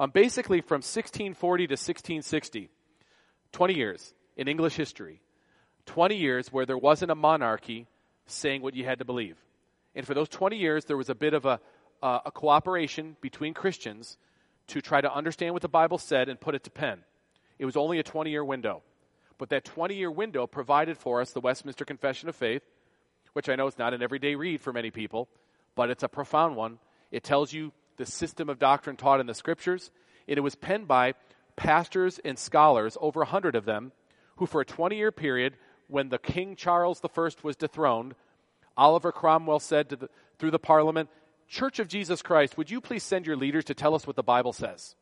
Um, 0.00 0.10
basically, 0.10 0.62
from 0.62 0.76
1640 0.76 1.66
to 1.66 1.72
1660, 1.72 2.70
20 3.52 3.74
years 3.74 4.14
in 4.36 4.48
English 4.48 4.76
history, 4.76 5.20
20 5.84 6.16
years 6.16 6.50
where 6.50 6.64
there 6.64 6.78
wasn't 6.78 7.10
a 7.10 7.14
monarchy 7.14 7.86
saying 8.26 8.62
what 8.62 8.74
you 8.74 8.86
had 8.86 9.00
to 9.00 9.04
believe. 9.04 9.36
And 9.94 10.06
for 10.06 10.14
those 10.14 10.30
20 10.30 10.56
years, 10.56 10.86
there 10.86 10.96
was 10.96 11.10
a 11.10 11.14
bit 11.14 11.34
of 11.34 11.44
a, 11.44 11.60
uh, 12.02 12.20
a 12.24 12.30
cooperation 12.30 13.16
between 13.20 13.52
Christians 13.52 14.16
to 14.68 14.80
try 14.80 15.00
to 15.00 15.12
understand 15.12 15.52
what 15.52 15.62
the 15.62 15.68
Bible 15.68 15.98
said 15.98 16.28
and 16.28 16.40
put 16.40 16.54
it 16.54 16.64
to 16.64 16.70
pen. 16.70 17.00
It 17.58 17.64
was 17.64 17.76
only 17.76 17.98
a 17.98 18.02
20 18.02 18.30
year 18.30 18.44
window. 18.44 18.82
But 19.38 19.50
that 19.50 19.64
20 19.64 19.94
year 19.94 20.10
window 20.10 20.46
provided 20.46 20.98
for 20.98 21.20
us 21.20 21.32
the 21.32 21.40
Westminster 21.40 21.84
Confession 21.84 22.28
of 22.28 22.36
Faith, 22.36 22.62
which 23.32 23.48
I 23.48 23.56
know 23.56 23.66
is 23.66 23.78
not 23.78 23.94
an 23.94 24.02
everyday 24.02 24.34
read 24.34 24.60
for 24.60 24.72
many 24.72 24.90
people, 24.90 25.28
but 25.74 25.90
it's 25.90 26.02
a 26.02 26.08
profound 26.08 26.56
one. 26.56 26.78
It 27.10 27.22
tells 27.22 27.52
you 27.52 27.72
the 27.96 28.06
system 28.06 28.48
of 28.48 28.58
doctrine 28.58 28.96
taught 28.96 29.20
in 29.20 29.26
the 29.26 29.34
scriptures. 29.34 29.90
And 30.26 30.36
it 30.36 30.42
was 30.42 30.54
penned 30.54 30.88
by 30.88 31.14
pastors 31.56 32.20
and 32.24 32.38
scholars, 32.38 32.96
over 33.00 33.22
a 33.22 33.26
hundred 33.26 33.56
of 33.56 33.64
them, 33.64 33.92
who 34.36 34.46
for 34.46 34.60
a 34.60 34.66
20 34.66 34.96
year 34.96 35.12
period, 35.12 35.54
when 35.88 36.08
the 36.08 36.18
King 36.18 36.54
Charles 36.54 37.00
I 37.02 37.30
was 37.42 37.56
dethroned, 37.56 38.14
Oliver 38.76 39.10
Cromwell 39.10 39.58
said 39.58 39.88
the, 39.88 40.08
through 40.38 40.52
the 40.52 40.58
Parliament, 40.58 41.08
Church 41.48 41.78
of 41.78 41.88
Jesus 41.88 42.20
Christ, 42.20 42.56
would 42.58 42.70
you 42.70 42.80
please 42.80 43.02
send 43.02 43.26
your 43.26 43.36
leaders 43.36 43.64
to 43.66 43.74
tell 43.74 43.94
us 43.94 44.06
what 44.06 44.16
the 44.16 44.22
Bible 44.22 44.52
says? 44.52 44.94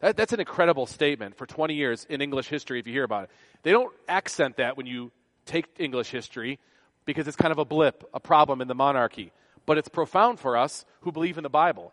That, 0.00 0.16
that's 0.16 0.32
an 0.32 0.40
incredible 0.40 0.86
statement 0.86 1.36
for 1.36 1.46
20 1.46 1.74
years 1.74 2.06
in 2.08 2.20
English 2.20 2.48
history 2.48 2.78
if 2.78 2.86
you 2.86 2.92
hear 2.92 3.04
about 3.04 3.24
it. 3.24 3.30
They 3.62 3.72
don't 3.72 3.92
accent 4.08 4.58
that 4.58 4.76
when 4.76 4.86
you 4.86 5.10
take 5.44 5.66
English 5.78 6.10
history 6.10 6.60
because 7.04 7.26
it's 7.26 7.36
kind 7.36 7.52
of 7.52 7.58
a 7.58 7.64
blip, 7.64 8.08
a 8.14 8.20
problem 8.20 8.60
in 8.60 8.68
the 8.68 8.74
monarchy. 8.74 9.32
But 9.64 9.78
it's 9.78 9.88
profound 9.88 10.38
for 10.38 10.56
us 10.56 10.84
who 11.00 11.10
believe 11.10 11.36
in 11.36 11.42
the 11.42 11.50
Bible. 11.50 11.92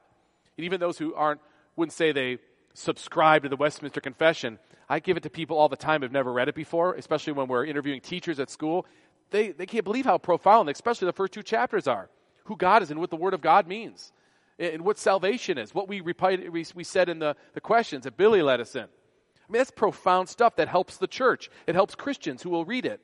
And 0.57 0.65
even 0.65 0.79
those 0.79 0.99
who 0.99 1.15
aren't, 1.15 1.41
wouldn't 1.75 1.93
say 1.93 2.11
they 2.11 2.37
subscribe 2.75 3.43
to 3.43 3.49
the 3.49 3.55
Westminster 3.55 4.01
Confession, 4.01 4.59
I 4.87 4.99
give 4.99 5.17
it 5.17 5.23
to 5.23 5.29
people 5.31 5.57
all 5.57 5.69
the 5.69 5.75
time 5.75 6.01
who've 6.01 6.11
never 6.11 6.31
read 6.31 6.49
it 6.49 6.55
before, 6.55 6.93
especially 6.93 7.33
when 7.33 7.47
we're 7.47 7.65
interviewing 7.65 8.01
teachers 8.01 8.39
at 8.39 8.51
school. 8.51 8.85
They, 9.31 9.49
they 9.49 9.65
can't 9.65 9.83
believe 9.83 10.05
how 10.05 10.19
profound, 10.19 10.69
especially 10.69 11.07
the 11.07 11.13
first 11.13 11.33
two 11.33 11.41
chapters 11.41 11.87
are 11.87 12.09
who 12.45 12.57
God 12.57 12.83
is 12.83 12.91
and 12.91 12.99
what 12.99 13.09
the 13.09 13.15
Word 13.15 13.33
of 13.33 13.41
God 13.41 13.67
means 13.67 14.11
and 14.59 14.83
what 14.83 14.97
salvation 14.97 15.57
is, 15.57 15.73
what 15.73 15.87
we, 15.87 16.01
we 16.01 16.83
said 16.83 17.09
in 17.09 17.19
the, 17.19 17.35
the 17.53 17.61
questions 17.61 18.03
that 18.03 18.17
Billy 18.17 18.41
let 18.41 18.59
us 18.59 18.75
in. 18.75 18.83
I 18.83 19.51
mean, 19.51 19.59
that's 19.59 19.71
profound 19.71 20.29
stuff 20.29 20.55
that 20.57 20.67
helps 20.67 20.97
the 20.97 21.07
church. 21.07 21.49
It 21.67 21.75
helps 21.75 21.95
Christians 21.95 22.41
who 22.43 22.49
will 22.49 22.65
read 22.65 22.85
it. 22.85 23.01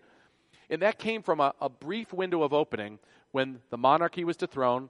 And 0.69 0.81
that 0.81 0.99
came 0.99 1.23
from 1.23 1.39
a, 1.39 1.53
a 1.59 1.69
brief 1.69 2.13
window 2.13 2.43
of 2.43 2.53
opening 2.53 2.99
when 3.31 3.59
the 3.71 3.77
monarchy 3.77 4.23
was 4.23 4.37
dethroned. 4.37 4.89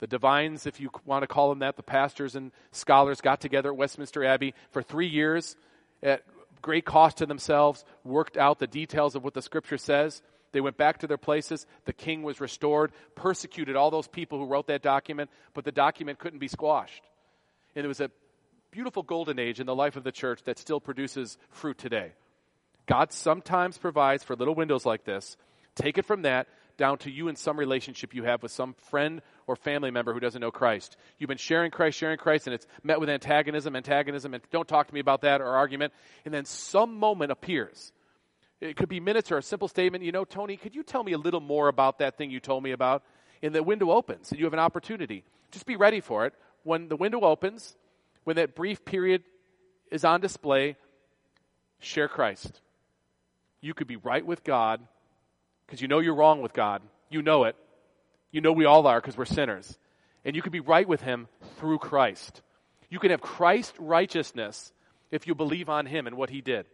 The 0.00 0.06
divines, 0.06 0.66
if 0.66 0.80
you 0.80 0.90
want 1.06 1.22
to 1.22 1.26
call 1.26 1.50
them 1.50 1.60
that, 1.60 1.76
the 1.76 1.82
pastors 1.82 2.34
and 2.34 2.50
scholars 2.72 3.20
got 3.20 3.40
together 3.40 3.70
at 3.70 3.76
Westminster 3.76 4.24
Abbey 4.24 4.54
for 4.72 4.82
three 4.82 5.06
years 5.06 5.56
at 6.02 6.24
great 6.60 6.84
cost 6.84 7.18
to 7.18 7.26
themselves, 7.26 7.84
worked 8.02 8.36
out 8.36 8.58
the 8.58 8.66
details 8.66 9.14
of 9.14 9.22
what 9.22 9.34
the 9.34 9.42
scripture 9.42 9.78
says. 9.78 10.22
They 10.54 10.60
went 10.60 10.76
back 10.76 10.98
to 10.98 11.08
their 11.08 11.18
places. 11.18 11.66
The 11.84 11.92
king 11.92 12.22
was 12.22 12.40
restored, 12.40 12.92
persecuted 13.16 13.74
all 13.74 13.90
those 13.90 14.06
people 14.06 14.38
who 14.38 14.46
wrote 14.46 14.68
that 14.68 14.82
document, 14.82 15.28
but 15.52 15.64
the 15.64 15.72
document 15.72 16.20
couldn't 16.20 16.38
be 16.38 16.46
squashed. 16.46 17.02
And 17.74 17.84
it 17.84 17.88
was 17.88 18.00
a 18.00 18.08
beautiful 18.70 19.02
golden 19.02 19.40
age 19.40 19.58
in 19.58 19.66
the 19.66 19.74
life 19.74 19.96
of 19.96 20.04
the 20.04 20.12
church 20.12 20.44
that 20.44 20.60
still 20.60 20.78
produces 20.78 21.38
fruit 21.50 21.76
today. 21.76 22.12
God 22.86 23.12
sometimes 23.12 23.78
provides 23.78 24.22
for 24.22 24.36
little 24.36 24.54
windows 24.54 24.86
like 24.86 25.04
this. 25.04 25.36
Take 25.74 25.98
it 25.98 26.04
from 26.04 26.22
that 26.22 26.46
down 26.76 26.98
to 26.98 27.10
you 27.10 27.26
in 27.26 27.34
some 27.34 27.58
relationship 27.58 28.14
you 28.14 28.22
have 28.22 28.40
with 28.40 28.52
some 28.52 28.74
friend 28.90 29.22
or 29.48 29.56
family 29.56 29.90
member 29.90 30.14
who 30.14 30.20
doesn't 30.20 30.40
know 30.40 30.52
Christ. 30.52 30.96
You've 31.18 31.26
been 31.26 31.36
sharing 31.36 31.72
Christ, 31.72 31.98
sharing 31.98 32.18
Christ, 32.18 32.46
and 32.46 32.54
it's 32.54 32.66
met 32.84 33.00
with 33.00 33.08
antagonism, 33.08 33.74
antagonism, 33.74 34.34
and 34.34 34.42
don't 34.52 34.68
talk 34.68 34.86
to 34.86 34.94
me 34.94 35.00
about 35.00 35.22
that 35.22 35.40
or 35.40 35.48
argument. 35.48 35.92
And 36.24 36.32
then 36.32 36.44
some 36.44 37.00
moment 37.00 37.32
appears. 37.32 37.92
It 38.60 38.76
could 38.76 38.88
be 38.88 39.00
minutes 39.00 39.30
or 39.30 39.38
a 39.38 39.42
simple 39.42 39.68
statement. 39.68 40.04
You 40.04 40.12
know, 40.12 40.24
Tony, 40.24 40.56
could 40.56 40.74
you 40.74 40.82
tell 40.82 41.02
me 41.02 41.12
a 41.12 41.18
little 41.18 41.40
more 41.40 41.68
about 41.68 41.98
that 41.98 42.16
thing 42.16 42.30
you 42.30 42.40
told 42.40 42.62
me 42.62 42.72
about? 42.72 43.02
And 43.42 43.54
the 43.54 43.62
window 43.62 43.90
opens 43.90 44.30
and 44.30 44.38
you 44.38 44.46
have 44.46 44.52
an 44.52 44.58
opportunity. 44.58 45.24
Just 45.50 45.66
be 45.66 45.76
ready 45.76 46.00
for 46.00 46.26
it. 46.26 46.34
When 46.62 46.88
the 46.88 46.96
window 46.96 47.20
opens, 47.20 47.76
when 48.24 48.36
that 48.36 48.54
brief 48.54 48.84
period 48.84 49.22
is 49.90 50.04
on 50.04 50.20
display, 50.20 50.76
share 51.78 52.08
Christ. 52.08 52.60
You 53.60 53.74
could 53.74 53.86
be 53.86 53.96
right 53.96 54.24
with 54.24 54.44
God 54.44 54.80
because 55.66 55.80
you 55.80 55.88
know 55.88 55.98
you're 55.98 56.14
wrong 56.14 56.40
with 56.42 56.52
God. 56.52 56.82
You 57.10 57.22
know 57.22 57.44
it. 57.44 57.56
You 58.30 58.40
know 58.40 58.52
we 58.52 58.64
all 58.64 58.86
are 58.86 59.00
because 59.00 59.16
we're 59.16 59.24
sinners. 59.26 59.78
And 60.24 60.34
you 60.34 60.42
can 60.42 60.52
be 60.52 60.60
right 60.60 60.88
with 60.88 61.02
Him 61.02 61.28
through 61.58 61.78
Christ. 61.78 62.42
You 62.90 62.98
can 62.98 63.10
have 63.10 63.20
Christ 63.20 63.74
righteousness 63.78 64.72
if 65.10 65.26
you 65.26 65.34
believe 65.34 65.68
on 65.68 65.86
Him 65.86 66.06
and 66.06 66.16
what 66.16 66.30
He 66.30 66.40
did. 66.40 66.66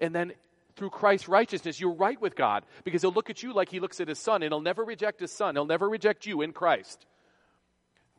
And 0.00 0.14
then 0.14 0.32
through 0.78 0.90
Christ's 0.90 1.28
righteousness, 1.28 1.80
you're 1.80 1.92
right 1.92 2.20
with 2.20 2.36
God 2.36 2.64
because 2.84 3.02
He'll 3.02 3.12
look 3.12 3.28
at 3.28 3.42
you 3.42 3.52
like 3.52 3.68
He 3.68 3.80
looks 3.80 4.00
at 4.00 4.08
His 4.08 4.18
Son 4.18 4.42
and 4.42 4.52
He'll 4.52 4.60
never 4.60 4.84
reject 4.84 5.20
His 5.20 5.32
Son. 5.32 5.54
He'll 5.56 5.66
never 5.66 5.88
reject 5.88 6.24
you 6.24 6.40
in 6.42 6.52
Christ. 6.52 7.04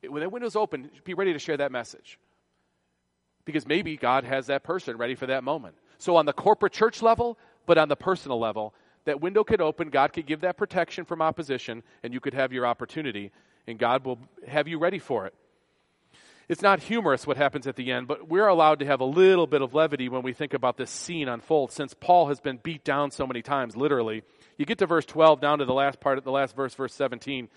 When 0.07 0.21
that 0.21 0.31
window's 0.31 0.55
open, 0.55 0.91
be 1.03 1.13
ready 1.13 1.33
to 1.33 1.39
share 1.39 1.57
that 1.57 1.71
message. 1.71 2.19
Because 3.45 3.67
maybe 3.67 3.97
God 3.97 4.23
has 4.25 4.47
that 4.47 4.63
person 4.63 4.97
ready 4.97 5.15
for 5.15 5.25
that 5.25 5.43
moment. 5.43 5.75
So 5.97 6.17
on 6.17 6.25
the 6.25 6.33
corporate 6.33 6.73
church 6.73 7.01
level, 7.01 7.37
but 7.65 7.77
on 7.77 7.89
the 7.89 7.95
personal 7.95 8.39
level, 8.39 8.73
that 9.05 9.21
window 9.21 9.43
could 9.43 9.61
open, 9.61 9.89
God 9.89 10.13
could 10.13 10.25
give 10.25 10.41
that 10.41 10.57
protection 10.57 11.05
from 11.05 11.21
opposition, 11.21 11.83
and 12.03 12.13
you 12.13 12.19
could 12.19 12.33
have 12.33 12.53
your 12.53 12.65
opportunity, 12.65 13.31
and 13.65 13.79
God 13.79 14.05
will 14.05 14.19
have 14.47 14.67
you 14.67 14.77
ready 14.77 14.99
for 14.99 15.25
it. 15.25 15.33
It's 16.49 16.63
not 16.63 16.79
humorous 16.79 17.27
what 17.27 17.37
happens 17.37 17.67
at 17.67 17.75
the 17.75 17.91
end, 17.91 18.07
but 18.07 18.27
we're 18.27 18.47
allowed 18.47 18.79
to 18.79 18.85
have 18.85 19.01
a 19.01 19.05
little 19.05 19.45
bit 19.45 19.61
of 19.61 19.75
levity 19.75 20.09
when 20.09 20.23
we 20.23 20.33
think 20.33 20.55
about 20.55 20.77
this 20.77 20.89
scene 20.89 21.29
unfold 21.29 21.71
since 21.71 21.93
Paul 21.93 22.27
has 22.29 22.39
been 22.39 22.57
beat 22.57 22.83
down 22.83 23.11
so 23.11 23.27
many 23.27 23.43
times, 23.43 23.77
literally. 23.77 24.23
You 24.57 24.65
get 24.65 24.79
to 24.79 24.87
verse 24.87 25.05
12 25.05 25.39
down 25.41 25.59
to 25.59 25.65
the 25.65 25.75
last 25.75 25.99
part 25.99 26.23
the 26.23 26.31
last 26.31 26.55
verse, 26.55 26.73
verse 26.73 26.95
17. 26.95 27.49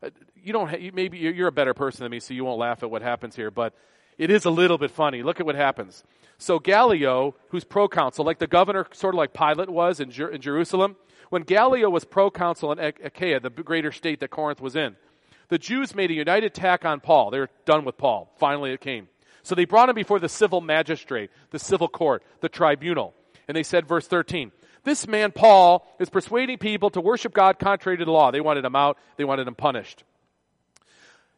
Uh, 0.00 0.10
you 0.40 0.52
don't, 0.52 0.94
maybe 0.94 1.18
you're 1.18 1.48
a 1.48 1.52
better 1.52 1.74
person 1.74 2.04
than 2.04 2.12
me, 2.12 2.20
so 2.20 2.34
you 2.34 2.44
won't 2.44 2.60
laugh 2.60 2.84
at 2.84 2.90
what 2.90 3.02
happens 3.02 3.34
here, 3.34 3.50
but 3.50 3.74
it 4.16 4.30
is 4.30 4.44
a 4.44 4.50
little 4.50 4.78
bit 4.78 4.92
funny. 4.92 5.24
Look 5.24 5.40
at 5.40 5.46
what 5.46 5.56
happens. 5.56 6.04
So 6.38 6.60
Gallio, 6.60 7.34
who's 7.48 7.64
proconsul, 7.64 8.24
like 8.24 8.38
the 8.38 8.46
governor, 8.46 8.86
sort 8.92 9.16
of 9.16 9.18
like 9.18 9.32
Pilate 9.32 9.70
was 9.70 9.98
in, 9.98 10.12
Jer- 10.12 10.30
in 10.30 10.40
Jerusalem, 10.40 10.94
when 11.30 11.42
Gallio 11.42 11.90
was 11.90 12.04
proconsul 12.04 12.70
in 12.70 12.78
Achaia, 12.78 13.40
the 13.40 13.50
greater 13.50 13.90
state 13.90 14.20
that 14.20 14.30
Corinth 14.30 14.60
was 14.60 14.76
in, 14.76 14.94
the 15.48 15.58
Jews 15.58 15.94
made 15.94 16.10
a 16.10 16.14
united 16.14 16.46
attack 16.46 16.84
on 16.84 17.00
Paul. 17.00 17.30
They 17.30 17.38
were 17.38 17.50
done 17.64 17.84
with 17.84 17.96
Paul. 17.96 18.32
Finally, 18.38 18.72
it 18.72 18.80
came. 18.80 19.08
So 19.42 19.54
they 19.54 19.64
brought 19.64 19.88
him 19.88 19.94
before 19.94 20.18
the 20.18 20.28
civil 20.28 20.60
magistrate, 20.60 21.30
the 21.50 21.58
civil 21.58 21.88
court, 21.88 22.24
the 22.40 22.48
tribunal. 22.48 23.14
And 23.46 23.56
they 23.56 23.62
said, 23.62 23.86
verse 23.86 24.08
13, 24.08 24.50
this 24.82 25.06
man, 25.06 25.32
Paul, 25.32 25.86
is 25.98 26.10
persuading 26.10 26.58
people 26.58 26.90
to 26.90 27.00
worship 27.00 27.32
God 27.32 27.58
contrary 27.58 27.98
to 27.98 28.04
the 28.04 28.10
law. 28.10 28.30
They 28.30 28.40
wanted 28.40 28.64
him 28.64 28.76
out. 28.76 28.98
They 29.16 29.24
wanted 29.24 29.46
him 29.46 29.54
punished. 29.54 30.04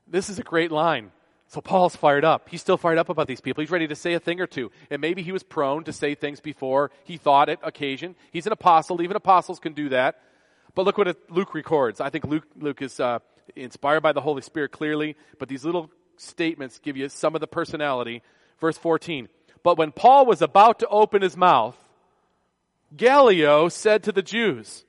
This 0.07 0.31
is 0.31 0.39
a 0.39 0.43
great 0.43 0.73
line. 0.73 1.11
So 1.49 1.63
Paul's 1.63 1.97
fired 1.97 2.27
up. 2.27 2.49
He's 2.51 2.61
still 2.61 2.77
fired 2.77 2.99
up 2.99 3.09
about 3.09 3.27
these 3.27 3.41
people. 3.41 3.63
He's 3.63 3.71
ready 3.71 3.89
to 3.89 3.95
say 3.95 4.13
a 4.13 4.21
thing 4.21 4.41
or 4.41 4.47
two. 4.47 4.71
And 4.91 5.01
maybe 5.01 5.23
he 5.23 5.33
was 5.33 5.43
prone 5.43 5.85
to 5.85 5.95
say 5.95 6.15
things 6.15 6.41
before 6.41 6.91
he 7.05 7.17
thought 7.17 7.49
at 7.49 7.59
occasion. 7.63 8.17
He's 8.33 8.47
an 8.47 8.53
apostle. 8.53 9.01
Even 9.01 9.17
apostles 9.17 9.59
can 9.59 9.73
do 9.73 9.89
that. 9.89 10.21
But 10.75 10.85
look 10.85 10.99
what 10.99 11.17
Luke 11.31 11.55
records. 11.55 12.03
I 12.03 12.11
think 12.11 12.25
Luke, 12.25 12.45
Luke 12.55 12.83
is 12.83 13.01
uh, 13.01 13.21
inspired 13.57 14.03
by 14.03 14.13
the 14.13 14.21
Holy 14.21 14.43
Spirit 14.43 14.73
clearly, 14.73 15.17
but 15.39 15.49
these 15.49 15.65
little 15.65 15.91
statements 16.17 16.79
give 16.79 16.97
you 16.97 17.09
some 17.09 17.35
of 17.35 17.41
the 17.41 17.47
personality. 17.47 18.23
Verse 18.61 18.79
14. 18.79 19.29
But 19.63 19.79
when 19.79 19.93
Paul 19.93 20.27
was 20.27 20.43
about 20.43 20.81
to 20.81 20.89
open 20.89 21.23
his 21.23 21.37
mouth, 21.37 21.77
Gallio 22.97 23.69
said 23.69 24.05
to 24.05 24.13
the 24.13 24.23
Jews, 24.23 24.85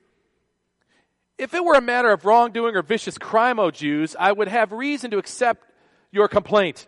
If 1.38 1.54
it 1.54 1.64
were 1.64 1.74
a 1.74 1.80
matter 1.80 2.10
of 2.10 2.24
wrongdoing 2.24 2.76
or 2.76 2.82
vicious 2.82 3.18
crime, 3.18 3.58
O 3.58 3.70
Jews, 3.70 4.16
I 4.18 4.32
would 4.32 4.48
have 4.48 4.72
reason 4.72 5.10
to 5.10 5.18
accept 5.18 5.66
your 6.10 6.28
complaint. 6.28 6.86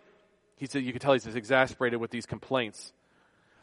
He 0.57 0.65
said, 0.65 0.83
you 0.83 0.91
can 0.91 1.01
tell 1.01 1.13
he's 1.13 1.25
exasperated 1.25 1.99
with 1.99 2.11
these 2.11 2.25
complaints. 2.25 2.93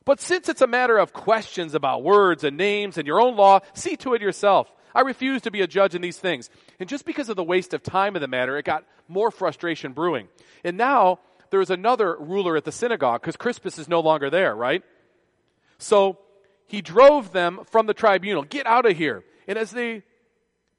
But 0.04 0.20
since 0.20 0.48
it's 0.48 0.62
a 0.62 0.66
matter 0.66 0.98
of 0.98 1.12
questions 1.12 1.74
about 1.74 2.02
words 2.02 2.44
and 2.44 2.56
names 2.56 2.98
and 2.98 3.06
your 3.06 3.20
own 3.20 3.36
law, 3.36 3.61
see 3.74 3.96
to 3.96 4.14
it 4.14 4.22
yourself. 4.22 4.72
I 4.95 5.03
refuse 5.03 5.43
to 5.43 5.51
be 5.51 5.61
a 5.61 5.66
judge 5.66 5.95
in 5.95 6.03
these 6.03 6.18
things. 6.18 6.51
And 6.78 6.88
just 6.88 7.05
because 7.05 7.28
of 7.28 7.36
the 7.36 7.45
waste 7.45 7.74
of 7.74 7.82
time 7.82 8.14
of 8.16 8.20
the 8.20 8.28
matter, 8.28 8.57
it 8.57 8.64
got 8.64 8.84
more 9.09 9.30
frustration 9.30 9.93
brewing. 9.93 10.28
And 10.64 10.76
now 10.76 11.20
there 11.51 11.61
is 11.61 11.70
another 11.70 12.16
ruler 12.18 12.57
at 12.57 12.64
the 12.64 12.72
synagogue 12.72 13.20
because 13.20 13.36
Crispus 13.36 13.78
is 13.78 13.88
no 13.88 14.01
longer 14.01 14.30
there, 14.30 14.55
right? 14.55 14.82
So 15.78 16.18
he 16.66 16.80
drove 16.80 17.32
them 17.32 17.61
from 17.70 17.86
the 17.86 17.95
tribunal. 17.95 18.43
Get 18.43 18.66
out 18.66 18.86
of 18.86 18.97
here. 18.97 19.24
And 19.49 19.59
as 19.59 19.70
they 19.70 20.03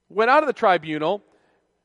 went 0.10 0.32
out 0.32 0.44
of 0.44 0.48
the 0.48 0.54
tribunal, 0.54 1.22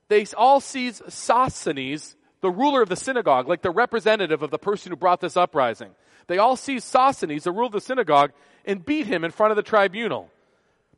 they 0.09 0.25
all 0.37 0.61
seized 0.61 1.03
Sosthenes, 1.13 2.17
the 2.41 2.51
ruler 2.51 2.83
of 2.83 2.89
the 2.89 2.97
synagogue, 2.97 3.49
like 3.49 3.63
the 3.63 3.71
representative 3.71 4.43
of 4.43 4.51
the 4.51 4.59
person 4.59 4.91
who 4.91 4.97
brought 4.97 5.21
this 5.21 5.37
uprising. 5.37 5.91
They 6.29 6.39
all 6.39 6.57
seized 6.57 6.87
Sosthenes, 6.87 7.45
the 7.45 7.53
ruler 7.53 7.67
of 7.67 7.73
the 7.73 7.81
synagogue, 7.81 8.33
and 8.65 8.85
beat 8.85 9.07
him 9.07 9.25
in 9.25 9.31
front 9.31 9.51
of 9.51 9.57
the 9.57 9.63
tribunal. 9.63 10.31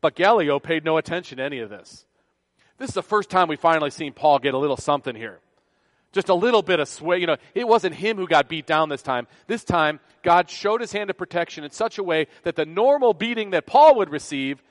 But 0.01 0.15
Gallio 0.15 0.59
paid 0.59 0.85
no 0.85 0.97
attention 0.97 1.39
to 1.39 1.45
any 1.45 1.59
of 1.61 1.71
this. 1.71 2.05
This 2.79 2.91
is 2.91 2.95
the 2.95 3.03
first 3.03 3.31
time 3.31 3.49
we 3.49 3.57
finally 3.57 3.91
seen 3.91 4.13
Paul 4.13 4.39
get 4.39 4.55
a 4.55 4.59
little 4.59 4.77
something 4.77 5.15
here. 5.15 5.41
Just 6.13 6.29
a 6.29 6.35
little 6.35 6.63
bit 6.63 6.81
of 6.81 6.89
sway. 6.89 7.19
You 7.19 7.27
know, 7.27 7.37
it 7.55 7.67
wasn't 7.67 7.95
him 7.95 8.17
who 8.17 8.27
got 8.27 8.49
beat 8.49 8.67
down 8.67 8.89
this 8.89 9.03
time. 9.03 9.27
This 9.47 9.65
time, 9.65 10.01
God 10.23 10.49
showed 10.49 10.81
his 10.81 10.93
hand 10.93 11.11
of 11.11 11.19
protection 11.19 11.65
in 11.65 11.71
such 11.71 11.99
a 11.99 12.03
way 12.03 12.29
that 12.45 12.57
the 12.57 12.65
normal 12.65 13.13
beating 13.13 13.51
that 13.51 13.67
Paul 13.67 13.97
would 13.97 14.11
receive, 14.11 14.63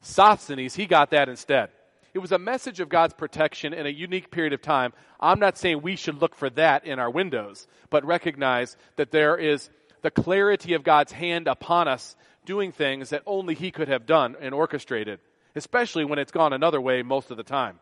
Sosthenes, 0.00 0.74
he 0.74 0.86
got 0.86 1.10
that 1.10 1.28
instead. 1.28 1.70
It 2.14 2.18
was 2.18 2.32
a 2.32 2.38
message 2.38 2.80
of 2.80 2.88
God's 2.88 3.14
protection 3.14 3.72
in 3.72 3.86
a 3.86 3.90
unique 3.90 4.30
period 4.30 4.52
of 4.52 4.62
time. 4.62 4.92
I'm 5.20 5.38
not 5.38 5.58
saying 5.58 5.82
we 5.82 5.96
should 5.96 6.20
look 6.20 6.34
for 6.34 6.50
that 6.50 6.84
in 6.84 6.98
our 6.98 7.10
windows, 7.10 7.68
but 7.88 8.04
recognize 8.04 8.76
that 8.96 9.10
there 9.10 9.36
is 9.36 9.70
the 10.02 10.10
clarity 10.10 10.74
of 10.74 10.82
God's 10.82 11.12
hand 11.12 11.46
upon 11.46 11.88
us 11.88 12.16
doing 12.44 12.72
things 12.72 13.10
that 13.10 13.22
only 13.26 13.54
He 13.54 13.70
could 13.70 13.88
have 13.88 14.06
done 14.06 14.36
and 14.40 14.54
orchestrated, 14.54 15.20
especially 15.54 16.04
when 16.04 16.18
it's 16.18 16.32
gone 16.32 16.52
another 16.52 16.80
way 16.80 17.02
most 17.02 17.30
of 17.30 17.36
the 17.36 17.42
time. 17.42 17.80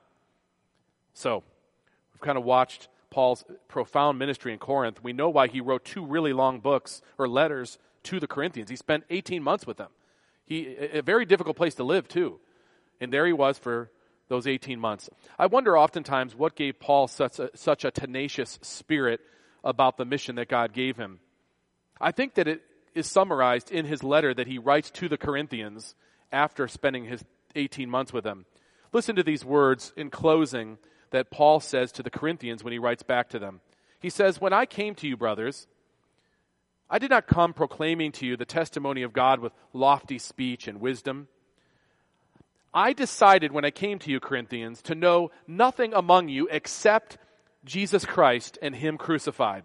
So, 1.14 1.42
we've 2.12 2.20
kind 2.20 2.38
of 2.38 2.44
watched 2.44 2.88
Paul's 3.10 3.44
profound 3.68 4.18
ministry 4.18 4.52
in 4.52 4.58
Corinth. 4.58 5.02
We 5.02 5.12
know 5.12 5.30
why 5.30 5.48
he 5.48 5.60
wrote 5.60 5.84
two 5.84 6.04
really 6.04 6.32
long 6.32 6.60
books 6.60 7.02
or 7.16 7.28
letters 7.28 7.78
to 8.04 8.20
the 8.20 8.26
Corinthians. 8.26 8.70
He 8.70 8.76
spent 8.76 9.04
18 9.10 9.42
months 9.42 9.66
with 9.66 9.78
them. 9.78 9.90
He, 10.44 10.76
a 10.76 11.02
very 11.02 11.24
difficult 11.24 11.56
place 11.56 11.74
to 11.76 11.84
live, 11.84 12.08
too. 12.08 12.38
And 13.00 13.12
there 13.12 13.26
he 13.26 13.32
was 13.32 13.58
for 13.58 13.90
those 14.28 14.46
18 14.46 14.78
months. 14.78 15.08
I 15.38 15.46
wonder 15.46 15.76
oftentimes 15.76 16.34
what 16.34 16.54
gave 16.54 16.80
Paul 16.80 17.08
such 17.08 17.38
a, 17.38 17.50
such 17.54 17.84
a 17.84 17.90
tenacious 17.90 18.58
spirit 18.62 19.20
about 19.64 19.96
the 19.96 20.04
mission 20.04 20.36
that 20.36 20.48
God 20.48 20.72
gave 20.72 20.96
him. 20.96 21.20
I 22.00 22.12
think 22.12 22.34
that 22.34 22.46
it 22.46 22.62
is 22.98 23.06
summarized 23.06 23.70
in 23.70 23.86
his 23.86 24.02
letter 24.02 24.34
that 24.34 24.46
he 24.46 24.58
writes 24.58 24.90
to 24.90 25.08
the 25.08 25.16
Corinthians 25.16 25.94
after 26.30 26.68
spending 26.68 27.04
his 27.04 27.24
18 27.54 27.88
months 27.88 28.12
with 28.12 28.24
them. 28.24 28.44
Listen 28.92 29.16
to 29.16 29.22
these 29.22 29.44
words 29.44 29.92
in 29.96 30.10
closing 30.10 30.78
that 31.10 31.30
Paul 31.30 31.60
says 31.60 31.92
to 31.92 32.02
the 32.02 32.10
Corinthians 32.10 32.62
when 32.62 32.72
he 32.72 32.78
writes 32.78 33.02
back 33.02 33.30
to 33.30 33.38
them. 33.38 33.60
He 34.00 34.10
says, 34.10 34.40
When 34.40 34.52
I 34.52 34.66
came 34.66 34.94
to 34.96 35.08
you, 35.08 35.16
brothers, 35.16 35.66
I 36.90 36.98
did 36.98 37.10
not 37.10 37.26
come 37.26 37.54
proclaiming 37.54 38.12
to 38.12 38.26
you 38.26 38.36
the 38.36 38.44
testimony 38.44 39.02
of 39.02 39.12
God 39.12 39.40
with 39.40 39.52
lofty 39.72 40.18
speech 40.18 40.68
and 40.68 40.80
wisdom 40.80 41.28
I 42.72 42.92
decided 42.92 43.52
when 43.52 43.64
I 43.64 43.70
came 43.70 43.98
to 44.00 44.10
you, 44.10 44.20
Corinthians, 44.20 44.82
to 44.82 44.94
know 44.94 45.30
nothing 45.46 45.94
among 45.94 46.28
you 46.28 46.48
except 46.50 47.16
Jesus 47.64 48.04
Christ 48.04 48.58
and 48.60 48.74
Him 48.74 48.98
crucified. 48.98 49.64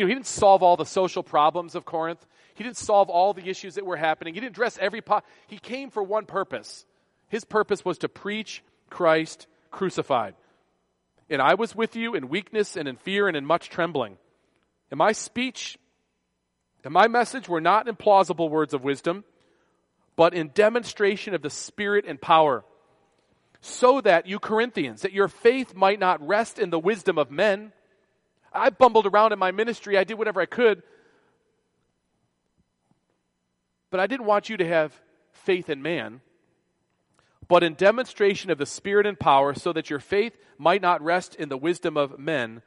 You 0.00 0.06
know, 0.06 0.08
He 0.08 0.14
didn't 0.14 0.26
solve 0.26 0.62
all 0.62 0.76
the 0.76 0.86
social 0.86 1.22
problems 1.22 1.74
of 1.74 1.84
Corinth. 1.84 2.24
He 2.54 2.64
didn't 2.64 2.78
solve 2.78 3.10
all 3.10 3.34
the 3.34 3.48
issues 3.48 3.74
that 3.74 3.84
were 3.84 3.96
happening. 3.96 4.34
He 4.34 4.40
didn't 4.40 4.52
address 4.52 4.78
every 4.80 5.02
po- 5.02 5.22
He 5.46 5.58
came 5.58 5.90
for 5.90 6.02
one 6.02 6.26
purpose. 6.26 6.84
His 7.28 7.44
purpose 7.44 7.84
was 7.84 7.98
to 7.98 8.08
preach 8.08 8.62
Christ 8.88 9.46
crucified. 9.70 10.34
And 11.28 11.40
I 11.40 11.54
was 11.54 11.76
with 11.76 11.94
you 11.96 12.14
in 12.14 12.28
weakness 12.28 12.76
and 12.76 12.88
in 12.88 12.96
fear 12.96 13.28
and 13.28 13.36
in 13.36 13.44
much 13.44 13.68
trembling. 13.68 14.16
And 14.90 14.98
my 14.98 15.12
speech 15.12 15.78
and 16.82 16.92
my 16.92 17.06
message 17.06 17.48
were 17.48 17.60
not 17.60 17.86
implausible 17.86 18.50
words 18.50 18.74
of 18.74 18.82
wisdom 18.82 19.24
but 20.20 20.34
in 20.34 20.50
demonstration 20.52 21.32
of 21.32 21.40
the 21.40 21.48
Spirit 21.48 22.04
and 22.06 22.20
power. 22.20 22.62
So 23.62 24.02
that 24.02 24.26
you 24.26 24.38
Corinthians, 24.38 25.00
that 25.00 25.14
your 25.14 25.28
faith 25.28 25.74
might 25.74 25.98
not 25.98 26.20
rest 26.26 26.58
in 26.58 26.68
the 26.68 26.78
wisdom 26.78 27.16
of 27.16 27.30
men. 27.30 27.72
I 28.52 28.70
bumbled 28.70 29.06
around 29.06 29.32
in 29.32 29.38
my 29.38 29.50
ministry. 29.50 29.96
I 29.96 30.04
did 30.04 30.18
whatever 30.18 30.40
I 30.40 30.46
could. 30.46 30.82
But 33.90 34.00
I 34.00 34.06
didn't 34.06 34.26
want 34.26 34.48
you 34.48 34.56
to 34.56 34.66
have 34.66 34.92
faith 35.32 35.68
in 35.68 35.82
man, 35.82 36.20
but 37.48 37.62
in 37.62 37.74
demonstration 37.74 38.50
of 38.50 38.58
the 38.58 38.66
Spirit 38.66 39.06
and 39.06 39.18
power, 39.18 39.54
so 39.54 39.72
that 39.72 39.90
your 39.90 39.98
faith 39.98 40.36
might 40.58 40.82
not 40.82 41.02
rest 41.02 41.34
in 41.34 41.48
the 41.48 41.56
wisdom 41.56 41.96
of 41.96 42.18
men, 42.18 42.62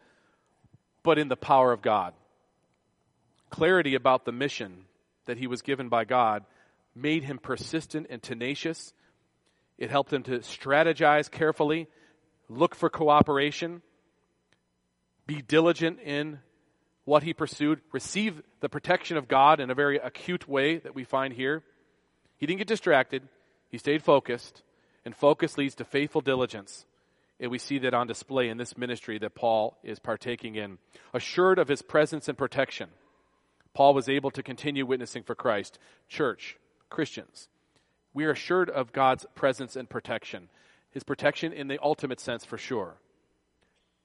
but 1.03 1.17
in 1.17 1.27
the 1.27 1.37
power 1.37 1.71
of 1.71 1.81
God. 1.81 2.13
Clarity 3.49 3.95
about 3.95 4.25
the 4.25 4.31
mission 4.31 4.85
that 5.25 5.37
he 5.37 5.47
was 5.47 5.61
given 5.61 5.87
by 5.87 6.03
God 6.03 6.43
made 6.95 7.23
him 7.23 7.37
persistent 7.37 8.07
and 8.09 8.21
tenacious. 8.21 8.93
It 9.77 9.89
helped 9.89 10.11
him 10.11 10.23
to 10.23 10.39
strategize 10.39 11.29
carefully, 11.29 11.87
look 12.49 12.75
for 12.75 12.89
cooperation, 12.89 13.81
be 15.25 15.41
diligent 15.41 15.99
in 15.99 16.39
what 17.05 17.23
he 17.23 17.33
pursued, 17.33 17.81
receive 17.91 18.41
the 18.61 18.69
protection 18.69 19.17
of 19.17 19.27
God 19.27 19.59
in 19.59 19.69
a 19.69 19.75
very 19.75 19.97
acute 19.97 20.47
way 20.47 20.77
that 20.77 20.95
we 20.95 21.03
find 21.03 21.33
here. 21.33 21.63
He 22.37 22.45
didn't 22.45 22.59
get 22.59 22.67
distracted, 22.67 23.23
he 23.69 23.77
stayed 23.77 24.03
focused, 24.03 24.63
and 25.05 25.15
focus 25.15 25.57
leads 25.57 25.75
to 25.75 25.85
faithful 25.85 26.21
diligence. 26.21 26.85
And 27.39 27.51
we 27.51 27.57
see 27.57 27.79
that 27.79 27.93
on 27.93 28.07
display 28.07 28.47
in 28.47 28.57
this 28.57 28.77
ministry 28.77 29.17
that 29.19 29.35
Paul 29.35 29.77
is 29.83 29.99
partaking 29.99 30.55
in. 30.55 30.77
Assured 31.13 31.59
of 31.59 31.67
his 31.67 31.81
presence 31.81 32.29
and 32.29 32.37
protection, 32.37 32.89
Paul 33.73 33.93
was 33.93 34.07
able 34.07 34.31
to 34.31 34.43
continue 34.43 34.85
witnessing 34.85 35.23
for 35.23 35.35
Christ. 35.35 35.79
Church, 36.07 36.57
Christians, 36.89 37.49
we 38.13 38.25
are 38.25 38.31
assured 38.31 38.69
of 38.69 38.93
God's 38.93 39.25
presence 39.35 39.75
and 39.75 39.89
protection. 39.89 40.49
His 40.91 41.03
protection 41.03 41.51
in 41.51 41.67
the 41.67 41.79
ultimate 41.81 42.19
sense, 42.19 42.45
for 42.45 42.57
sure. 42.57 42.97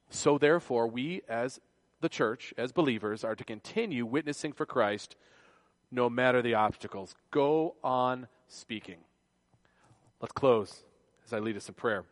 So, 0.09 0.37
therefore, 0.37 0.87
we 0.87 1.21
as 1.29 1.59
the 2.01 2.09
church, 2.09 2.53
as 2.57 2.71
believers, 2.71 3.23
are 3.23 3.35
to 3.35 3.43
continue 3.43 4.05
witnessing 4.05 4.53
for 4.53 4.65
Christ 4.65 5.15
no 5.91 6.09
matter 6.09 6.41
the 6.41 6.55
obstacles. 6.55 7.15
Go 7.31 7.75
on 7.83 8.27
speaking. 8.47 8.97
Let's 10.21 10.33
close 10.33 10.83
as 11.25 11.33
I 11.33 11.39
lead 11.39 11.57
us 11.57 11.67
in 11.67 11.75
prayer. 11.75 12.05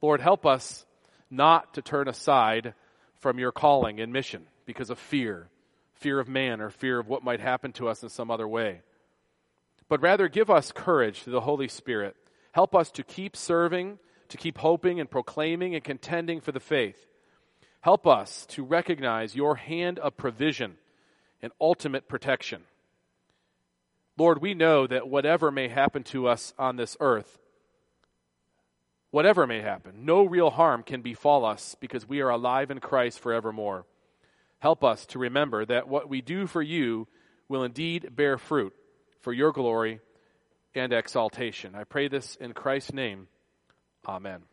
Lord, 0.00 0.20
help 0.20 0.46
us 0.46 0.86
not 1.30 1.74
to 1.74 1.82
turn 1.82 2.08
aside 2.08 2.74
from 3.18 3.38
your 3.38 3.52
calling 3.52 4.00
and 4.00 4.12
mission 4.12 4.46
because 4.64 4.90
of 4.90 4.98
fear 4.98 5.50
fear 6.00 6.18
of 6.18 6.28
man 6.28 6.60
or 6.60 6.70
fear 6.70 6.98
of 6.98 7.08
what 7.08 7.22
might 7.22 7.40
happen 7.40 7.72
to 7.72 7.86
us 7.86 8.02
in 8.02 8.08
some 8.08 8.30
other 8.30 8.48
way. 8.48 8.80
But 9.88 10.00
rather 10.00 10.28
give 10.28 10.48
us 10.50 10.72
courage 10.72 11.22
through 11.22 11.34
the 11.34 11.42
Holy 11.42 11.68
Spirit. 11.68 12.16
Help 12.52 12.74
us 12.74 12.90
to 12.92 13.02
keep 13.02 13.36
serving, 13.36 13.98
to 14.28 14.36
keep 14.36 14.58
hoping 14.58 14.98
and 14.98 15.10
proclaiming 15.10 15.74
and 15.74 15.84
contending 15.84 16.40
for 16.40 16.52
the 16.52 16.60
faith. 16.60 17.06
Help 17.80 18.06
us 18.06 18.46
to 18.46 18.62
recognize 18.62 19.34
your 19.34 19.56
hand 19.56 19.98
of 19.98 20.16
provision 20.16 20.76
and 21.42 21.52
ultimate 21.60 22.08
protection. 22.08 22.62
Lord, 24.18 24.42
we 24.42 24.52
know 24.52 24.86
that 24.86 25.08
whatever 25.08 25.50
may 25.50 25.68
happen 25.68 26.02
to 26.04 26.28
us 26.28 26.52
on 26.58 26.76
this 26.76 26.96
earth, 27.00 27.38
whatever 29.10 29.46
may 29.46 29.60
happen, 29.60 30.04
no 30.04 30.24
real 30.24 30.50
harm 30.50 30.82
can 30.82 31.00
befall 31.00 31.46
us 31.46 31.74
because 31.80 32.06
we 32.06 32.20
are 32.20 32.28
alive 32.28 32.70
in 32.70 32.80
Christ 32.80 33.18
forevermore. 33.18 33.86
Help 34.58 34.84
us 34.84 35.06
to 35.06 35.18
remember 35.18 35.64
that 35.64 35.88
what 35.88 36.08
we 36.08 36.20
do 36.20 36.46
for 36.46 36.60
you 36.60 37.08
will 37.48 37.64
indeed 37.64 38.14
bear 38.14 38.36
fruit 38.36 38.74
for 39.22 39.32
your 39.32 39.52
glory 39.52 40.00
and 40.74 40.92
exaltation. 40.92 41.74
I 41.74 41.84
pray 41.84 42.08
this 42.08 42.36
in 42.36 42.52
Christ's 42.52 42.92
name. 42.92 43.28
Amen. 44.06 44.49